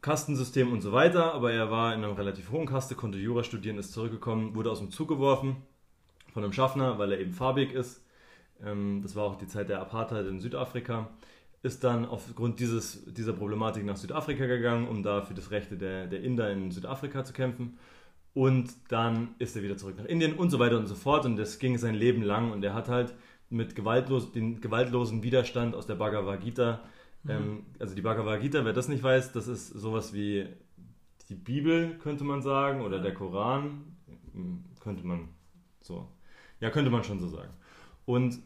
Kastensystem 0.00 0.72
und 0.72 0.80
so 0.80 0.92
weiter, 0.92 1.34
aber 1.34 1.52
er 1.52 1.70
war 1.70 1.92
in 1.92 2.04
einer 2.04 2.16
relativ 2.16 2.50
hohen 2.50 2.66
Kaste, 2.66 2.94
konnte 2.94 3.18
Jura 3.18 3.42
studieren, 3.42 3.78
ist 3.78 3.92
zurückgekommen, 3.92 4.54
wurde 4.54 4.70
aus 4.70 4.78
dem 4.78 4.90
Zug 4.90 5.08
geworfen 5.08 5.56
von 6.32 6.44
einem 6.44 6.52
Schaffner, 6.52 6.98
weil 6.98 7.12
er 7.12 7.20
eben 7.20 7.32
farbig 7.32 7.72
ist. 7.72 8.04
Ähm, 8.64 9.00
das 9.02 9.16
war 9.16 9.24
auch 9.24 9.36
die 9.36 9.48
Zeit 9.48 9.68
der 9.68 9.80
Apartheid 9.80 10.26
in 10.26 10.40
Südafrika. 10.40 11.08
Ist 11.62 11.82
dann 11.82 12.06
aufgrund 12.06 12.60
dieses, 12.60 13.12
dieser 13.12 13.32
Problematik 13.32 13.84
nach 13.84 13.96
Südafrika 13.96 14.46
gegangen, 14.46 14.86
um 14.86 15.02
da 15.02 15.22
für 15.22 15.34
das 15.34 15.50
Rechte 15.50 15.76
der, 15.76 16.06
der 16.06 16.22
Inder 16.22 16.50
in 16.52 16.70
Südafrika 16.70 17.24
zu 17.24 17.32
kämpfen. 17.32 17.78
Und 18.34 18.70
dann 18.88 19.34
ist 19.40 19.56
er 19.56 19.64
wieder 19.64 19.76
zurück 19.76 19.96
nach 19.98 20.04
Indien 20.04 20.34
und 20.34 20.50
so 20.50 20.60
weiter 20.60 20.78
und 20.78 20.86
so 20.86 20.94
fort. 20.94 21.26
Und 21.26 21.36
das 21.36 21.58
ging 21.58 21.76
sein 21.76 21.96
Leben 21.96 22.22
lang. 22.22 22.52
Und 22.52 22.62
er 22.62 22.74
hat 22.74 22.88
halt 22.88 23.12
mit 23.50 23.74
gewaltlos, 23.74 24.32
den 24.32 24.60
gewaltlosen 24.60 25.22
Widerstand 25.22 25.74
aus 25.74 25.86
der 25.86 25.94
Bhagavad 25.94 26.40
Gita, 26.40 26.82
mhm. 27.22 27.30
ähm, 27.30 27.66
also 27.78 27.94
die 27.94 28.02
Bhagavad 28.02 28.40
Gita, 28.40 28.64
wer 28.64 28.72
das 28.72 28.88
nicht 28.88 29.02
weiß, 29.02 29.32
das 29.32 29.48
ist 29.48 29.68
sowas 29.68 30.12
wie 30.12 30.46
die 31.28 31.34
Bibel, 31.34 31.98
könnte 31.98 32.24
man 32.24 32.42
sagen, 32.42 32.80
oder 32.80 33.00
der 33.00 33.14
Koran, 33.14 33.96
hm, 34.32 34.64
könnte 34.80 35.06
man 35.06 35.28
so 35.80 36.08
ja, 36.60 36.70
könnte 36.70 36.90
man 36.90 37.04
schon 37.04 37.20
so 37.20 37.28
sagen. 37.28 37.52
Und 38.04 38.38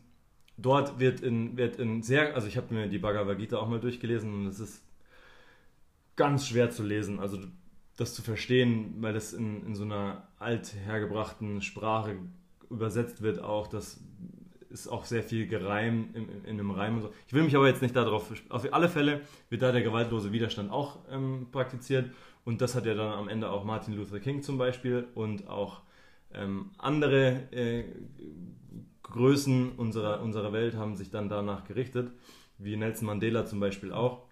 dort 0.57 0.99
wird 0.99 1.21
in, 1.21 1.57
wird 1.57 1.77
in 1.77 2.03
sehr, 2.03 2.35
also 2.35 2.47
ich 2.47 2.57
habe 2.57 2.75
mir 2.75 2.89
die 2.89 2.99
Bhagavad 2.99 3.39
Gita 3.39 3.59
auch 3.59 3.69
mal 3.69 3.81
durchgelesen 3.81 4.33
und 4.33 4.47
es 4.47 4.61
ist 4.61 4.85
ganz 6.17 6.47
schwer 6.47 6.71
zu 6.71 6.83
lesen, 6.83 7.21
also 7.21 7.39
das 7.97 8.15
zu 8.15 8.23
verstehen, 8.23 8.97
weil 9.01 9.13
das 9.13 9.33
in, 9.33 9.65
in 9.67 9.75
so 9.75 9.85
einer 9.85 10.29
althergebrachten 10.39 11.63
Sprache 11.63 12.17
übersetzt 12.71 13.23
wird 13.23 13.41
auch, 13.41 13.67
das 13.67 14.01
ist 14.73 14.89
auch 14.89 15.05
sehr 15.05 15.23
viel 15.23 15.47
gereimt 15.47 16.17
in, 16.17 16.29
in, 16.45 16.59
einem 16.59 16.71
Reim 16.71 16.97
und 16.97 17.03
so. 17.03 17.13
Ich 17.27 17.33
will 17.33 17.43
mich 17.43 17.55
aber 17.55 17.69
jetzt 17.69 17.83
nicht 17.83 17.95
darauf, 17.95 18.33
auf 18.49 18.73
alle 18.73 18.89
Fälle 18.89 19.21
wird 19.51 19.63
da 19.63 19.73
der 19.73 19.83
gewaltlose 19.83 20.33
Widerstand 20.33 20.71
auch 20.71 20.99
ähm, 21.11 21.49
praktiziert 21.53 22.11
und 22.45 22.61
das 22.61 22.75
hat 22.75 22.87
ja 22.87 22.95
dann 22.95 23.13
am 23.13 23.29
Ende 23.29 23.51
auch 23.51 23.65
Martin 23.65 23.95
Luther 23.95 24.21
King 24.21 24.43
zum 24.43 24.59
Beispiel 24.59 25.07
und 25.15 25.49
auch 25.49 25.83
ähm, 26.35 26.71
andere 26.79 27.53
äh, 27.53 27.85
Größen 29.03 29.73
unserer, 29.73 30.23
unserer 30.23 30.53
Welt 30.53 30.75
haben 30.75 30.97
sich 30.97 31.11
dann 31.11 31.29
danach 31.29 31.65
gerichtet, 31.65 32.11
wie 32.59 32.77
Nelson 32.77 33.07
Mandela 33.07 33.45
zum 33.45 33.61
Beispiel 33.61 33.93
auch. 33.93 34.23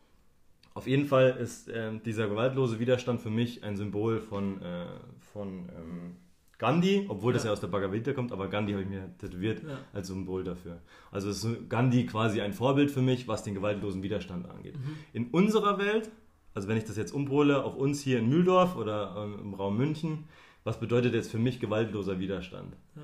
Auf 0.73 0.87
jeden 0.87 1.07
Fall 1.07 1.37
ist 1.41 1.69
äh, 1.69 1.99
dieser 2.05 2.29
gewaltlose 2.29 2.79
Widerstand 2.79 3.21
für 3.21 3.31
mich 3.31 3.65
ein 3.65 3.77
Symbol 3.77 4.21
von, 4.21 4.63
äh, 4.63 4.87
von 5.33 5.69
ähm, 5.77 6.17
Gandhi, 6.61 7.07
obwohl 7.09 7.33
das 7.33 7.45
ja 7.45 7.53
aus 7.53 7.61
der 7.61 7.69
Bhagavad 7.69 8.15
kommt, 8.15 8.33
aber 8.33 8.49
Gandhi 8.49 8.75
habe 8.75 8.83
ich 8.83 8.89
mir 8.89 9.17
tätowiert 9.17 9.63
ja. 9.63 9.79
als 9.95 10.09
Symbol 10.09 10.45
dafür. 10.45 10.83
Also 11.11 11.31
ist 11.31 11.49
Gandhi 11.71 12.05
quasi 12.05 12.43
ein 12.43 12.53
Vorbild 12.53 12.91
für 12.91 13.01
mich, 13.01 13.27
was 13.27 13.43
den 13.43 13.55
gewaltlosen 13.55 14.03
Widerstand 14.03 14.47
angeht. 14.47 14.77
Mhm. 14.77 14.97
In 15.15 15.29
unserer 15.29 15.79
Welt, 15.79 16.11
also 16.53 16.69
wenn 16.69 16.77
ich 16.77 16.85
das 16.85 16.99
jetzt 16.99 17.13
umbrole 17.13 17.65
auf 17.65 17.77
uns 17.77 18.03
hier 18.03 18.19
in 18.19 18.29
Mühldorf 18.29 18.77
oder 18.77 19.15
ähm, 19.17 19.39
im 19.41 19.55
Raum 19.55 19.79
München, 19.79 20.25
was 20.63 20.79
bedeutet 20.79 21.15
jetzt 21.15 21.31
für 21.31 21.39
mich 21.39 21.61
gewaltloser 21.61 22.19
Widerstand? 22.19 22.77
Ja. 22.95 23.03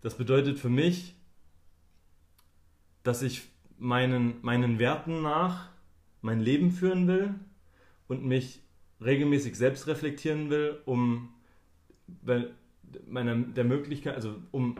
Das 0.00 0.14
bedeutet 0.16 0.56
für 0.60 0.68
mich, 0.68 1.16
dass 3.02 3.22
ich 3.22 3.42
meinen, 3.76 4.34
meinen 4.42 4.78
Werten 4.78 5.20
nach 5.20 5.68
mein 6.20 6.38
Leben 6.38 6.70
führen 6.70 7.08
will 7.08 7.34
und 8.06 8.24
mich 8.24 8.60
regelmäßig 9.00 9.56
selbst 9.56 9.88
reflektieren 9.88 10.48
will, 10.48 10.78
um 10.84 11.34
meiner, 13.06 13.36
der 13.36 13.64
Möglichkeit, 13.64 14.14
also 14.14 14.34
um 14.50 14.76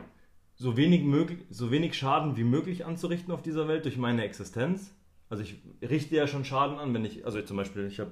so 0.55 0.77
wenig, 0.77 1.03
möglich, 1.03 1.39
so 1.49 1.71
wenig 1.71 1.97
Schaden 1.97 2.37
wie 2.37 2.43
möglich 2.43 2.85
anzurichten 2.85 3.33
auf 3.33 3.41
dieser 3.41 3.67
Welt 3.67 3.85
durch 3.85 3.97
meine 3.97 4.23
Existenz. 4.23 4.93
Also 5.29 5.43
ich 5.43 5.57
richte 5.81 6.15
ja 6.15 6.27
schon 6.27 6.45
Schaden 6.45 6.77
an, 6.77 6.93
wenn 6.93 7.05
ich, 7.05 7.25
also 7.25 7.41
zum 7.41 7.57
Beispiel, 7.57 7.87
ich 7.87 7.99
habe 7.99 8.11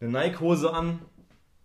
eine 0.00 0.10
Nike-Hose 0.10 0.72
an, 0.72 0.98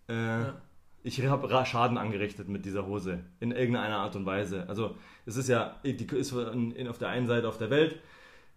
äh, 0.10 0.14
ja 0.14 0.62
ich 1.04 1.22
habe 1.26 1.66
Schaden 1.66 1.98
angerichtet 1.98 2.48
mit 2.48 2.66
dieser 2.66 2.88
Hose 2.88 3.20
in 3.42 3.52
irgendeiner 3.52 3.98
Art 3.98 4.16
und 4.16 4.26
Weise. 4.26 4.68
Also 4.70 4.96
es 5.26 5.36
ist 5.36 5.50
ja, 5.50 5.76
die 5.84 6.08
ist 6.16 6.34
auf 6.34 6.98
der 6.98 7.10
einen 7.10 7.28
Seite 7.28 7.48
auf 7.48 7.58
der 7.58 7.70
Welt 7.70 8.00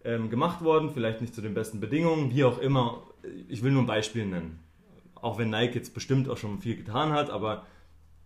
ähm, 0.03 0.29
gemacht 0.29 0.63
worden, 0.63 0.89
vielleicht 0.89 1.19
nicht 1.19 1.35
zu 1.35 1.41
den 1.41 1.53
besten 1.53 1.81
Bedingungen, 1.81 2.33
wie 2.33 2.45
auch 2.45 2.59
immer. 2.59 3.03
Ich 3.49 3.63
will 3.63 3.71
nur 3.71 3.83
ein 3.83 3.87
Beispiel 3.87 4.25
nennen. 4.25 4.59
Auch 5.15 5.37
wenn 5.37 5.49
Nike 5.49 5.75
jetzt 5.75 5.93
bestimmt 5.93 6.29
auch 6.29 6.37
schon 6.37 6.59
viel 6.59 6.77
getan 6.77 7.11
hat, 7.11 7.29
aber 7.29 7.65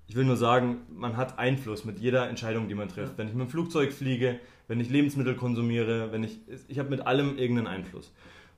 ich 0.07 0.15
will 0.15 0.25
nur 0.25 0.37
sagen, 0.37 0.81
man 0.89 1.15
hat 1.17 1.39
Einfluss 1.39 1.85
mit 1.85 1.99
jeder 1.99 2.27
Entscheidung, 2.27 2.67
die 2.67 2.75
man 2.75 2.89
trifft. 2.89 3.17
Wenn 3.17 3.27
ich 3.27 3.33
mit 3.33 3.47
dem 3.47 3.49
Flugzeug 3.49 3.93
fliege, 3.93 4.39
wenn 4.67 4.79
ich 4.79 4.89
Lebensmittel 4.89 5.35
konsumiere, 5.35 6.11
wenn 6.11 6.23
ich, 6.23 6.39
ich 6.67 6.79
habe 6.79 6.89
mit 6.89 7.07
allem 7.07 7.37
irgendeinen 7.37 7.67
Einfluss. 7.67 8.13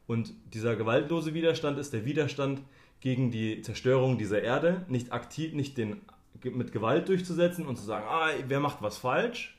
Und 0.07 0.33
dieser 0.53 0.75
gewaltlose 0.75 1.33
Widerstand 1.33 1.77
ist 1.77 1.93
der 1.93 2.05
Widerstand 2.05 2.61
gegen 2.99 3.31
die 3.31 3.61
Zerstörung 3.61 4.17
dieser 4.17 4.41
Erde, 4.41 4.85
nicht 4.87 5.11
aktiv, 5.11 5.53
nicht 5.53 5.77
den 5.77 6.01
mit 6.43 6.71
Gewalt 6.71 7.07
durchzusetzen 7.07 7.65
und 7.65 7.77
zu 7.77 7.83
sagen, 7.83 8.05
ah, 8.07 8.29
wer 8.47 8.59
macht 8.59 8.81
was 8.81 8.97
falsch, 8.97 9.57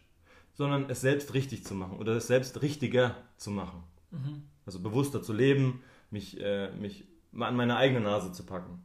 sondern 0.54 0.88
es 0.88 1.00
selbst 1.00 1.34
richtig 1.34 1.64
zu 1.64 1.74
machen 1.74 1.98
oder 1.98 2.16
es 2.16 2.26
selbst 2.26 2.62
richtiger 2.62 3.16
zu 3.36 3.50
machen. 3.50 3.82
Mhm. 4.10 4.42
Also 4.66 4.80
bewusster 4.80 5.22
zu 5.22 5.32
leben, 5.32 5.82
mich, 6.10 6.40
äh, 6.40 6.70
mich 6.72 7.06
an 7.38 7.56
meine 7.56 7.76
eigene 7.76 8.00
Nase 8.00 8.32
zu 8.32 8.44
packen. 8.44 8.82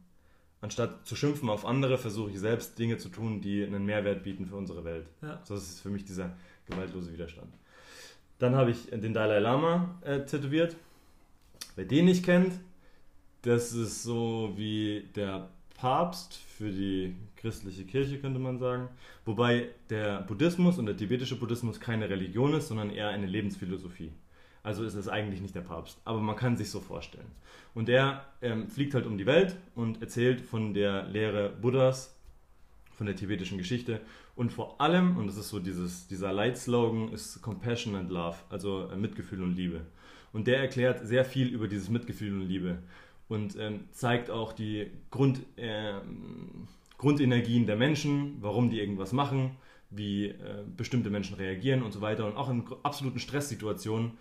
Anstatt 0.62 1.06
zu 1.06 1.16
schimpfen 1.16 1.48
auf 1.48 1.64
andere, 1.64 1.96
versuche 1.96 2.30
ich 2.30 2.38
selbst 2.38 2.78
Dinge 2.78 2.98
zu 2.98 3.08
tun, 3.08 3.40
die 3.40 3.64
einen 3.64 3.84
Mehrwert 3.86 4.22
bieten 4.22 4.46
für 4.46 4.56
unsere 4.56 4.84
Welt. 4.84 5.06
Ja. 5.22 5.40
So, 5.44 5.54
das 5.54 5.64
ist 5.64 5.80
für 5.80 5.88
mich 5.88 6.04
dieser 6.04 6.36
gewaltlose 6.66 7.12
Widerstand. 7.12 7.52
Dann 8.38 8.54
habe 8.54 8.70
ich 8.70 8.90
den 8.90 9.14
Dalai 9.14 9.38
Lama 9.38 9.98
äh, 10.02 10.20
tätowiert. 10.24 10.76
Wer 11.76 11.84
den 11.84 12.06
nicht 12.06 12.24
kennt, 12.24 12.52
das 13.42 13.72
ist 13.72 14.02
so 14.02 14.52
wie 14.56 15.08
der 15.14 15.48
Papst 15.74 16.36
für 16.36 16.70
die 16.70 17.16
christliche 17.36 17.84
Kirche, 17.84 18.18
könnte 18.18 18.38
man 18.38 18.58
sagen. 18.58 18.88
Wobei 19.24 19.70
der 19.88 20.20
Buddhismus 20.22 20.78
und 20.78 20.86
der 20.86 20.96
tibetische 20.96 21.36
Buddhismus 21.36 21.80
keine 21.80 22.10
Religion 22.10 22.52
ist, 22.52 22.68
sondern 22.68 22.90
eher 22.90 23.08
eine 23.08 23.26
Lebensphilosophie. 23.26 24.12
Also 24.62 24.84
ist 24.84 24.94
es 24.94 25.08
eigentlich 25.08 25.40
nicht 25.40 25.54
der 25.54 25.62
Papst, 25.62 25.98
aber 26.04 26.20
man 26.20 26.36
kann 26.36 26.56
sich 26.56 26.70
so 26.70 26.80
vorstellen. 26.80 27.30
Und 27.74 27.88
er 27.88 28.26
ähm, 28.42 28.68
fliegt 28.68 28.94
halt 28.94 29.06
um 29.06 29.16
die 29.16 29.26
Welt 29.26 29.56
und 29.74 30.02
erzählt 30.02 30.40
von 30.40 30.74
der 30.74 31.04
Lehre 31.04 31.48
Buddhas, 31.50 32.14
von 32.92 33.06
der 33.06 33.16
tibetischen 33.16 33.56
Geschichte 33.56 34.00
und 34.36 34.52
vor 34.52 34.80
allem, 34.80 35.16
und 35.16 35.26
das 35.26 35.36
ist 35.36 35.48
so 35.48 35.58
dieses, 35.58 36.06
dieser 36.06 36.32
Leitslogan, 36.32 37.12
ist 37.12 37.40
Compassion 37.42 37.94
and 37.94 38.10
Love, 38.10 38.36
also 38.48 38.88
äh, 38.88 38.96
Mitgefühl 38.96 39.42
und 39.42 39.54
Liebe. 39.54 39.82
Und 40.32 40.46
der 40.46 40.58
erklärt 40.60 41.06
sehr 41.06 41.24
viel 41.24 41.48
über 41.48 41.68
dieses 41.68 41.88
Mitgefühl 41.88 42.32
und 42.32 42.48
Liebe 42.48 42.78
und 43.28 43.56
ähm, 43.58 43.84
zeigt 43.90 44.30
auch 44.30 44.52
die 44.52 44.90
Grund, 45.10 45.40
äh, 45.56 45.94
Grundenergien 46.98 47.66
der 47.66 47.76
Menschen, 47.76 48.36
warum 48.40 48.70
die 48.70 48.80
irgendwas 48.80 49.12
machen, 49.12 49.56
wie 49.90 50.28
äh, 50.28 50.64
bestimmte 50.76 51.10
Menschen 51.10 51.36
reagieren 51.36 51.82
und 51.82 51.92
so 51.92 52.00
weiter 52.00 52.26
und 52.26 52.36
auch 52.36 52.50
in 52.50 52.64
absoluten 52.82 53.18
Stresssituationen 53.18 54.12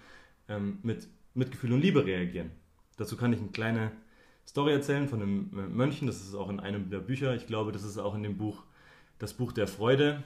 ähm, 0.49 0.79
mit 0.83 1.07
Mitgefühl 1.33 1.73
und 1.73 1.81
Liebe 1.81 2.05
reagieren. 2.05 2.51
Dazu 2.97 3.15
kann 3.15 3.31
ich 3.31 3.39
eine 3.39 3.49
kleine 3.49 3.91
Story 4.45 4.73
erzählen 4.73 5.07
von 5.07 5.21
einem 5.21 5.49
äh, 5.53 5.67
Mönchen, 5.67 6.07
das 6.07 6.21
ist 6.21 6.35
auch 6.35 6.49
in 6.49 6.59
einem 6.59 6.89
der 6.89 6.99
Bücher, 6.99 7.35
ich 7.35 7.47
glaube, 7.47 7.71
das 7.71 7.83
ist 7.83 7.97
auch 7.97 8.15
in 8.15 8.23
dem 8.23 8.37
Buch 8.37 8.63
Das 9.19 9.33
Buch 9.33 9.51
der 9.51 9.67
Freude 9.67 10.23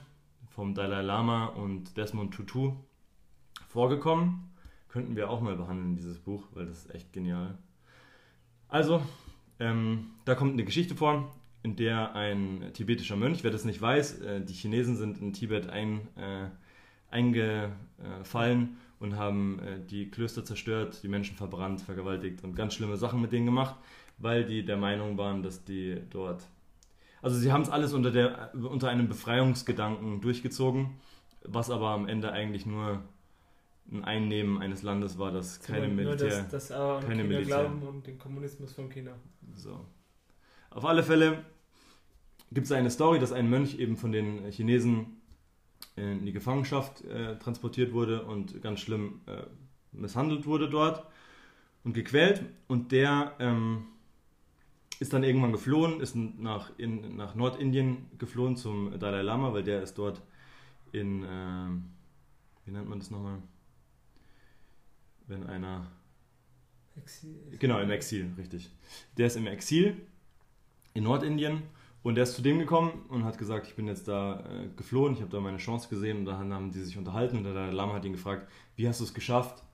vom 0.48 0.74
Dalai 0.74 1.02
Lama 1.02 1.46
und 1.46 1.96
Desmond 1.96 2.32
Tutu 2.32 2.72
vorgekommen. 3.68 4.50
Könnten 4.88 5.16
wir 5.16 5.28
auch 5.28 5.40
mal 5.40 5.56
behandeln, 5.56 5.96
dieses 5.96 6.20
Buch, 6.20 6.44
weil 6.52 6.66
das 6.66 6.84
ist 6.84 6.94
echt 6.94 7.12
genial. 7.12 7.58
Also, 8.68 9.02
ähm, 9.58 10.12
da 10.24 10.34
kommt 10.34 10.52
eine 10.52 10.64
Geschichte 10.64 10.94
vor, 10.94 11.34
in 11.62 11.76
der 11.76 12.14
ein 12.14 12.70
tibetischer 12.72 13.16
Mönch, 13.16 13.42
wer 13.42 13.50
das 13.50 13.64
nicht 13.64 13.80
weiß, 13.80 14.20
äh, 14.20 14.40
die 14.44 14.52
Chinesen 14.52 14.96
sind 14.96 15.18
in 15.18 15.32
Tibet 15.32 15.68
ein, 15.68 16.08
äh, 16.16 16.48
eingefallen 17.10 18.76
und 19.00 19.16
haben 19.16 19.58
äh, 19.60 19.80
die 19.80 20.10
Klöster 20.10 20.44
zerstört, 20.44 21.00
die 21.02 21.08
Menschen 21.08 21.36
verbrannt, 21.36 21.80
vergewaltigt 21.80 22.42
und 22.44 22.54
ganz 22.54 22.74
schlimme 22.74 22.96
Sachen 22.96 23.20
mit 23.20 23.32
denen 23.32 23.46
gemacht, 23.46 23.76
weil 24.18 24.44
die 24.44 24.64
der 24.64 24.76
Meinung 24.76 25.18
waren, 25.18 25.42
dass 25.42 25.64
die 25.64 26.00
dort. 26.10 26.46
Also 27.22 27.38
sie 27.38 27.52
haben 27.52 27.62
es 27.62 27.70
alles 27.70 27.92
unter, 27.92 28.10
der, 28.10 28.50
unter 28.54 28.88
einem 28.88 29.08
Befreiungsgedanken 29.08 30.20
durchgezogen, 30.20 30.96
was 31.42 31.70
aber 31.70 31.90
am 31.90 32.06
Ende 32.06 32.32
eigentlich 32.32 32.66
nur 32.66 33.02
ein 33.90 34.04
Einnehmen 34.04 34.58
eines 34.58 34.82
Landes 34.82 35.18
war, 35.18 35.32
das 35.32 35.60
keine 35.60 35.88
nur 35.88 35.96
Militär, 35.96 36.28
das, 36.28 36.48
das 36.48 36.72
auch 36.72 37.00
keine 37.00 37.22
China 37.22 37.28
Militär. 37.28 37.44
glauben 37.44 37.82
und 37.82 38.06
den 38.06 38.18
Kommunismus 38.18 38.72
von 38.72 38.88
China. 38.88 39.12
So. 39.54 39.84
Auf 40.70 40.84
alle 40.84 41.02
Fälle 41.02 41.44
gibt 42.50 42.66
es 42.66 42.72
eine 42.72 42.90
Story, 42.90 43.18
dass 43.18 43.32
ein 43.32 43.48
Mönch 43.50 43.78
eben 43.78 43.96
von 43.96 44.12
den 44.12 44.50
Chinesen 44.50 45.20
in 45.96 46.26
die 46.26 46.32
Gefangenschaft 46.32 47.04
äh, 47.04 47.38
transportiert 47.38 47.92
wurde 47.92 48.24
und 48.24 48.60
ganz 48.62 48.80
schlimm 48.80 49.20
äh, 49.26 49.44
misshandelt 49.92 50.46
wurde 50.46 50.68
dort 50.68 51.06
und 51.84 51.92
gequält. 51.92 52.42
Und 52.66 52.92
der 52.92 53.34
ähm, 53.38 53.86
ist 54.98 55.12
dann 55.12 55.22
irgendwann 55.22 55.52
geflohen, 55.52 56.00
ist 56.00 56.16
nach, 56.16 56.70
in, 56.78 57.16
nach 57.16 57.34
Nordindien 57.34 58.06
geflohen 58.18 58.56
zum 58.56 58.98
Dalai 58.98 59.22
Lama, 59.22 59.52
weil 59.52 59.62
der 59.62 59.82
ist 59.82 59.94
dort 59.94 60.20
in, 60.92 61.22
äh, 61.22 61.68
wie 62.64 62.70
nennt 62.72 62.88
man 62.88 62.98
das 62.98 63.10
nochmal? 63.10 63.38
wenn 65.26 65.46
einer. 65.46 65.90
Exil. 66.96 67.34
Genau, 67.58 67.80
im 67.80 67.90
Exil, 67.90 68.32
richtig. 68.38 68.70
Der 69.16 69.26
ist 69.26 69.36
im 69.36 69.48
Exil 69.48 69.96
in 70.92 71.02
Nordindien 71.02 71.62
und 72.04 72.16
der 72.16 72.24
ist 72.24 72.34
zu 72.34 72.42
dem 72.42 72.58
gekommen 72.58 73.06
und 73.08 73.24
hat 73.24 73.38
gesagt, 73.38 73.66
ich 73.66 73.74
bin 73.74 73.88
jetzt 73.88 74.06
da 74.06 74.40
äh, 74.40 74.68
geflohen, 74.76 75.14
ich 75.14 75.20
habe 75.20 75.30
da 75.30 75.40
meine 75.40 75.56
Chance 75.56 75.88
gesehen 75.88 76.18
und 76.18 76.26
dann 76.26 76.52
haben 76.52 76.70
die 76.70 76.80
sich 76.80 76.98
unterhalten 76.98 77.38
und 77.38 77.44
der 77.44 77.72
Lama 77.72 77.94
hat 77.94 78.04
ihn 78.04 78.12
gefragt, 78.12 78.46
wie 78.76 78.86
hast 78.86 79.00
du 79.00 79.04
es 79.04 79.14
geschafft, 79.14 79.64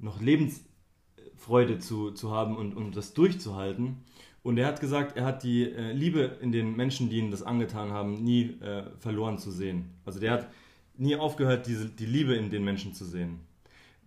noch 0.00 0.20
Lebensfreude 0.20 1.78
zu, 1.78 2.10
zu 2.10 2.32
haben 2.32 2.56
und, 2.56 2.76
und 2.76 2.96
das 2.96 3.14
durchzuhalten. 3.14 4.02
Und 4.42 4.58
er 4.58 4.66
hat 4.66 4.80
gesagt, 4.80 5.16
er 5.16 5.24
hat 5.24 5.44
die 5.44 5.70
äh, 5.70 5.92
Liebe 5.92 6.38
in 6.40 6.50
den 6.50 6.74
Menschen, 6.74 7.08
die 7.08 7.18
ihm 7.18 7.30
das 7.30 7.42
angetan 7.42 7.92
haben, 7.92 8.24
nie 8.24 8.58
äh, 8.60 8.90
verloren 8.98 9.38
zu 9.38 9.52
sehen. 9.52 9.90
Also 10.04 10.18
der 10.18 10.32
hat 10.32 10.50
nie 10.96 11.14
aufgehört, 11.14 11.66
diese, 11.68 11.88
die 11.88 12.06
Liebe 12.06 12.34
in 12.34 12.50
den 12.50 12.64
Menschen 12.64 12.94
zu 12.94 13.04
sehen 13.04 13.40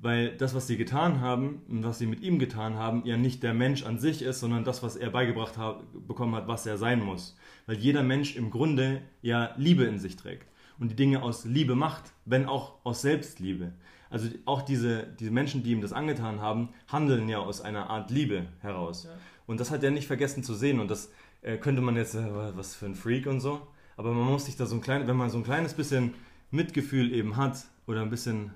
weil 0.03 0.35
das, 0.35 0.53
was 0.53 0.67
sie 0.67 0.75
getan 0.75 1.21
haben 1.21 1.61
und 1.69 1.85
was 1.85 1.97
sie 1.97 2.07
mit 2.07 2.21
ihm 2.21 2.37
getan 2.37 2.75
haben, 2.75 3.03
ja 3.05 3.15
nicht 3.15 3.41
der 3.41 3.53
Mensch 3.53 3.83
an 3.83 3.99
sich 3.99 4.21
ist, 4.21 4.41
sondern 4.41 4.65
das, 4.65 4.83
was 4.83 4.97
er 4.97 5.09
beigebracht 5.09 5.57
hat, 5.57 5.81
bekommen 6.07 6.35
hat, 6.35 6.45
was 6.49 6.65
er 6.65 6.77
sein 6.77 7.01
muss. 7.01 7.37
Weil 7.67 7.77
jeder 7.77 8.03
Mensch 8.03 8.35
im 8.35 8.51
Grunde 8.51 9.01
ja 9.21 9.53
Liebe 9.55 9.85
in 9.85 9.99
sich 9.99 10.17
trägt 10.17 10.51
und 10.77 10.91
die 10.91 10.95
Dinge 10.95 11.23
aus 11.23 11.45
Liebe 11.45 11.75
macht, 11.75 12.11
wenn 12.25 12.47
auch 12.47 12.83
aus 12.83 13.01
Selbstliebe. 13.01 13.71
Also 14.09 14.27
auch 14.43 14.61
diese, 14.61 15.07
diese 15.19 15.31
Menschen, 15.31 15.63
die 15.63 15.71
ihm 15.71 15.79
das 15.79 15.93
angetan 15.93 16.41
haben, 16.41 16.69
handeln 16.87 17.29
ja 17.29 17.39
aus 17.39 17.61
einer 17.61 17.89
Art 17.89 18.11
Liebe 18.11 18.47
heraus. 18.59 19.05
Ja. 19.05 19.11
Und 19.47 19.61
das 19.61 19.71
hat 19.71 19.83
er 19.83 19.91
nicht 19.91 20.07
vergessen 20.07 20.43
zu 20.43 20.53
sehen. 20.53 20.81
Und 20.81 20.91
das 20.91 21.13
äh, 21.43 21.57
könnte 21.57 21.81
man 21.81 21.95
jetzt, 21.95 22.15
äh, 22.15 22.25
was 22.57 22.75
für 22.75 22.87
ein 22.87 22.95
Freak 22.95 23.25
und 23.25 23.39
so. 23.39 23.65
Aber 23.95 24.11
man 24.13 24.25
muss 24.25 24.45
sich 24.47 24.57
da 24.57 24.65
so 24.65 24.75
ein 24.75 24.81
kleines, 24.81 25.07
wenn 25.07 25.15
man 25.15 25.29
so 25.29 25.37
ein 25.37 25.43
kleines 25.45 25.73
bisschen 25.73 26.13
Mitgefühl 26.51 27.13
eben 27.13 27.37
hat 27.37 27.63
oder 27.87 28.01
ein 28.01 28.09
bisschen 28.09 28.51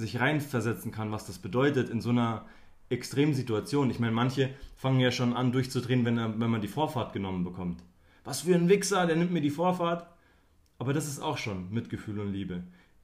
sich 0.00 0.20
reinversetzen 0.20 0.90
kann, 0.90 1.12
was 1.12 1.26
das 1.26 1.38
bedeutet 1.38 1.90
in 1.90 2.00
so 2.00 2.10
einer 2.10 2.46
Extremsituation. 2.88 3.90
Ich 3.90 4.00
meine, 4.00 4.12
manche 4.12 4.50
fangen 4.76 5.00
ja 5.00 5.12
schon 5.12 5.34
an 5.34 5.52
durchzudrehen, 5.52 6.04
wenn, 6.04 6.18
er, 6.18 6.38
wenn 6.40 6.50
man 6.50 6.60
die 6.60 6.68
Vorfahrt 6.68 7.12
genommen 7.12 7.44
bekommt. 7.44 7.82
Was 8.24 8.42
für 8.42 8.54
ein 8.54 8.68
Wichser, 8.68 9.06
der 9.06 9.16
nimmt 9.16 9.32
mir 9.32 9.40
die 9.40 9.50
Vorfahrt. 9.50 10.06
Aber 10.78 10.92
das 10.92 11.06
ist 11.06 11.20
auch 11.20 11.38
schon 11.38 11.70
Mitgefühl 11.72 12.18
und 12.18 12.32
Liebe. 12.32 12.62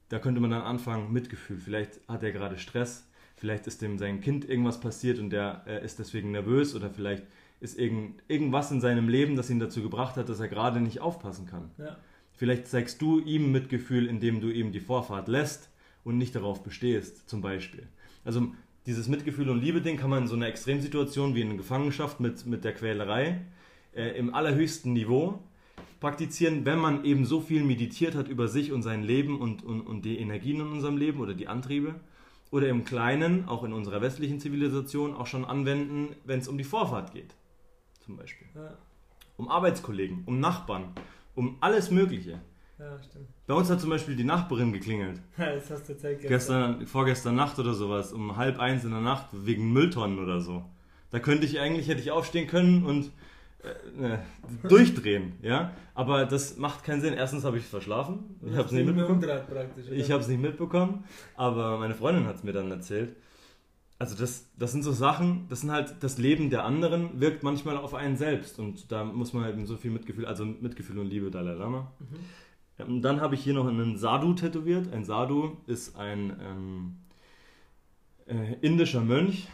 Da 0.08 0.18
könnte 0.18 0.40
man 0.40 0.50
dann 0.50 0.62
anfangen, 0.62 1.12
Mitgefühl. 1.12 1.58
Vielleicht 1.58 2.00
hat 2.08 2.22
er 2.22 2.32
gerade 2.32 2.58
Stress, 2.58 3.06
vielleicht 3.36 3.66
ist 3.66 3.82
dem 3.82 3.98
sein 3.98 4.20
Kind 4.20 4.48
irgendwas 4.48 4.80
passiert 4.80 5.18
und 5.18 5.30
der 5.30 5.62
äh, 5.66 5.84
ist 5.84 5.98
deswegen 5.98 6.30
nervös 6.30 6.74
oder 6.74 6.90
vielleicht 6.90 7.24
ist 7.60 7.78
irgend, 7.78 8.22
irgendwas 8.28 8.70
in 8.70 8.80
seinem 8.80 9.08
Leben, 9.08 9.36
das 9.36 9.50
ihn 9.50 9.58
dazu 9.58 9.82
gebracht 9.82 10.16
hat, 10.16 10.28
dass 10.28 10.40
er 10.40 10.48
gerade 10.48 10.80
nicht 10.80 11.00
aufpassen 11.00 11.46
kann. 11.46 11.70
Ja. 11.78 11.96
Vielleicht 12.32 12.66
zeigst 12.66 13.00
du 13.00 13.20
ihm 13.20 13.50
Mitgefühl, 13.50 14.06
indem 14.06 14.40
du 14.40 14.50
ihm 14.50 14.72
die 14.72 14.80
Vorfahrt 14.80 15.28
lässt 15.28 15.70
und 16.06 16.18
nicht 16.18 16.36
darauf 16.36 16.62
bestehst, 16.62 17.28
zum 17.28 17.42
Beispiel. 17.42 17.88
Also 18.24 18.52
dieses 18.86 19.08
Mitgefühl 19.08 19.50
und 19.50 19.60
Liebe-Ding 19.60 19.96
kann 19.96 20.08
man 20.08 20.22
in 20.22 20.28
so 20.28 20.36
einer 20.36 20.46
Extremsituation 20.46 21.34
wie 21.34 21.40
in 21.40 21.56
Gefangenschaft 21.56 22.20
mit, 22.20 22.46
mit 22.46 22.64
der 22.64 22.74
Quälerei 22.74 23.40
äh, 23.92 24.16
im 24.16 24.32
allerhöchsten 24.32 24.92
Niveau 24.92 25.40
praktizieren, 25.98 26.64
wenn 26.64 26.78
man 26.78 27.04
eben 27.04 27.24
so 27.24 27.40
viel 27.40 27.64
meditiert 27.64 28.14
hat 28.14 28.28
über 28.28 28.46
sich 28.46 28.70
und 28.70 28.82
sein 28.82 29.02
Leben 29.02 29.40
und, 29.40 29.64
und, 29.64 29.80
und 29.80 30.04
die 30.04 30.18
Energien 30.18 30.60
in 30.60 30.68
unserem 30.68 30.96
Leben 30.96 31.20
oder 31.20 31.34
die 31.34 31.48
Antriebe. 31.48 31.96
Oder 32.52 32.68
im 32.68 32.84
Kleinen, 32.84 33.48
auch 33.48 33.64
in 33.64 33.72
unserer 33.72 34.00
westlichen 34.00 34.38
Zivilisation, 34.38 35.14
auch 35.14 35.26
schon 35.26 35.44
anwenden, 35.44 36.14
wenn 36.24 36.38
es 36.38 36.46
um 36.46 36.56
die 36.56 36.64
Vorfahrt 36.64 37.12
geht. 37.12 37.34
Zum 38.04 38.16
Beispiel. 38.16 38.46
Ja. 38.54 38.78
Um 39.36 39.48
Arbeitskollegen, 39.48 40.22
um 40.26 40.38
Nachbarn, 40.38 40.92
um 41.34 41.56
alles 41.60 41.90
Mögliche. 41.90 42.40
Ja, 42.78 43.02
stimmt. 43.02 43.28
Bei 43.46 43.54
uns 43.54 43.70
hat 43.70 43.80
zum 43.80 43.90
Beispiel 43.90 44.16
die 44.16 44.24
Nachbarin 44.24 44.72
geklingelt. 44.72 45.20
das 45.36 45.70
hast 45.70 45.88
du 45.88 45.92
erzählt 45.94 46.20
gestern. 46.20 46.28
gestern. 46.28 46.86
Vorgestern 46.86 47.34
Nacht 47.34 47.58
oder 47.58 47.74
sowas, 47.74 48.12
um 48.12 48.36
halb 48.36 48.58
eins 48.58 48.84
in 48.84 48.90
der 48.90 49.00
Nacht, 49.00 49.28
wegen 49.32 49.72
Mülltonnen 49.72 50.18
oder 50.18 50.40
so. 50.40 50.64
Da 51.10 51.18
könnte 51.18 51.46
ich 51.46 51.58
eigentlich, 51.58 51.88
hätte 51.88 52.00
ich 52.00 52.10
aufstehen 52.10 52.46
können 52.46 52.84
und 52.84 53.10
äh, 53.62 54.14
äh 54.14 54.18
durchdrehen, 54.68 55.34
ja. 55.40 55.72
Aber 55.94 56.26
das 56.26 56.58
macht 56.58 56.84
keinen 56.84 57.00
Sinn. 57.00 57.14
Erstens 57.14 57.44
habe 57.44 57.56
ich 57.56 57.64
es 57.64 57.70
verschlafen. 57.70 58.36
Ich 58.44 58.52
habe 58.54 58.66
es 58.66 58.72
nicht 58.72 58.86
mitbekommen. 58.86 59.24
Ich 59.92 60.10
habe 60.10 60.20
es 60.20 60.28
nicht 60.28 60.40
mitbekommen, 60.40 61.04
aber 61.34 61.78
meine 61.78 61.94
Freundin 61.94 62.26
hat 62.26 62.36
es 62.36 62.44
mir 62.44 62.52
dann 62.52 62.70
erzählt. 62.70 63.16
Also 63.98 64.14
das, 64.14 64.50
das 64.58 64.72
sind 64.72 64.82
so 64.82 64.92
Sachen, 64.92 65.46
das 65.48 65.62
sind 65.62 65.72
halt 65.72 65.94
das 66.00 66.18
Leben 66.18 66.50
der 66.50 66.64
anderen 66.64 67.18
wirkt 67.18 67.42
manchmal 67.42 67.78
auf 67.78 67.94
einen 67.94 68.18
selbst 68.18 68.58
und 68.58 68.92
da 68.92 69.04
muss 69.04 69.32
man 69.32 69.44
halt 69.44 69.66
so 69.66 69.78
viel 69.78 69.90
Mitgefühl, 69.90 70.26
also 70.26 70.44
Mitgefühl 70.44 70.98
und 70.98 71.06
Liebe 71.06 71.30
Dalai 71.30 71.54
Lama. 71.54 71.92
Mhm. 71.98 72.16
Und 72.78 73.02
dann 73.02 73.20
habe 73.20 73.34
ich 73.34 73.42
hier 73.42 73.54
noch 73.54 73.66
einen 73.66 73.96
Sadhu 73.96 74.34
tätowiert. 74.34 74.92
Ein 74.92 75.04
Sadhu 75.04 75.56
ist 75.66 75.96
ein 75.96 76.36
ähm, 76.40 76.96
äh, 78.26 78.54
indischer 78.60 79.00
Mönch, 79.00 79.48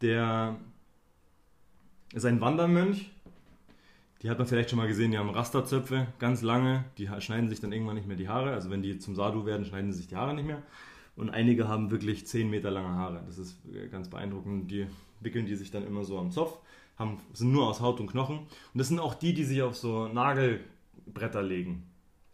der 0.00 0.56
ist 2.12 2.24
ein 2.24 2.40
Wandermönch. 2.40 3.10
Die 4.22 4.30
hat 4.30 4.38
man 4.38 4.46
vielleicht 4.46 4.70
schon 4.70 4.78
mal 4.78 4.88
gesehen, 4.88 5.10
die 5.10 5.18
haben 5.18 5.30
Rasterzöpfe, 5.30 6.06
ganz 6.18 6.40
lange. 6.40 6.84
Die 6.96 7.08
schneiden 7.18 7.48
sich 7.50 7.60
dann 7.60 7.72
irgendwann 7.72 7.96
nicht 7.96 8.08
mehr 8.08 8.16
die 8.16 8.28
Haare. 8.28 8.52
Also 8.52 8.70
wenn 8.70 8.82
die 8.82 8.98
zum 8.98 9.14
Sadhu 9.14 9.44
werden, 9.44 9.66
schneiden 9.66 9.92
sie 9.92 9.98
sich 9.98 10.08
die 10.08 10.16
Haare 10.16 10.34
nicht 10.34 10.46
mehr. 10.46 10.62
Und 11.14 11.30
einige 11.30 11.68
haben 11.68 11.90
wirklich 11.90 12.26
10 12.26 12.50
Meter 12.50 12.70
lange 12.70 12.94
Haare. 12.96 13.22
Das 13.26 13.38
ist 13.38 13.58
äh, 13.72 13.88
ganz 13.88 14.08
beeindruckend. 14.08 14.70
Die 14.70 14.86
wickeln 15.20 15.46
die 15.46 15.54
sich 15.54 15.70
dann 15.70 15.86
immer 15.86 16.04
so 16.04 16.18
am 16.18 16.30
Zopf, 16.30 16.58
haben, 16.96 17.18
sind 17.32 17.52
nur 17.52 17.68
aus 17.68 17.80
Haut 17.80 18.00
und 18.00 18.08
Knochen. 18.08 18.38
Und 18.38 18.48
das 18.74 18.88
sind 18.88 18.98
auch 18.98 19.14
die, 19.14 19.34
die 19.34 19.44
sich 19.44 19.62
auf 19.62 19.76
so 19.76 20.08
Nagelbretter 20.08 21.42
legen. 21.42 21.82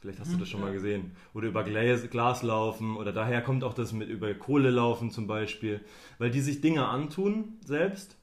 Vielleicht 0.01 0.19
hast 0.19 0.33
du 0.33 0.39
das 0.39 0.49
schon 0.49 0.63
mal 0.63 0.73
gesehen. 0.73 1.13
Oder 1.35 1.49
über 1.49 1.63
Glas, 1.63 2.09
Glas 2.09 2.43
laufen. 2.43 2.97
Oder 2.97 3.13
daher 3.13 3.43
kommt 3.43 3.65
auch 3.65 3.75
das 3.75 3.93
mit 3.93 4.09
über 4.09 4.33
Kohle 4.33 4.71
laufen 4.71 5.11
zum 5.11 5.27
Beispiel. 5.27 5.81
Weil 6.19 6.31
die 6.31 6.41
sich 6.41 6.63
Dinge 6.63 6.89
antun 6.89 7.59
selbst, 7.63 8.17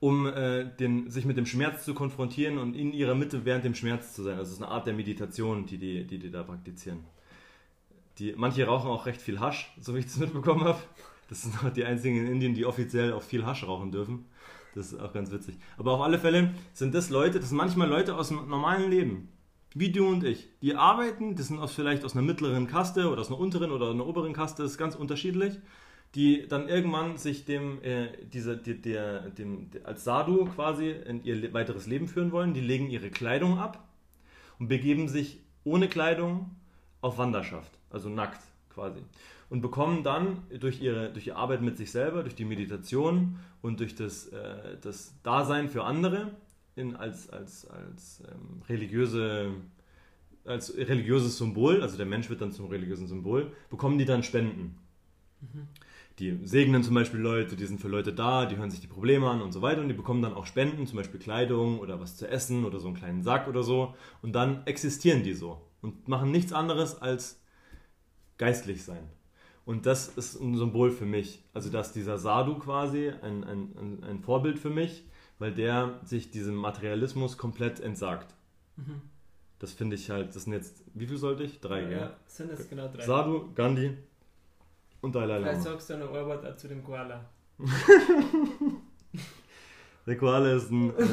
um 0.00 0.26
äh, 0.26 0.66
den, 0.76 1.08
sich 1.10 1.24
mit 1.24 1.38
dem 1.38 1.46
Schmerz 1.46 1.86
zu 1.86 1.94
konfrontieren 1.94 2.58
und 2.58 2.76
in 2.76 2.92
ihrer 2.92 3.14
Mitte 3.14 3.46
während 3.46 3.64
dem 3.64 3.74
Schmerz 3.74 4.12
zu 4.12 4.22
sein. 4.22 4.36
Also 4.36 4.50
es 4.50 4.58
ist 4.58 4.62
eine 4.62 4.70
Art 4.70 4.86
der 4.86 4.92
Meditation, 4.92 5.64
die 5.64 5.78
die, 5.78 6.06
die, 6.06 6.18
die 6.18 6.30
da 6.30 6.42
praktizieren. 6.42 7.04
Die, 8.18 8.34
manche 8.36 8.66
rauchen 8.66 8.90
auch 8.90 9.06
recht 9.06 9.22
viel 9.22 9.40
Hasch, 9.40 9.74
so 9.80 9.94
wie 9.94 10.00
ich 10.00 10.04
das 10.04 10.18
mitbekommen 10.18 10.64
habe. 10.64 10.78
Das 11.30 11.40
sind 11.40 11.64
auch 11.64 11.70
die 11.70 11.86
einzigen 11.86 12.18
in 12.18 12.26
Indien, 12.26 12.52
die 12.52 12.66
offiziell 12.66 13.14
auch 13.14 13.22
viel 13.22 13.46
Hasch 13.46 13.66
rauchen 13.66 13.92
dürfen. 13.92 14.26
Das 14.74 14.92
ist 14.92 15.00
auch 15.00 15.14
ganz 15.14 15.30
witzig. 15.30 15.56
Aber 15.78 15.92
auf 15.92 16.02
alle 16.02 16.18
Fälle 16.18 16.52
sind 16.74 16.94
das 16.94 17.08
Leute, 17.08 17.40
das 17.40 17.48
sind 17.48 17.56
manchmal 17.56 17.88
Leute 17.88 18.14
aus 18.14 18.28
dem 18.28 18.46
normalen 18.46 18.90
Leben. 18.90 19.28
Wie 19.74 19.90
du 19.90 20.06
und 20.06 20.24
ich. 20.24 20.48
Die 20.62 20.74
arbeiten, 20.76 21.34
das 21.36 21.48
sind 21.48 21.58
aus, 21.58 21.74
vielleicht 21.74 22.04
aus 22.04 22.14
einer 22.14 22.22
mittleren 22.22 22.66
Kaste 22.66 23.10
oder 23.10 23.20
aus 23.20 23.28
einer 23.28 23.38
unteren 23.38 23.72
oder 23.72 23.90
einer 23.90 24.06
oberen 24.06 24.32
Kaste, 24.32 24.62
das 24.62 24.72
ist 24.72 24.78
ganz 24.78 24.94
unterschiedlich. 24.94 25.58
Die 26.14 26.46
dann 26.46 26.68
irgendwann 26.68 27.16
sich 27.16 27.44
dem, 27.44 27.82
äh, 27.82 28.06
dieser, 28.32 28.54
der, 28.54 28.74
der, 28.74 29.30
dem, 29.30 29.70
als 29.82 30.04
Sadhu 30.04 30.44
quasi 30.44 30.90
in 30.90 31.24
ihr 31.24 31.52
weiteres 31.52 31.88
Leben 31.88 32.06
führen 32.06 32.30
wollen. 32.30 32.54
Die 32.54 32.60
legen 32.60 32.88
ihre 32.88 33.10
Kleidung 33.10 33.58
ab 33.58 33.88
und 34.60 34.68
begeben 34.68 35.08
sich 35.08 35.40
ohne 35.64 35.88
Kleidung 35.88 36.54
auf 37.00 37.18
Wanderschaft 37.18 37.72
also 37.94 38.08
nackt 38.08 38.42
quasi. 38.68 39.00
Und 39.48 39.60
bekommen 39.60 40.02
dann 40.02 40.42
durch 40.58 40.82
ihre, 40.82 41.12
durch 41.12 41.28
ihre 41.28 41.36
Arbeit 41.36 41.62
mit 41.62 41.78
sich 41.78 41.92
selber, 41.92 42.22
durch 42.22 42.34
die 42.34 42.44
Meditation 42.44 43.38
und 43.62 43.78
durch 43.78 43.94
das, 43.94 44.26
äh, 44.26 44.76
das 44.82 45.14
Dasein 45.22 45.68
für 45.68 45.84
andere 45.84 46.32
in, 46.76 46.96
als, 46.96 47.30
als, 47.30 47.66
als, 47.66 48.22
ähm, 48.28 48.62
religiöse, 48.68 49.52
als 50.44 50.76
religiöses 50.76 51.38
Symbol, 51.38 51.82
also 51.82 51.96
der 51.96 52.06
Mensch 52.06 52.28
wird 52.28 52.40
dann 52.40 52.52
zum 52.52 52.66
religiösen 52.66 53.06
Symbol, 53.06 53.52
bekommen 53.70 53.98
die 53.98 54.04
dann 54.04 54.22
Spenden. 54.22 54.78
Mhm. 55.40 55.68
Die 56.20 56.38
segnen 56.44 56.84
zum 56.84 56.94
Beispiel 56.94 57.18
Leute, 57.18 57.56
die 57.56 57.66
sind 57.66 57.80
für 57.80 57.88
Leute 57.88 58.12
da, 58.12 58.46
die 58.46 58.56
hören 58.56 58.70
sich 58.70 58.80
die 58.80 58.86
Probleme 58.86 59.28
an 59.28 59.42
und 59.42 59.52
so 59.52 59.62
weiter 59.62 59.80
und 59.80 59.88
die 59.88 59.94
bekommen 59.94 60.22
dann 60.22 60.34
auch 60.34 60.46
Spenden, 60.46 60.86
zum 60.86 60.96
Beispiel 60.96 61.18
Kleidung 61.18 61.80
oder 61.80 62.00
was 62.00 62.16
zu 62.16 62.28
essen 62.28 62.64
oder 62.64 62.78
so 62.78 62.86
einen 62.86 62.96
kleinen 62.96 63.22
Sack 63.22 63.48
oder 63.48 63.64
so 63.64 63.94
und 64.22 64.32
dann 64.32 64.64
existieren 64.66 65.24
die 65.24 65.34
so 65.34 65.60
und 65.80 66.06
machen 66.06 66.30
nichts 66.30 66.52
anderes 66.52 67.00
als 67.00 67.42
geistlich 68.38 68.84
sein. 68.84 69.08
Und 69.64 69.86
das 69.86 70.08
ist 70.08 70.40
ein 70.40 70.56
Symbol 70.56 70.90
für 70.90 71.06
mich. 71.06 71.42
Also, 71.54 71.70
dass 71.70 71.92
dieser 71.92 72.18
Sadhu 72.18 72.58
quasi 72.58 73.08
ein, 73.08 73.44
ein, 73.44 74.04
ein 74.04 74.20
Vorbild 74.20 74.58
für 74.58 74.70
mich, 74.70 75.04
weil 75.38 75.52
der 75.52 76.00
sich 76.04 76.30
diesem 76.30 76.54
Materialismus 76.54 77.36
komplett 77.38 77.80
entsagt. 77.80 78.34
Mhm. 78.76 79.02
Das 79.58 79.72
finde 79.72 79.96
ich 79.96 80.10
halt, 80.10 80.34
das 80.34 80.44
sind 80.44 80.52
jetzt, 80.52 80.82
wie 80.94 81.06
viel 81.06 81.16
sollte 81.16 81.44
ich? 81.44 81.60
Drei, 81.60 81.82
ja, 81.82 81.88
gell? 81.88 81.98
Ja, 81.98 82.16
sind 82.26 82.50
es 82.50 82.68
genau 82.68 82.88
drei. 82.88 83.04
Sadhu, 83.04 83.50
Gandhi 83.54 83.96
und 85.00 85.14
Dalai 85.14 85.38
Lama. 85.38 85.46
Vielleicht 85.46 85.62
sagst 85.62 85.90
du 85.90 85.94
eine 85.94 86.08
Arbeit 86.08 86.58
zu 86.58 86.68
dem 86.68 86.82
Koala. 86.84 87.24
Der 90.06 90.18
Koala 90.18 90.52
ist 90.52 90.70
ein, 90.70 90.90
äh, 90.98 91.04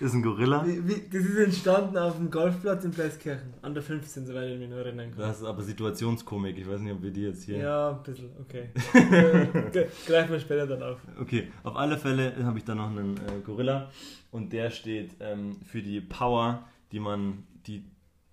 ist 0.00 0.14
ein 0.14 0.22
Gorilla. 0.22 0.64
Wie, 0.66 0.86
wie, 0.86 1.08
das 1.10 1.24
ist 1.24 1.36
entstanden 1.36 1.96
auf 1.96 2.16
dem 2.16 2.30
Golfplatz 2.30 2.84
in 2.84 2.90
Pleiskirchen, 2.90 3.54
an 3.62 3.74
der 3.74 3.82
15, 3.82 4.26
soweit 4.26 4.50
ich 4.50 4.58
mich 4.58 4.68
noch 4.68 4.76
erinnern 4.76 5.10
kann. 5.10 5.20
Das 5.20 5.38
ist 5.38 5.44
aber 5.44 5.62
Situationskomik, 5.62 6.58
ich 6.58 6.68
weiß 6.68 6.80
nicht, 6.80 6.92
ob 6.92 7.02
wir 7.02 7.10
die 7.10 7.22
jetzt 7.22 7.44
hier... 7.44 7.58
Ja, 7.58 7.90
ein 7.90 8.02
bisschen, 8.02 8.30
okay. 8.40 8.70
Greifen 10.06 10.32
wir 10.32 10.40
später 10.40 10.66
dann 10.66 10.82
auf. 10.82 10.98
Okay, 11.20 11.48
auf 11.62 11.76
alle 11.76 11.98
Fälle 11.98 12.34
habe 12.44 12.58
ich 12.58 12.64
da 12.64 12.74
noch 12.74 12.90
einen 12.90 13.16
äh, 13.16 13.40
Gorilla 13.44 13.90
und 14.30 14.52
der 14.52 14.70
steht 14.70 15.16
ähm, 15.20 15.56
für 15.64 15.82
die 15.82 16.00
Power, 16.00 16.66
die 16.92 17.00
man, 17.00 17.44
die, 17.66 17.84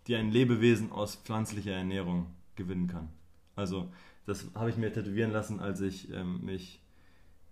die 0.08 0.16
ein 0.16 0.32
Lebewesen 0.32 0.92
aus 0.92 1.16
pflanzlicher 1.16 1.74
Ernährung 1.74 2.28
gewinnen 2.56 2.88
kann. 2.88 3.10
Also, 3.56 3.92
das 4.26 4.50
habe 4.56 4.70
ich 4.70 4.78
mir 4.78 4.92
tätowieren 4.92 5.32
lassen, 5.32 5.60
als 5.60 5.82
ich 5.82 6.12
ähm, 6.12 6.44
mich 6.44 6.82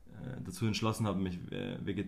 äh, 0.09 0.41
dazu 0.45 0.65
entschlossen 0.65 1.07
habe, 1.07 1.19
mich 1.19 1.39
äh, 1.51 1.75
äh, 1.75 2.05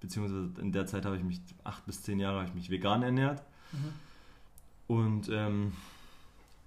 beziehungsweise 0.00 0.60
in 0.60 0.72
der 0.72 0.86
Zeit 0.86 1.04
habe 1.04 1.16
ich 1.16 1.22
mich, 1.22 1.40
acht 1.64 1.84
bis 1.86 2.02
zehn 2.02 2.20
Jahre, 2.20 2.38
habe 2.38 2.48
ich 2.48 2.54
mich 2.54 2.70
vegan 2.70 3.02
ernährt. 3.02 3.42
Mhm. 3.72 4.94
Und 4.94 5.28
ähm, 5.30 5.72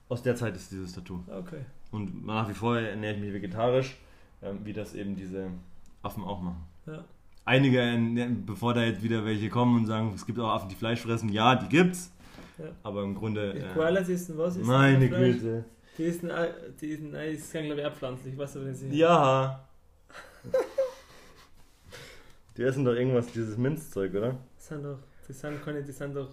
aus 0.10 0.22
der 0.22 0.36
Zeit 0.36 0.56
ist 0.56 0.72
dieses 0.72 0.94
Tattoo. 0.94 1.24
Okay. 1.28 1.62
Und 1.92 2.26
nach 2.26 2.48
wie 2.50 2.54
vor 2.54 2.78
ernähre 2.78 3.16
ich 3.16 3.22
mich 3.22 3.34
vegetarisch, 3.34 3.98
ähm, 4.42 4.60
wie 4.64 4.74
das 4.74 4.94
eben 4.94 5.16
diese 5.16 5.48
Affen 6.04 6.24
auch 6.24 6.42
machen. 6.42 6.64
Ja. 6.86 7.04
Einige, 7.44 7.98
bevor 8.46 8.74
da 8.74 8.84
jetzt 8.84 9.02
wieder 9.02 9.26
welche 9.26 9.50
kommen 9.50 9.76
und 9.78 9.86
sagen, 9.88 10.12
es 10.14 10.26
gibt 10.26 10.38
auch 10.40 10.50
Affen, 10.50 10.70
die 10.70 10.76
Fleisch 10.76 11.02
fressen, 11.02 11.30
ja, 11.30 11.56
die 11.56 11.68
gibt's. 11.70 12.12
Ja. 12.58 12.66
Aber 12.84 13.04
im 13.04 13.16
Grunde. 13.16 13.54
Äh, 13.54 13.74
Koalas 13.74 14.10
essen 14.10 14.38
was? 14.38 14.56
Ist 14.56 14.66
meine 14.66 15.10
Güte. 15.10 15.66
Die 15.98 16.04
ist, 16.04 16.22
die 16.24 16.88
ist, 16.88 17.02
die 17.02 17.34
ist, 17.34 17.52
glaube 17.52 17.80
ich, 17.80 17.86
abpflanzlich, 17.86 18.38
was 18.38 18.56
aber 18.56 18.66
nicht. 18.66 18.94
Ja. 18.94 19.68
Die 22.62 22.68
essen 22.68 22.86
doch 22.86 22.94
irgendwas, 22.94 23.26
dieses 23.32 23.58
Minzzeug, 23.58 24.14
oder? 24.14 24.38
Das 24.56 24.68
sind 24.68 24.84
doch, 24.84 25.00
das 25.28 25.40
sind 25.40 25.66
keine, 25.66 25.84
das 25.84 25.98
sind 25.98 26.16
doch 26.16 26.30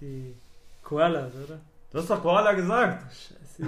die 0.00 0.34
Koalas, 0.80 1.34
oder? 1.34 1.60
Du 1.90 1.98
hast 1.98 2.08
doch 2.08 2.22
Koala 2.22 2.54
gesagt. 2.54 3.04
Scheiße. 3.12 3.62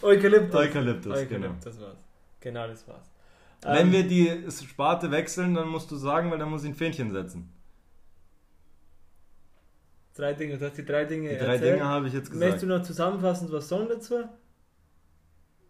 Eukalyptus. 0.00 0.54
Eukalyptus, 0.54 1.12
Eukalyptus 1.12 1.28
genau. 1.28 1.54
Das 1.62 1.78
war's. 1.78 1.98
Genau, 2.40 2.66
das 2.66 2.88
war's. 2.88 3.10
Wenn 3.60 3.88
ähm, 3.88 3.92
wir 3.92 4.08
die 4.08 4.50
Sparte 4.50 5.10
wechseln, 5.10 5.52
dann 5.52 5.68
musst 5.68 5.90
du 5.90 5.96
sagen, 5.96 6.30
weil 6.30 6.38
dann 6.38 6.48
muss 6.48 6.64
ich 6.64 6.70
ein 6.70 6.74
Fähnchen 6.74 7.12
setzen. 7.12 7.52
Drei 10.14 10.32
Dinge, 10.32 10.56
du 10.56 10.64
hast 10.64 10.78
die 10.78 10.86
drei 10.86 11.04
Dinge 11.04 11.28
Die 11.28 11.36
drei 11.36 11.56
erzählt. 11.56 11.74
Dinge 11.74 11.84
habe 11.84 12.06
ich 12.08 12.14
jetzt 12.14 12.30
gesagt. 12.30 12.40
Möchtest 12.40 12.62
du 12.62 12.68
noch 12.68 12.82
zusammenfassend 12.82 13.52
was 13.52 13.68
sagen 13.68 13.88
dazu? 13.90 14.24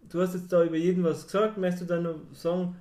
du 0.08 0.20
hast 0.20 0.34
jetzt 0.34 0.52
da 0.52 0.62
über 0.64 0.76
jeden 0.76 1.04
was 1.04 1.24
gesagt, 1.24 1.58
möchtest 1.58 1.82
du 1.82 1.86
dann 1.94 2.02
nur 2.04 2.20
sagen, 2.32 2.76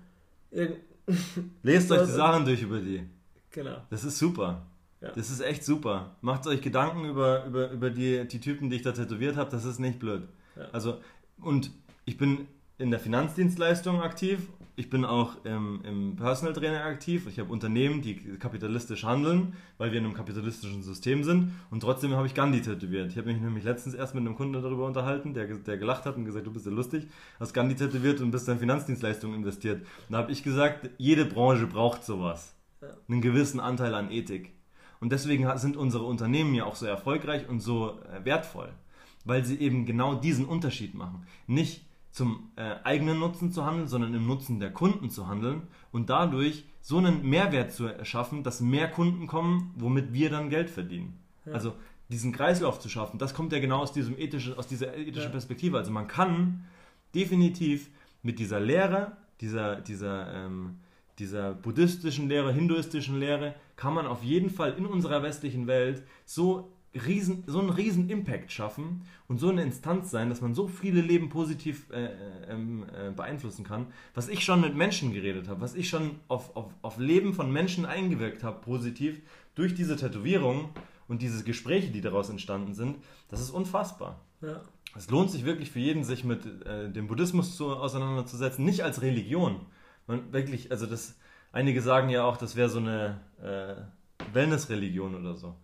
Lest 1.63 1.91
euch 1.91 2.05
die 2.05 2.11
Sachen 2.11 2.45
durch 2.45 2.61
über 2.61 2.79
die. 2.79 3.03
Genau. 3.51 3.77
Das 3.89 4.03
ist 4.03 4.17
super. 4.17 4.65
Ja. 5.01 5.11
Das 5.11 5.29
ist 5.29 5.41
echt 5.41 5.63
super. 5.63 6.15
Macht 6.21 6.47
euch 6.47 6.61
Gedanken 6.61 7.05
über, 7.05 7.45
über, 7.45 7.71
über 7.71 7.89
die, 7.89 8.25
die 8.27 8.39
Typen, 8.39 8.69
die 8.69 8.77
ich 8.77 8.81
da 8.81 8.93
tätowiert 8.93 9.35
habe. 9.35 9.51
Das 9.51 9.65
ist 9.65 9.79
nicht 9.79 9.99
blöd. 9.99 10.23
Ja. 10.55 10.69
Also, 10.71 10.99
und 11.41 11.71
ich 12.05 12.17
bin 12.17 12.47
in 12.77 12.89
der 12.89 12.99
Finanzdienstleistung 12.99 14.01
aktiv 14.01 14.47
ich 14.75 14.89
bin 14.89 15.05
auch 15.05 15.43
im, 15.45 15.81
im 15.83 16.15
Personal 16.15 16.53
Trainer 16.53 16.83
aktiv. 16.85 17.27
Ich 17.27 17.39
habe 17.39 17.51
Unternehmen, 17.51 18.01
die 18.01 18.15
kapitalistisch 18.37 19.03
handeln, 19.03 19.53
weil 19.77 19.91
wir 19.91 19.99
in 19.99 20.05
einem 20.05 20.15
kapitalistischen 20.15 20.81
System 20.81 21.23
sind. 21.23 21.51
Und 21.69 21.81
trotzdem 21.81 22.13
habe 22.13 22.25
ich 22.25 22.33
Gandhi 22.33 22.61
tätowiert. 22.61 23.11
Ich 23.11 23.17
habe 23.17 23.31
mich 23.31 23.39
nämlich 23.39 23.63
letztens 23.63 23.93
erst 23.93 24.15
mit 24.15 24.21
einem 24.25 24.35
Kunden 24.35 24.53
darüber 24.53 24.87
unterhalten, 24.87 25.33
der, 25.33 25.45
der 25.45 25.77
gelacht 25.77 26.05
hat 26.05 26.15
und 26.15 26.25
gesagt, 26.25 26.47
du 26.47 26.51
bist 26.51 26.65
ja 26.65 26.71
lustig, 26.71 27.07
hast 27.39 27.53
Gandhi 27.53 27.75
tätowiert 27.75 28.19
und 28.21 28.31
bist 28.31 28.49
in 28.49 28.57
Finanzdienstleistungen 28.57 29.35
investiert. 29.35 29.81
Und 29.81 30.13
da 30.13 30.17
habe 30.17 30.31
ich 30.31 30.41
gesagt, 30.41 30.89
jede 30.97 31.25
Branche 31.25 31.67
braucht 31.67 32.03
sowas. 32.03 32.55
Einen 33.07 33.21
gewissen 33.21 33.59
Anteil 33.59 33.93
an 33.93 34.11
Ethik. 34.11 34.53
Und 34.99 35.11
deswegen 35.11 35.55
sind 35.57 35.77
unsere 35.77 36.05
Unternehmen 36.05 36.55
ja 36.55 36.65
auch 36.65 36.75
so 36.75 36.85
erfolgreich 36.85 37.47
und 37.47 37.59
so 37.59 37.99
äh, 38.01 38.25
wertvoll, 38.25 38.69
weil 39.25 39.45
sie 39.45 39.59
eben 39.59 39.85
genau 39.85 40.15
diesen 40.15 40.45
Unterschied 40.45 40.95
machen. 40.95 41.27
Nicht 41.45 41.85
zum 42.13 42.51
äh, 42.57 42.75
eigenen 42.83 43.19
Nutzen 43.19 43.51
zu 43.51 43.65
handeln, 43.65 43.87
sondern 43.87 44.13
im 44.13 44.27
Nutzen 44.27 44.59
der 44.59 44.71
Kunden 44.71 45.09
zu 45.09 45.27
handeln 45.27 45.63
und 45.91 46.11
dadurch 46.11 46.63
so 46.79 46.99
einen 46.99 47.27
Mehrwert 47.27 47.73
zu 47.73 47.87
erschaffen, 47.87 48.43
dass 48.43 48.61
mehr 48.61 48.87
Kunden 48.87 49.25
kommen, 49.25 49.73
womit 49.75 50.13
wir 50.13 50.29
dann 50.29 50.51
Geld 50.51 50.69
verdienen. 50.69 51.19
Ja. 51.45 51.53
Also 51.53 51.73
diesen 52.09 52.31
Kreislauf 52.31 52.79
zu 52.79 52.87
schaffen, 52.87 53.17
das 53.17 53.33
kommt 53.33 53.51
ja 53.51 53.59
genau 53.59 53.79
aus, 53.79 53.93
diesem 53.93 54.15
ethischen, 54.17 54.55
aus 54.55 54.67
dieser 54.67 54.95
ethischen 54.95 55.23
ja. 55.23 55.29
Perspektive. 55.29 55.75
Also 55.75 55.91
man 55.91 56.07
kann 56.07 56.65
definitiv 57.15 57.89
mit 58.21 58.37
dieser 58.37 58.59
Lehre, 58.59 59.17
dieser, 59.41 59.81
dieser, 59.81 60.31
ähm, 60.35 60.81
dieser 61.17 61.55
buddhistischen 61.55 62.29
Lehre, 62.29 62.53
hinduistischen 62.53 63.19
Lehre, 63.19 63.55
kann 63.75 63.95
man 63.95 64.05
auf 64.05 64.23
jeden 64.23 64.51
Fall 64.51 64.73
in 64.73 64.85
unserer 64.85 65.23
westlichen 65.23 65.65
Welt 65.65 66.03
so 66.25 66.71
riesen, 66.93 67.43
so 67.47 67.59
einen 67.59 67.69
riesen 67.69 68.09
Impact 68.09 68.51
schaffen 68.51 69.01
und 69.27 69.39
so 69.39 69.49
eine 69.49 69.63
Instanz 69.63 70.11
sein, 70.11 70.29
dass 70.29 70.41
man 70.41 70.53
so 70.53 70.67
viele 70.67 71.01
Leben 71.01 71.29
positiv 71.29 71.89
äh, 71.91 72.09
ähm, 72.49 72.85
äh, 72.95 73.11
beeinflussen 73.11 73.63
kann. 73.63 73.87
Was 74.13 74.29
ich 74.29 74.43
schon 74.43 74.61
mit 74.61 74.75
Menschen 74.75 75.13
geredet 75.13 75.47
habe, 75.47 75.61
was 75.61 75.75
ich 75.75 75.89
schon 75.89 76.19
auf, 76.27 76.55
auf, 76.55 76.71
auf 76.81 76.97
Leben 76.97 77.33
von 77.33 77.51
Menschen 77.51 77.85
eingewirkt 77.85 78.43
habe, 78.43 78.61
positiv, 78.61 79.21
durch 79.55 79.73
diese 79.73 79.95
Tätowierung 79.95 80.69
und 81.07 81.21
diese 81.21 81.43
Gespräche, 81.43 81.91
die 81.91 82.01
daraus 82.01 82.29
entstanden 82.29 82.73
sind, 82.73 82.97
das 83.29 83.39
ist 83.39 83.49
unfassbar. 83.49 84.21
Ja. 84.41 84.61
es 84.95 85.09
lohnt 85.09 85.31
sich 85.31 85.45
wirklich 85.45 85.71
für 85.71 85.79
jeden, 85.79 86.03
sich 86.03 86.23
mit 86.23 86.45
äh, 86.65 86.91
dem 86.91 87.07
Buddhismus 87.07 87.55
zu, 87.55 87.75
auseinanderzusetzen, 87.75 88.65
nicht 88.65 88.83
als 88.83 89.01
Religion. 89.01 89.61
Man 90.05 90.33
wirklich, 90.33 90.69
also 90.69 90.85
das, 90.85 91.15
einige 91.53 91.81
sagen 91.81 92.09
ja 92.09 92.25
auch, 92.25 92.35
das 92.35 92.55
wäre 92.55 92.69
so 92.69 92.79
eine 92.79 93.21
äh, 93.41 94.33
Wellness-Religion 94.33 95.15
oder 95.15 95.35
so. 95.35 95.55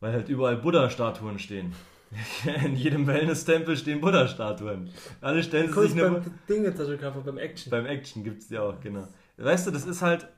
Weil 0.00 0.12
halt 0.12 0.28
überall 0.28 0.56
Buddha-Statuen 0.56 1.38
stehen. 1.38 1.72
In 2.64 2.76
jedem 2.76 3.06
Wellness-Tempel 3.06 3.76
stehen 3.76 4.00
Buddha-Statuen. 4.00 4.90
Alle 5.20 5.42
stellen 5.42 5.72
sich 5.72 5.94
nicht 5.94 6.02
beim 6.02 6.22
Ding 6.48 6.64
jetzt 6.64 6.78
schon 6.78 7.24
beim 7.24 7.38
Action. 7.38 7.70
Beim 7.70 7.86
Action 7.86 8.22
gibt 8.22 8.42
es 8.42 8.48
die 8.48 8.58
auch, 8.58 8.80
genau. 8.80 9.08
Weißt 9.36 9.66
du, 9.66 9.70
das 9.70 9.86
ist 9.86 10.02
halt, 10.02 10.28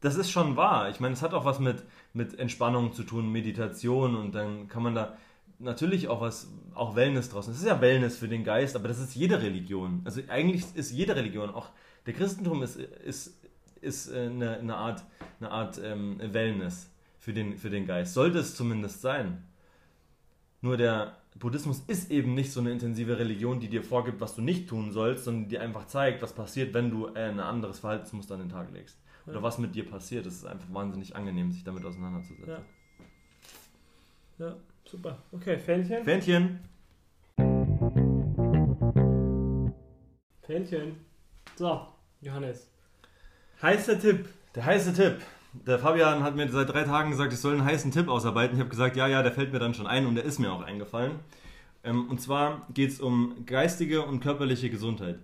das 0.00 0.16
ist 0.16 0.30
schon 0.30 0.56
wahr. 0.56 0.90
Ich 0.90 1.00
meine, 1.00 1.14
es 1.14 1.22
hat 1.22 1.34
auch 1.34 1.44
was 1.44 1.58
mit, 1.58 1.82
mit 2.12 2.38
Entspannung 2.38 2.92
zu 2.92 3.02
tun, 3.04 3.32
Meditation 3.32 4.16
und 4.16 4.34
dann 4.34 4.68
kann 4.68 4.82
man 4.82 4.94
da 4.94 5.16
natürlich 5.58 6.08
auch 6.08 6.20
was, 6.20 6.48
auch 6.74 6.94
Wellness 6.94 7.30
draußen. 7.30 7.52
Es 7.52 7.60
ist 7.60 7.66
ja 7.66 7.80
Wellness 7.80 8.16
für 8.16 8.28
den 8.28 8.44
Geist, 8.44 8.76
aber 8.76 8.88
das 8.88 8.98
ist 8.98 9.14
jede 9.14 9.40
Religion. 9.42 10.02
Also 10.04 10.20
eigentlich 10.28 10.64
ist 10.74 10.92
jede 10.92 11.16
Religion, 11.16 11.50
auch 11.50 11.70
der 12.06 12.14
Christentum 12.14 12.62
ist, 12.62 12.76
ist, 12.76 13.40
ist 13.80 14.12
eine, 14.12 14.58
eine 14.58 14.76
Art, 14.76 15.04
eine 15.40 15.50
Art 15.50 15.80
ähm, 15.82 16.20
Wellness 16.20 16.90
für 17.28 17.34
den, 17.34 17.58
für 17.58 17.68
den 17.68 17.86
Geist. 17.86 18.14
Sollte 18.14 18.38
es 18.38 18.54
zumindest 18.54 19.02
sein. 19.02 19.44
Nur 20.62 20.78
der 20.78 21.18
Buddhismus 21.38 21.80
ist 21.86 22.10
eben 22.10 22.32
nicht 22.32 22.50
so 22.50 22.60
eine 22.60 22.72
intensive 22.72 23.18
Religion, 23.18 23.60
die 23.60 23.68
dir 23.68 23.82
vorgibt, 23.82 24.18
was 24.22 24.34
du 24.34 24.40
nicht 24.40 24.66
tun 24.66 24.92
sollst, 24.92 25.24
sondern 25.24 25.42
die 25.42 25.50
dir 25.50 25.60
einfach 25.60 25.86
zeigt, 25.86 26.22
was 26.22 26.32
passiert, 26.32 26.72
wenn 26.72 26.90
du 26.90 27.12
ein 27.12 27.38
anderes 27.38 27.80
Verhaltensmuster 27.80 28.32
an 28.32 28.40
den 28.40 28.48
Tag 28.48 28.72
legst. 28.72 28.96
Oder 29.26 29.42
was 29.42 29.58
mit 29.58 29.74
dir 29.74 29.84
passiert. 29.84 30.24
Es 30.24 30.36
ist 30.36 30.46
einfach 30.46 30.72
wahnsinnig 30.72 31.14
angenehm, 31.16 31.52
sich 31.52 31.62
damit 31.64 31.84
auseinanderzusetzen. 31.84 32.64
Ja. 34.38 34.46
ja. 34.46 34.56
Super. 34.86 35.18
Okay, 35.30 35.58
Fähnchen. 35.58 36.04
Fähnchen. 36.04 36.60
Fähnchen. 40.46 40.96
So, 41.56 41.88
Johannes. 42.22 42.70
Heißer 43.60 44.00
Tipp. 44.00 44.30
Der 44.54 44.64
heiße 44.64 44.94
Tipp. 44.94 45.20
Der 45.52 45.78
Fabian 45.78 46.22
hat 46.22 46.36
mir 46.36 46.48
seit 46.50 46.68
drei 46.68 46.84
Tagen 46.84 47.10
gesagt, 47.10 47.32
ich 47.32 47.38
soll 47.40 47.54
einen 47.54 47.64
heißen 47.64 47.90
Tipp 47.90 48.08
ausarbeiten. 48.08 48.56
Ich 48.56 48.60
habe 48.60 48.70
gesagt, 48.70 48.96
ja, 48.96 49.06
ja, 49.06 49.22
der 49.22 49.32
fällt 49.32 49.52
mir 49.52 49.58
dann 49.58 49.74
schon 49.74 49.86
ein 49.86 50.06
und 50.06 50.14
der 50.14 50.24
ist 50.24 50.38
mir 50.38 50.52
auch 50.52 50.62
eingefallen. 50.62 51.12
Ähm, 51.84 52.08
und 52.08 52.20
zwar 52.20 52.66
geht 52.74 52.90
es 52.90 53.00
um 53.00 53.46
geistige 53.46 54.04
und 54.04 54.20
körperliche 54.20 54.68
Gesundheit. 54.68 55.18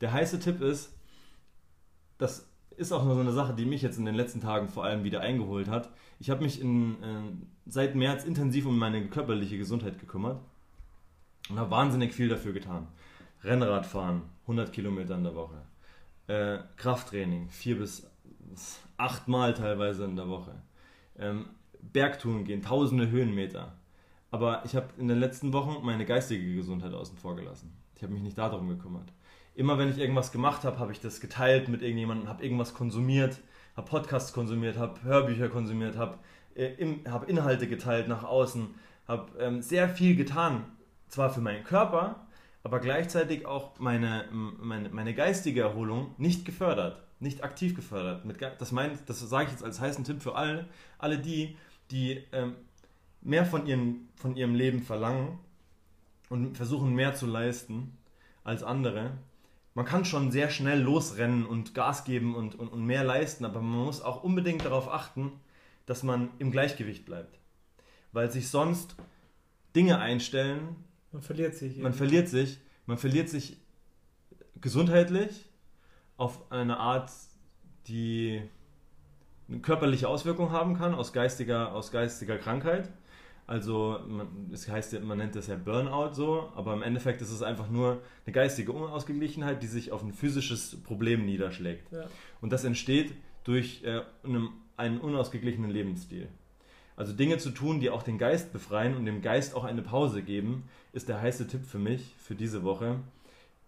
Der 0.00 0.12
heiße 0.12 0.38
Tipp 0.38 0.60
ist, 0.60 0.92
das 2.18 2.48
ist 2.76 2.92
auch 2.92 3.04
nur 3.04 3.14
so 3.14 3.20
eine 3.20 3.32
Sache, 3.32 3.54
die 3.54 3.64
mich 3.64 3.82
jetzt 3.82 3.98
in 3.98 4.04
den 4.04 4.14
letzten 4.14 4.40
Tagen 4.40 4.68
vor 4.68 4.84
allem 4.84 5.04
wieder 5.04 5.20
eingeholt 5.20 5.68
hat. 5.68 5.90
Ich 6.20 6.30
habe 6.30 6.42
mich 6.42 6.60
in, 6.60 7.02
äh, 7.02 7.22
seit 7.66 7.94
März 7.94 8.24
intensiv 8.24 8.66
um 8.66 8.78
meine 8.78 9.06
körperliche 9.08 9.58
Gesundheit 9.58 9.98
gekümmert 9.98 10.40
und 11.50 11.58
habe 11.58 11.70
wahnsinnig 11.70 12.14
viel 12.14 12.28
dafür 12.28 12.52
getan. 12.52 12.86
Rennradfahren, 13.42 14.22
100 14.42 14.72
Kilometer 14.72 15.16
in 15.16 15.24
der 15.24 15.34
Woche. 15.34 15.62
Äh, 16.26 16.58
Krafttraining, 16.76 17.48
vier 17.50 17.78
bis 17.78 18.06
acht 18.96 19.28
Mal 19.28 19.54
teilweise 19.54 20.04
in 20.04 20.16
der 20.16 20.28
Woche. 20.28 20.62
Ähm, 21.18 21.46
Bergtouren 21.80 22.44
gehen, 22.44 22.62
tausende 22.62 23.10
Höhenmeter. 23.10 23.74
Aber 24.30 24.62
ich 24.64 24.74
habe 24.74 24.88
in 24.98 25.08
den 25.08 25.18
letzten 25.18 25.52
Wochen 25.52 25.84
meine 25.84 26.04
geistige 26.04 26.54
Gesundheit 26.54 26.92
außen 26.92 27.16
vor 27.16 27.36
gelassen. 27.36 27.76
Ich 27.94 28.02
habe 28.02 28.12
mich 28.12 28.22
nicht 28.22 28.38
darum 28.38 28.68
gekümmert. 28.68 29.12
Immer 29.54 29.78
wenn 29.78 29.88
ich 29.88 29.98
irgendwas 29.98 30.32
gemacht 30.32 30.64
habe, 30.64 30.78
habe 30.78 30.92
ich 30.92 31.00
das 31.00 31.20
geteilt 31.20 31.68
mit 31.68 31.82
irgendjemandem, 31.82 32.28
habe 32.28 32.42
irgendwas 32.42 32.74
konsumiert, 32.74 33.40
habe 33.76 33.88
Podcasts 33.88 34.32
konsumiert, 34.32 34.76
habe 34.76 35.02
Hörbücher 35.04 35.48
konsumiert, 35.48 35.96
habe 35.96 36.18
äh, 36.56 36.74
hab 37.08 37.28
Inhalte 37.28 37.68
geteilt 37.68 38.08
nach 38.08 38.24
außen, 38.24 38.74
habe 39.06 39.38
ähm, 39.38 39.62
sehr 39.62 39.88
viel 39.88 40.16
getan, 40.16 40.64
zwar 41.08 41.30
für 41.30 41.40
meinen 41.40 41.62
Körper, 41.62 42.26
aber 42.64 42.80
gleichzeitig 42.80 43.46
auch 43.46 43.78
meine, 43.78 44.24
meine, 44.32 44.88
meine 44.88 45.14
geistige 45.14 45.60
Erholung 45.60 46.14
nicht 46.18 46.44
gefördert, 46.44 47.03
nicht 47.24 47.42
aktiv 47.42 47.74
gefördert. 47.74 48.24
Mit, 48.24 48.40
das 48.40 48.70
mein, 48.70 48.96
das 49.06 49.18
sage 49.18 49.46
ich 49.46 49.50
jetzt 49.50 49.64
als 49.64 49.80
heißen 49.80 50.04
Tipp 50.04 50.22
für 50.22 50.36
alle, 50.36 50.68
alle 50.98 51.18
die, 51.18 51.56
die 51.90 52.22
ähm, 52.30 52.54
mehr 53.20 53.44
von, 53.44 53.66
ihren, 53.66 54.08
von 54.14 54.36
ihrem 54.36 54.54
Leben 54.54 54.82
verlangen 54.82 55.40
und 56.28 56.56
versuchen 56.56 56.94
mehr 56.94 57.14
zu 57.14 57.26
leisten 57.26 57.98
als 58.44 58.62
andere, 58.62 59.18
man 59.74 59.84
kann 59.84 60.04
schon 60.04 60.30
sehr 60.30 60.50
schnell 60.50 60.80
losrennen 60.80 61.44
und 61.44 61.74
Gas 61.74 62.04
geben 62.04 62.36
und, 62.36 62.54
und, 62.54 62.68
und 62.68 62.86
mehr 62.86 63.02
leisten, 63.02 63.44
aber 63.44 63.60
man 63.60 63.86
muss 63.86 64.00
auch 64.00 64.22
unbedingt 64.22 64.64
darauf 64.64 64.88
achten, 64.88 65.32
dass 65.86 66.04
man 66.04 66.30
im 66.38 66.52
Gleichgewicht 66.52 67.04
bleibt. 67.04 67.40
Weil 68.12 68.30
sich 68.30 68.48
sonst 68.48 68.94
Dinge 69.74 69.98
einstellen. 69.98 70.76
Man 71.10 71.22
verliert 71.22 71.56
sich. 71.56 71.78
Man 71.78 71.92
verliert 71.92 72.28
sich. 72.28 72.60
Man 72.86 72.98
verliert 72.98 73.28
sich 73.28 73.56
gesundheitlich 74.60 75.50
auf 76.16 76.50
eine 76.50 76.78
Art, 76.78 77.10
die 77.86 78.42
eine 79.48 79.58
körperliche 79.58 80.08
Auswirkung 80.08 80.52
haben 80.52 80.76
kann 80.76 80.94
aus 80.94 81.12
geistiger, 81.12 81.72
aus 81.72 81.90
geistiger 81.90 82.38
Krankheit. 82.38 82.90
Also 83.46 83.98
man, 84.08 84.50
es 84.52 84.68
heißt, 84.68 84.98
man 85.02 85.18
nennt 85.18 85.36
das 85.36 85.48
ja 85.48 85.56
Burnout 85.56 86.14
so, 86.14 86.50
aber 86.54 86.72
im 86.72 86.82
Endeffekt 86.82 87.20
ist 87.20 87.30
es 87.30 87.42
einfach 87.42 87.68
nur 87.68 88.00
eine 88.24 88.32
geistige 88.32 88.72
Unausgeglichenheit, 88.72 89.62
die 89.62 89.66
sich 89.66 89.92
auf 89.92 90.02
ein 90.02 90.12
physisches 90.12 90.80
Problem 90.82 91.26
niederschlägt. 91.26 91.92
Ja. 91.92 92.06
Und 92.40 92.52
das 92.52 92.64
entsteht 92.64 93.12
durch 93.44 93.82
äh, 93.84 94.00
einem, 94.22 94.50
einen 94.78 94.98
unausgeglichenen 94.98 95.70
Lebensstil. 95.70 96.28
Also 96.96 97.12
Dinge 97.12 97.38
zu 97.38 97.50
tun, 97.50 97.80
die 97.80 97.90
auch 97.90 98.02
den 98.02 98.18
Geist 98.18 98.52
befreien 98.52 98.96
und 98.96 99.04
dem 99.04 99.20
Geist 99.20 99.54
auch 99.54 99.64
eine 99.64 99.82
Pause 99.82 100.22
geben, 100.22 100.64
ist 100.92 101.08
der 101.08 101.20
heiße 101.20 101.46
Tipp 101.48 101.66
für 101.66 101.78
mich 101.78 102.14
für 102.18 102.34
diese 102.34 102.62
Woche 102.62 103.00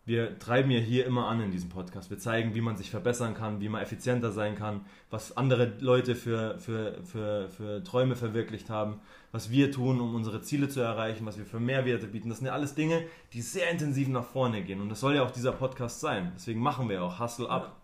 wir 0.06 0.38
treiben 0.38 0.70
ja 0.70 0.78
hier 0.78 1.04
immer 1.04 1.26
an 1.26 1.40
in 1.40 1.50
diesem 1.50 1.68
Podcast. 1.68 2.10
Wir 2.10 2.18
zeigen, 2.18 2.54
wie 2.54 2.60
man 2.60 2.76
sich 2.76 2.90
verbessern 2.90 3.34
kann, 3.34 3.60
wie 3.60 3.68
man 3.68 3.82
effizienter 3.82 4.30
sein 4.30 4.54
kann, 4.54 4.82
was 5.10 5.36
andere 5.36 5.72
Leute 5.80 6.14
für, 6.14 6.60
für, 6.60 7.02
für, 7.02 7.48
für 7.48 7.82
Träume 7.82 8.14
verwirklicht 8.14 8.70
haben, 8.70 9.00
was 9.32 9.50
wir 9.50 9.72
tun, 9.72 10.00
um 10.00 10.14
unsere 10.14 10.40
Ziele 10.42 10.68
zu 10.68 10.80
erreichen, 10.80 11.26
was 11.26 11.38
wir 11.38 11.44
für 11.44 11.58
Mehrwerte 11.58 12.06
bieten. 12.06 12.28
Das 12.28 12.38
sind 12.38 12.46
ja 12.46 12.52
alles 12.52 12.76
Dinge, 12.76 13.02
die 13.32 13.42
sehr 13.42 13.68
intensiv 13.68 14.06
nach 14.06 14.24
vorne 14.24 14.62
gehen. 14.62 14.80
Und 14.80 14.90
das 14.90 15.00
soll 15.00 15.16
ja 15.16 15.24
auch 15.24 15.32
dieser 15.32 15.50
Podcast 15.50 15.98
sein. 15.98 16.30
Deswegen 16.36 16.60
machen 16.60 16.88
wir 16.88 17.02
auch 17.02 17.18
Hustle 17.18 17.50
Up. 17.50 17.74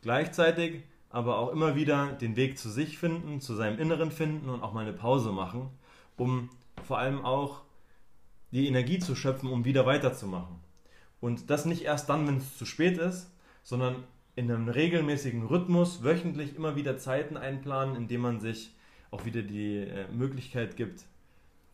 Gleichzeitig 0.00 0.82
aber 1.10 1.38
auch 1.38 1.52
immer 1.52 1.76
wieder 1.76 2.12
den 2.12 2.36
Weg 2.36 2.58
zu 2.58 2.70
sich 2.70 2.96
finden, 2.96 3.42
zu 3.42 3.54
seinem 3.54 3.78
Inneren 3.78 4.10
finden 4.10 4.48
und 4.48 4.62
auch 4.62 4.72
mal 4.72 4.80
eine 4.80 4.94
Pause 4.94 5.30
machen, 5.30 5.68
um 6.16 6.48
vor 6.82 6.98
allem 6.98 7.22
auch 7.22 7.60
die 8.50 8.66
Energie 8.66 8.98
zu 8.98 9.14
schöpfen, 9.14 9.50
um 9.50 9.66
wieder 9.66 9.84
weiterzumachen. 9.84 10.63
Und 11.24 11.48
das 11.48 11.64
nicht 11.64 11.84
erst 11.84 12.10
dann, 12.10 12.26
wenn 12.26 12.36
es 12.36 12.58
zu 12.58 12.66
spät 12.66 12.98
ist, 12.98 13.30
sondern 13.62 14.04
in 14.36 14.50
einem 14.50 14.68
regelmäßigen 14.68 15.46
Rhythmus 15.46 16.04
wöchentlich 16.04 16.54
immer 16.54 16.76
wieder 16.76 16.98
Zeiten 16.98 17.38
einplanen, 17.38 17.96
indem 17.96 18.20
man 18.20 18.40
sich 18.40 18.74
auch 19.10 19.24
wieder 19.24 19.40
die 19.40 19.78
äh, 19.78 20.06
Möglichkeit 20.12 20.76
gibt, 20.76 21.06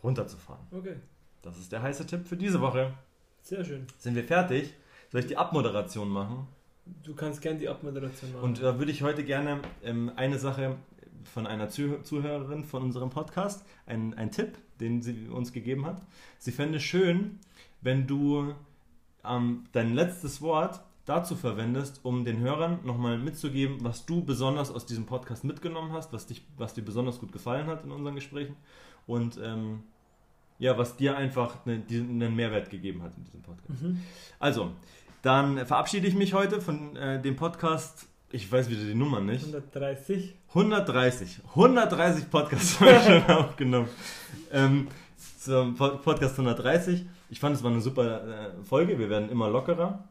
runterzufahren. 0.05 0.65
Okay. 0.71 0.95
Das 1.43 1.59
ist 1.59 1.73
der 1.73 1.83
heiße 1.83 2.07
Tipp 2.07 2.29
für 2.29 2.37
diese 2.37 2.61
Woche. 2.61 2.95
Sehr 3.43 3.65
schön. 3.65 3.89
Sind 3.99 4.15
wir 4.15 4.23
fertig? 4.23 4.73
Soll 5.11 5.23
ich 5.23 5.27
die 5.27 5.37
Abmoderation 5.37 6.09
machen? 6.09 6.47
Du 7.03 7.17
kannst 7.17 7.43
gerne 7.43 7.59
die 7.59 7.69
Abmoderation 7.69 8.31
machen. 8.33 8.45
Und 8.45 8.63
da 8.63 8.77
äh, 8.77 8.79
würde 8.79 8.93
ich 8.93 9.03
heute 9.03 9.25
gerne 9.25 9.63
ähm, 9.83 10.13
eine 10.15 10.39
Sache 10.39 10.77
von 11.25 11.49
einer 11.49 11.69
Zuh 11.71 12.01
Zuhörerin 12.05 12.63
von 12.63 12.85
unserem 12.85 13.11
Podcast, 13.11 13.67
ein, 13.85 14.15
ein 14.15 14.31
Tipp, 14.31 14.59
den 14.79 15.03
sie 15.03 15.27
uns 15.27 15.53
gegeben 15.53 15.87
hat. 15.87 16.01
Sie 16.39 16.53
fände 16.53 16.77
es 16.77 16.85
schön, 16.85 17.41
wenn 17.81 18.07
du 18.07 18.55
ähm, 19.25 19.65
dein 19.73 19.95
letztes 19.95 20.41
Wort 20.43 20.81
dazu 21.07 21.35
verwendest, 21.35 22.01
um 22.05 22.25
den 22.25 22.39
Hörern 22.39 22.81
nochmal 22.85 23.19
mitzugeben, 23.19 23.79
was 23.81 24.07
du 24.07 24.25
besonders 24.25 24.71
aus 24.71 24.87
diesem 24.87 25.07
Podcast 25.07 25.45
mitgenommen 25.45 25.93
hast, 25.93 26.13
was, 26.13 26.27
dich, 26.27 26.45
was 26.57 26.75
dir 26.75 26.83
besonders 26.83 27.19
gut 27.19 27.33
gefallen 27.33 27.67
hat 27.67 27.85
in 27.85 27.91
unseren 27.91 28.15
Gesprächen 28.15 28.57
und 29.07 29.39
ähm, 29.43 29.83
ja, 30.59 30.77
was 30.77 30.97
dir 30.97 31.17
einfach 31.17 31.57
eine, 31.65 31.83
einen 31.91 32.37
Mehrwert 32.37 32.71
gegeben 32.71 33.03
hat 33.03 33.17
in 33.17 33.25
diesem 33.25 33.43
Podcast. 33.43 33.83
Mhm. 33.83 34.01
Also, 34.39 34.71
dann 35.23 35.67
verabschiede 35.67 36.07
ich 36.07 36.15
mich 36.15 36.35
heute 36.35 36.61
von 36.61 36.97
äh, 36.97 37.21
dem 37.21 37.35
Podcast. 37.35 38.07
Ich 38.31 38.51
weiß 38.51 38.71
wieder 38.71 38.85
die 38.85 38.95
Nummer 38.95 39.21
nicht. 39.21 39.45
130. 39.47 40.35
130. 40.51 41.41
130 41.51 42.31
Podcasts 42.31 42.81
habe 42.81 42.93
ich 42.93 43.03
schon 43.03 43.25
aufgenommen. 43.25 43.89
Ähm, 44.53 44.89
zum 45.41 45.75
Podcast 45.75 46.39
130. 46.39 47.07
Ich 47.31 47.39
fand, 47.39 47.57
es 47.57 47.63
war 47.63 47.71
eine 47.71 47.81
super 47.81 48.27
äh, 48.27 48.65
Folge. 48.65 48.99
Wir 48.99 49.09
werden 49.09 49.31
immer 49.31 49.49
lockerer. 49.49 50.09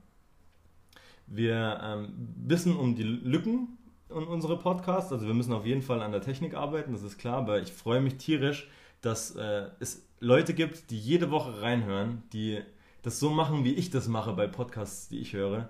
Wir 1.28 1.80
ähm, 1.84 2.14
wissen 2.48 2.76
um 2.76 2.96
die 2.96 3.04
Lücken 3.04 3.78
in 4.10 4.24
unsere 4.24 4.58
Podcasts. 4.58 5.12
Also 5.12 5.28
wir 5.28 5.34
müssen 5.34 5.54
auf 5.54 5.66
jeden 5.66 5.82
Fall 5.82 6.02
an 6.02 6.14
der 6.14 6.22
Technik 6.22 6.56
arbeiten, 6.56 6.94
das 6.94 7.04
ist 7.04 7.18
klar. 7.18 7.38
Aber 7.38 7.62
ich 7.62 7.74
freue 7.74 8.00
mich 8.00 8.16
tierisch, 8.16 8.70
dass 9.02 9.36
äh, 9.36 9.68
es 9.82 10.08
Leute 10.22 10.54
gibt, 10.54 10.92
die 10.92 10.98
jede 10.98 11.30
Woche 11.30 11.62
reinhören, 11.62 12.24
die 12.32 12.62
das 13.02 13.20
so 13.20 13.30
machen, 13.30 13.66
wie 13.66 13.74
ich 13.74 13.90
das 13.90 14.08
mache 14.08 14.34
bei 14.34 14.48
Podcasts, 14.48 15.10
die 15.10 15.20
ich 15.20 15.34
höre. 15.34 15.70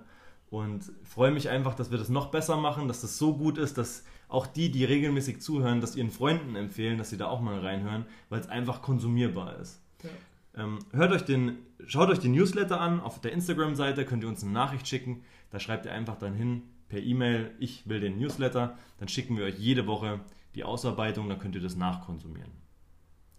Und 0.50 0.84
freue 1.04 1.32
mich 1.32 1.48
einfach, 1.48 1.74
dass 1.74 1.90
wir 1.90 1.98
das 1.98 2.08
noch 2.08 2.30
besser 2.30 2.56
machen, 2.56 2.86
dass 2.86 3.00
das 3.00 3.18
so 3.18 3.36
gut 3.36 3.58
ist, 3.58 3.76
dass 3.76 4.04
auch 4.28 4.46
die, 4.46 4.70
die 4.70 4.84
regelmäßig 4.84 5.40
zuhören, 5.40 5.80
das 5.80 5.96
ihren 5.96 6.10
Freunden 6.10 6.54
empfehlen, 6.54 6.98
dass 6.98 7.10
sie 7.10 7.18
da 7.18 7.26
auch 7.26 7.40
mal 7.40 7.58
reinhören, 7.58 8.06
weil 8.28 8.40
es 8.40 8.48
einfach 8.48 8.82
konsumierbar 8.82 9.56
ist. 9.58 9.80
Ja. 10.02 10.10
Ähm, 10.56 10.80
hört 10.92 11.12
euch 11.12 11.22
den, 11.22 11.58
schaut 11.86 12.08
euch 12.08 12.18
den 12.18 12.32
Newsletter 12.32 12.80
an. 12.80 13.00
Auf 13.00 13.20
der 13.20 13.32
Instagram-Seite 13.32 14.04
könnt 14.04 14.24
ihr 14.24 14.28
uns 14.28 14.42
eine 14.42 14.52
Nachricht 14.52 14.88
schicken. 14.88 15.22
Da 15.50 15.60
schreibt 15.60 15.86
ihr 15.86 15.92
einfach 15.92 16.16
dann 16.16 16.34
hin 16.34 16.62
per 16.88 17.00
E-Mail, 17.00 17.52
ich 17.58 17.88
will 17.88 18.00
den 18.00 18.18
Newsletter. 18.18 18.76
Dann 18.98 19.08
schicken 19.08 19.36
wir 19.36 19.44
euch 19.44 19.58
jede 19.58 19.86
Woche 19.86 20.20
die 20.54 20.64
Ausarbeitung, 20.64 21.28
dann 21.28 21.38
könnt 21.38 21.54
ihr 21.54 21.60
das 21.60 21.76
nachkonsumieren. 21.76 22.50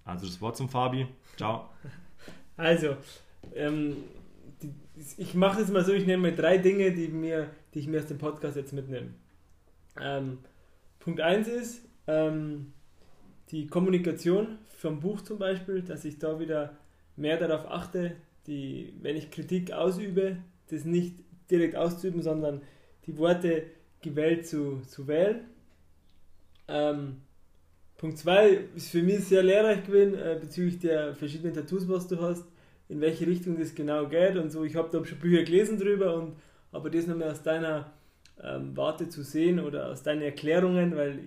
Also 0.06 0.26
das 0.26 0.42
Wort 0.42 0.58
zum 0.58 0.70
Fabi. 0.70 1.08
Ciao. 1.38 1.70
Also, 2.58 2.96
ähm, 3.56 3.96
die, 4.62 4.72
ich 5.18 5.34
mache 5.34 5.62
es 5.62 5.72
mal 5.72 5.84
so, 5.84 5.94
ich 5.94 6.06
nehme 6.06 6.30
mir 6.30 6.36
drei 6.36 6.60
Dinge, 6.60 6.92
die, 6.92 7.08
mir, 7.08 7.50
die 7.74 7.80
ich 7.80 7.88
mir 7.88 8.02
aus 8.02 8.06
dem 8.06 8.20
Podcast 8.20 8.56
jetzt 8.56 8.72
mitnehme. 8.72 9.16
Ähm, 10.00 10.40
Punkt 11.00 11.22
1 11.22 11.48
ist 11.48 11.86
ähm, 12.06 12.74
die 13.50 13.66
Kommunikation 13.66 14.60
vom 14.78 15.00
Buch 15.00 15.22
zum 15.22 15.40
Beispiel, 15.40 15.82
dass 15.82 16.06
ich 16.06 16.20
da 16.20 16.40
wieder 16.40 16.78
mehr 17.16 17.38
darauf 17.38 17.70
achte, 17.70 18.16
die, 18.48 18.94
wenn 19.02 19.16
ich 19.16 19.32
Kritik 19.32 19.72
ausübe, 19.72 20.38
das 20.70 20.86
nicht 20.86 21.16
direkt 21.50 21.76
auszuüben, 21.76 22.22
sondern 22.22 22.62
die 23.06 23.18
Worte 23.18 23.64
gewählt 24.02 24.48
zu, 24.48 24.82
zu 24.88 25.08
wählen. 25.08 25.42
Ähm, 26.68 27.18
Punkt 27.98 28.18
2 28.18 28.50
ist 28.76 28.90
für 28.90 29.04
mich 29.04 29.26
sehr 29.26 29.44
lehrreich 29.44 29.86
gewesen 29.86 30.16
äh, 30.16 30.38
bezüglich 30.40 30.80
der 30.80 31.14
verschiedenen 31.14 31.54
Tattoos, 31.54 31.88
was 31.88 32.08
du 32.08 32.20
hast, 32.20 32.46
in 32.90 33.00
welche 33.00 33.28
Richtung 33.28 33.60
das 33.60 33.76
genau 33.76 34.08
geht 34.08 34.38
und 34.38 34.50
so. 34.50 34.64
Ich 34.64 34.76
habe 34.76 34.90
da 34.92 35.06
schon 35.06 35.20
Bücher 35.20 35.44
gelesen 35.44 35.78
drüber 35.78 36.16
und 36.16 36.36
aber 36.72 36.90
das 36.90 37.06
nochmal 37.06 37.32
aus 37.32 37.44
deiner 37.44 37.92
ähm, 38.42 38.76
Warte 38.76 39.10
zu 39.10 39.24
sehen 39.24 39.60
oder 39.60 39.92
aus 39.92 40.04
deinen 40.04 40.22
Erklärungen, 40.22 40.96
weil 40.96 41.20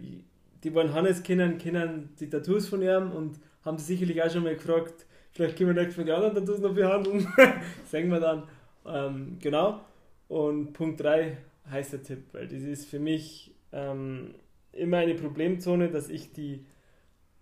die 0.64 0.74
wollen 0.74 0.95
Hannes 0.95 1.22
kennen, 1.22 1.59
kennen 1.59 2.11
die 2.18 2.30
Tattoos 2.30 2.66
von 2.66 2.82
ihm 2.82 3.12
und 3.12 3.39
haben 3.64 3.78
sich 3.78 3.87
sicherlich 3.87 4.22
auch 4.22 4.30
schon 4.30 4.43
mal 4.43 4.55
gefragt, 4.55 5.07
vielleicht 5.35 5.59
können 5.59 5.74
wir 5.74 5.82
nicht 5.82 5.95
von 5.95 6.07
den 6.07 6.14
anderen 6.14 6.35
Tattoos 6.35 6.61
noch 6.61 6.74
behandeln. 6.74 7.26
Sagen 7.91 8.11
wir 8.11 8.20
dann. 8.20 8.45
Ähm, 8.87 9.39
genau. 9.41 9.80
Und 10.28 10.72
Punkt 10.72 11.01
3, 11.03 11.37
heißer 11.70 12.03
Tipp, 12.03 12.24
weil 12.32 12.49
das 12.49 12.62
ist 12.62 12.89
für 12.89 12.99
mich 12.99 13.55
ähm, 13.72 14.35
immer 14.72 14.99
eine 14.99 15.14
Problemzone, 15.14 15.91
dass 15.91 16.09
ich 16.09 16.32
die 16.32 16.64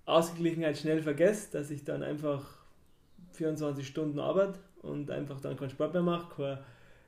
Ausgeglichenheit 0.05 0.77
schnell 0.79 1.03
vergesse, 1.03 1.53
dass 1.53 1.71
ich 1.71 1.85
dann 1.85 2.03
einfach 2.03 2.45
24 3.33 3.87
Stunden 3.87 4.19
arbeite 4.19 4.59
und 4.83 5.11
einfach 5.11 5.41
dann 5.41 5.57
keinen 5.57 5.71
Sport 5.71 5.93
mehr 5.93 6.03
mache, 6.03 6.35
kein, 6.37 6.59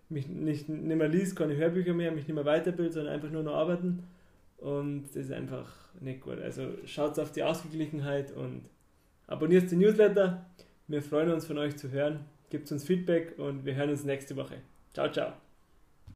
mich 0.09 0.28
nicht, 0.28 0.68
nicht 0.68 0.97
mehr 0.97 1.09
liest, 1.09 1.37
keine 1.37 1.57
Hörbücher 1.57 1.95
mehr, 1.95 2.12
mich 2.12 2.26
nicht 2.26 2.35
mehr 2.35 2.45
weiterbilde, 2.45 2.93
sondern 2.93 3.14
einfach 3.14 3.30
nur 3.30 3.43
noch 3.43 3.55
arbeiten. 3.55 4.05
Und 4.59 5.05
das 5.09 5.16
ist 5.16 5.32
einfach 5.32 5.70
nicht 6.01 6.20
gut. 6.20 6.41
Also 6.41 6.68
schaut 6.87 7.18
auf 7.18 7.32
die 7.32 7.43
Ausgeglichenheit 7.43 8.32
und 8.32 8.62
abonniert 9.26 9.70
den 9.70 9.80
Newsletter. 9.80 10.47
Wir 10.87 11.03
freuen 11.03 11.32
uns 11.32 11.47
von 11.47 11.59
euch 11.59 11.76
zu 11.76 11.91
hören. 11.91 12.26
Gebt 12.51 12.70
uns 12.70 12.85
Feedback 12.85 13.39
und 13.39 13.64
wir 13.64 13.74
hören 13.74 13.91
uns 13.91 14.05
nächste 14.05 14.37
Woche. 14.37 14.62
Ciao, 14.93 15.11
ciao. 15.11 15.44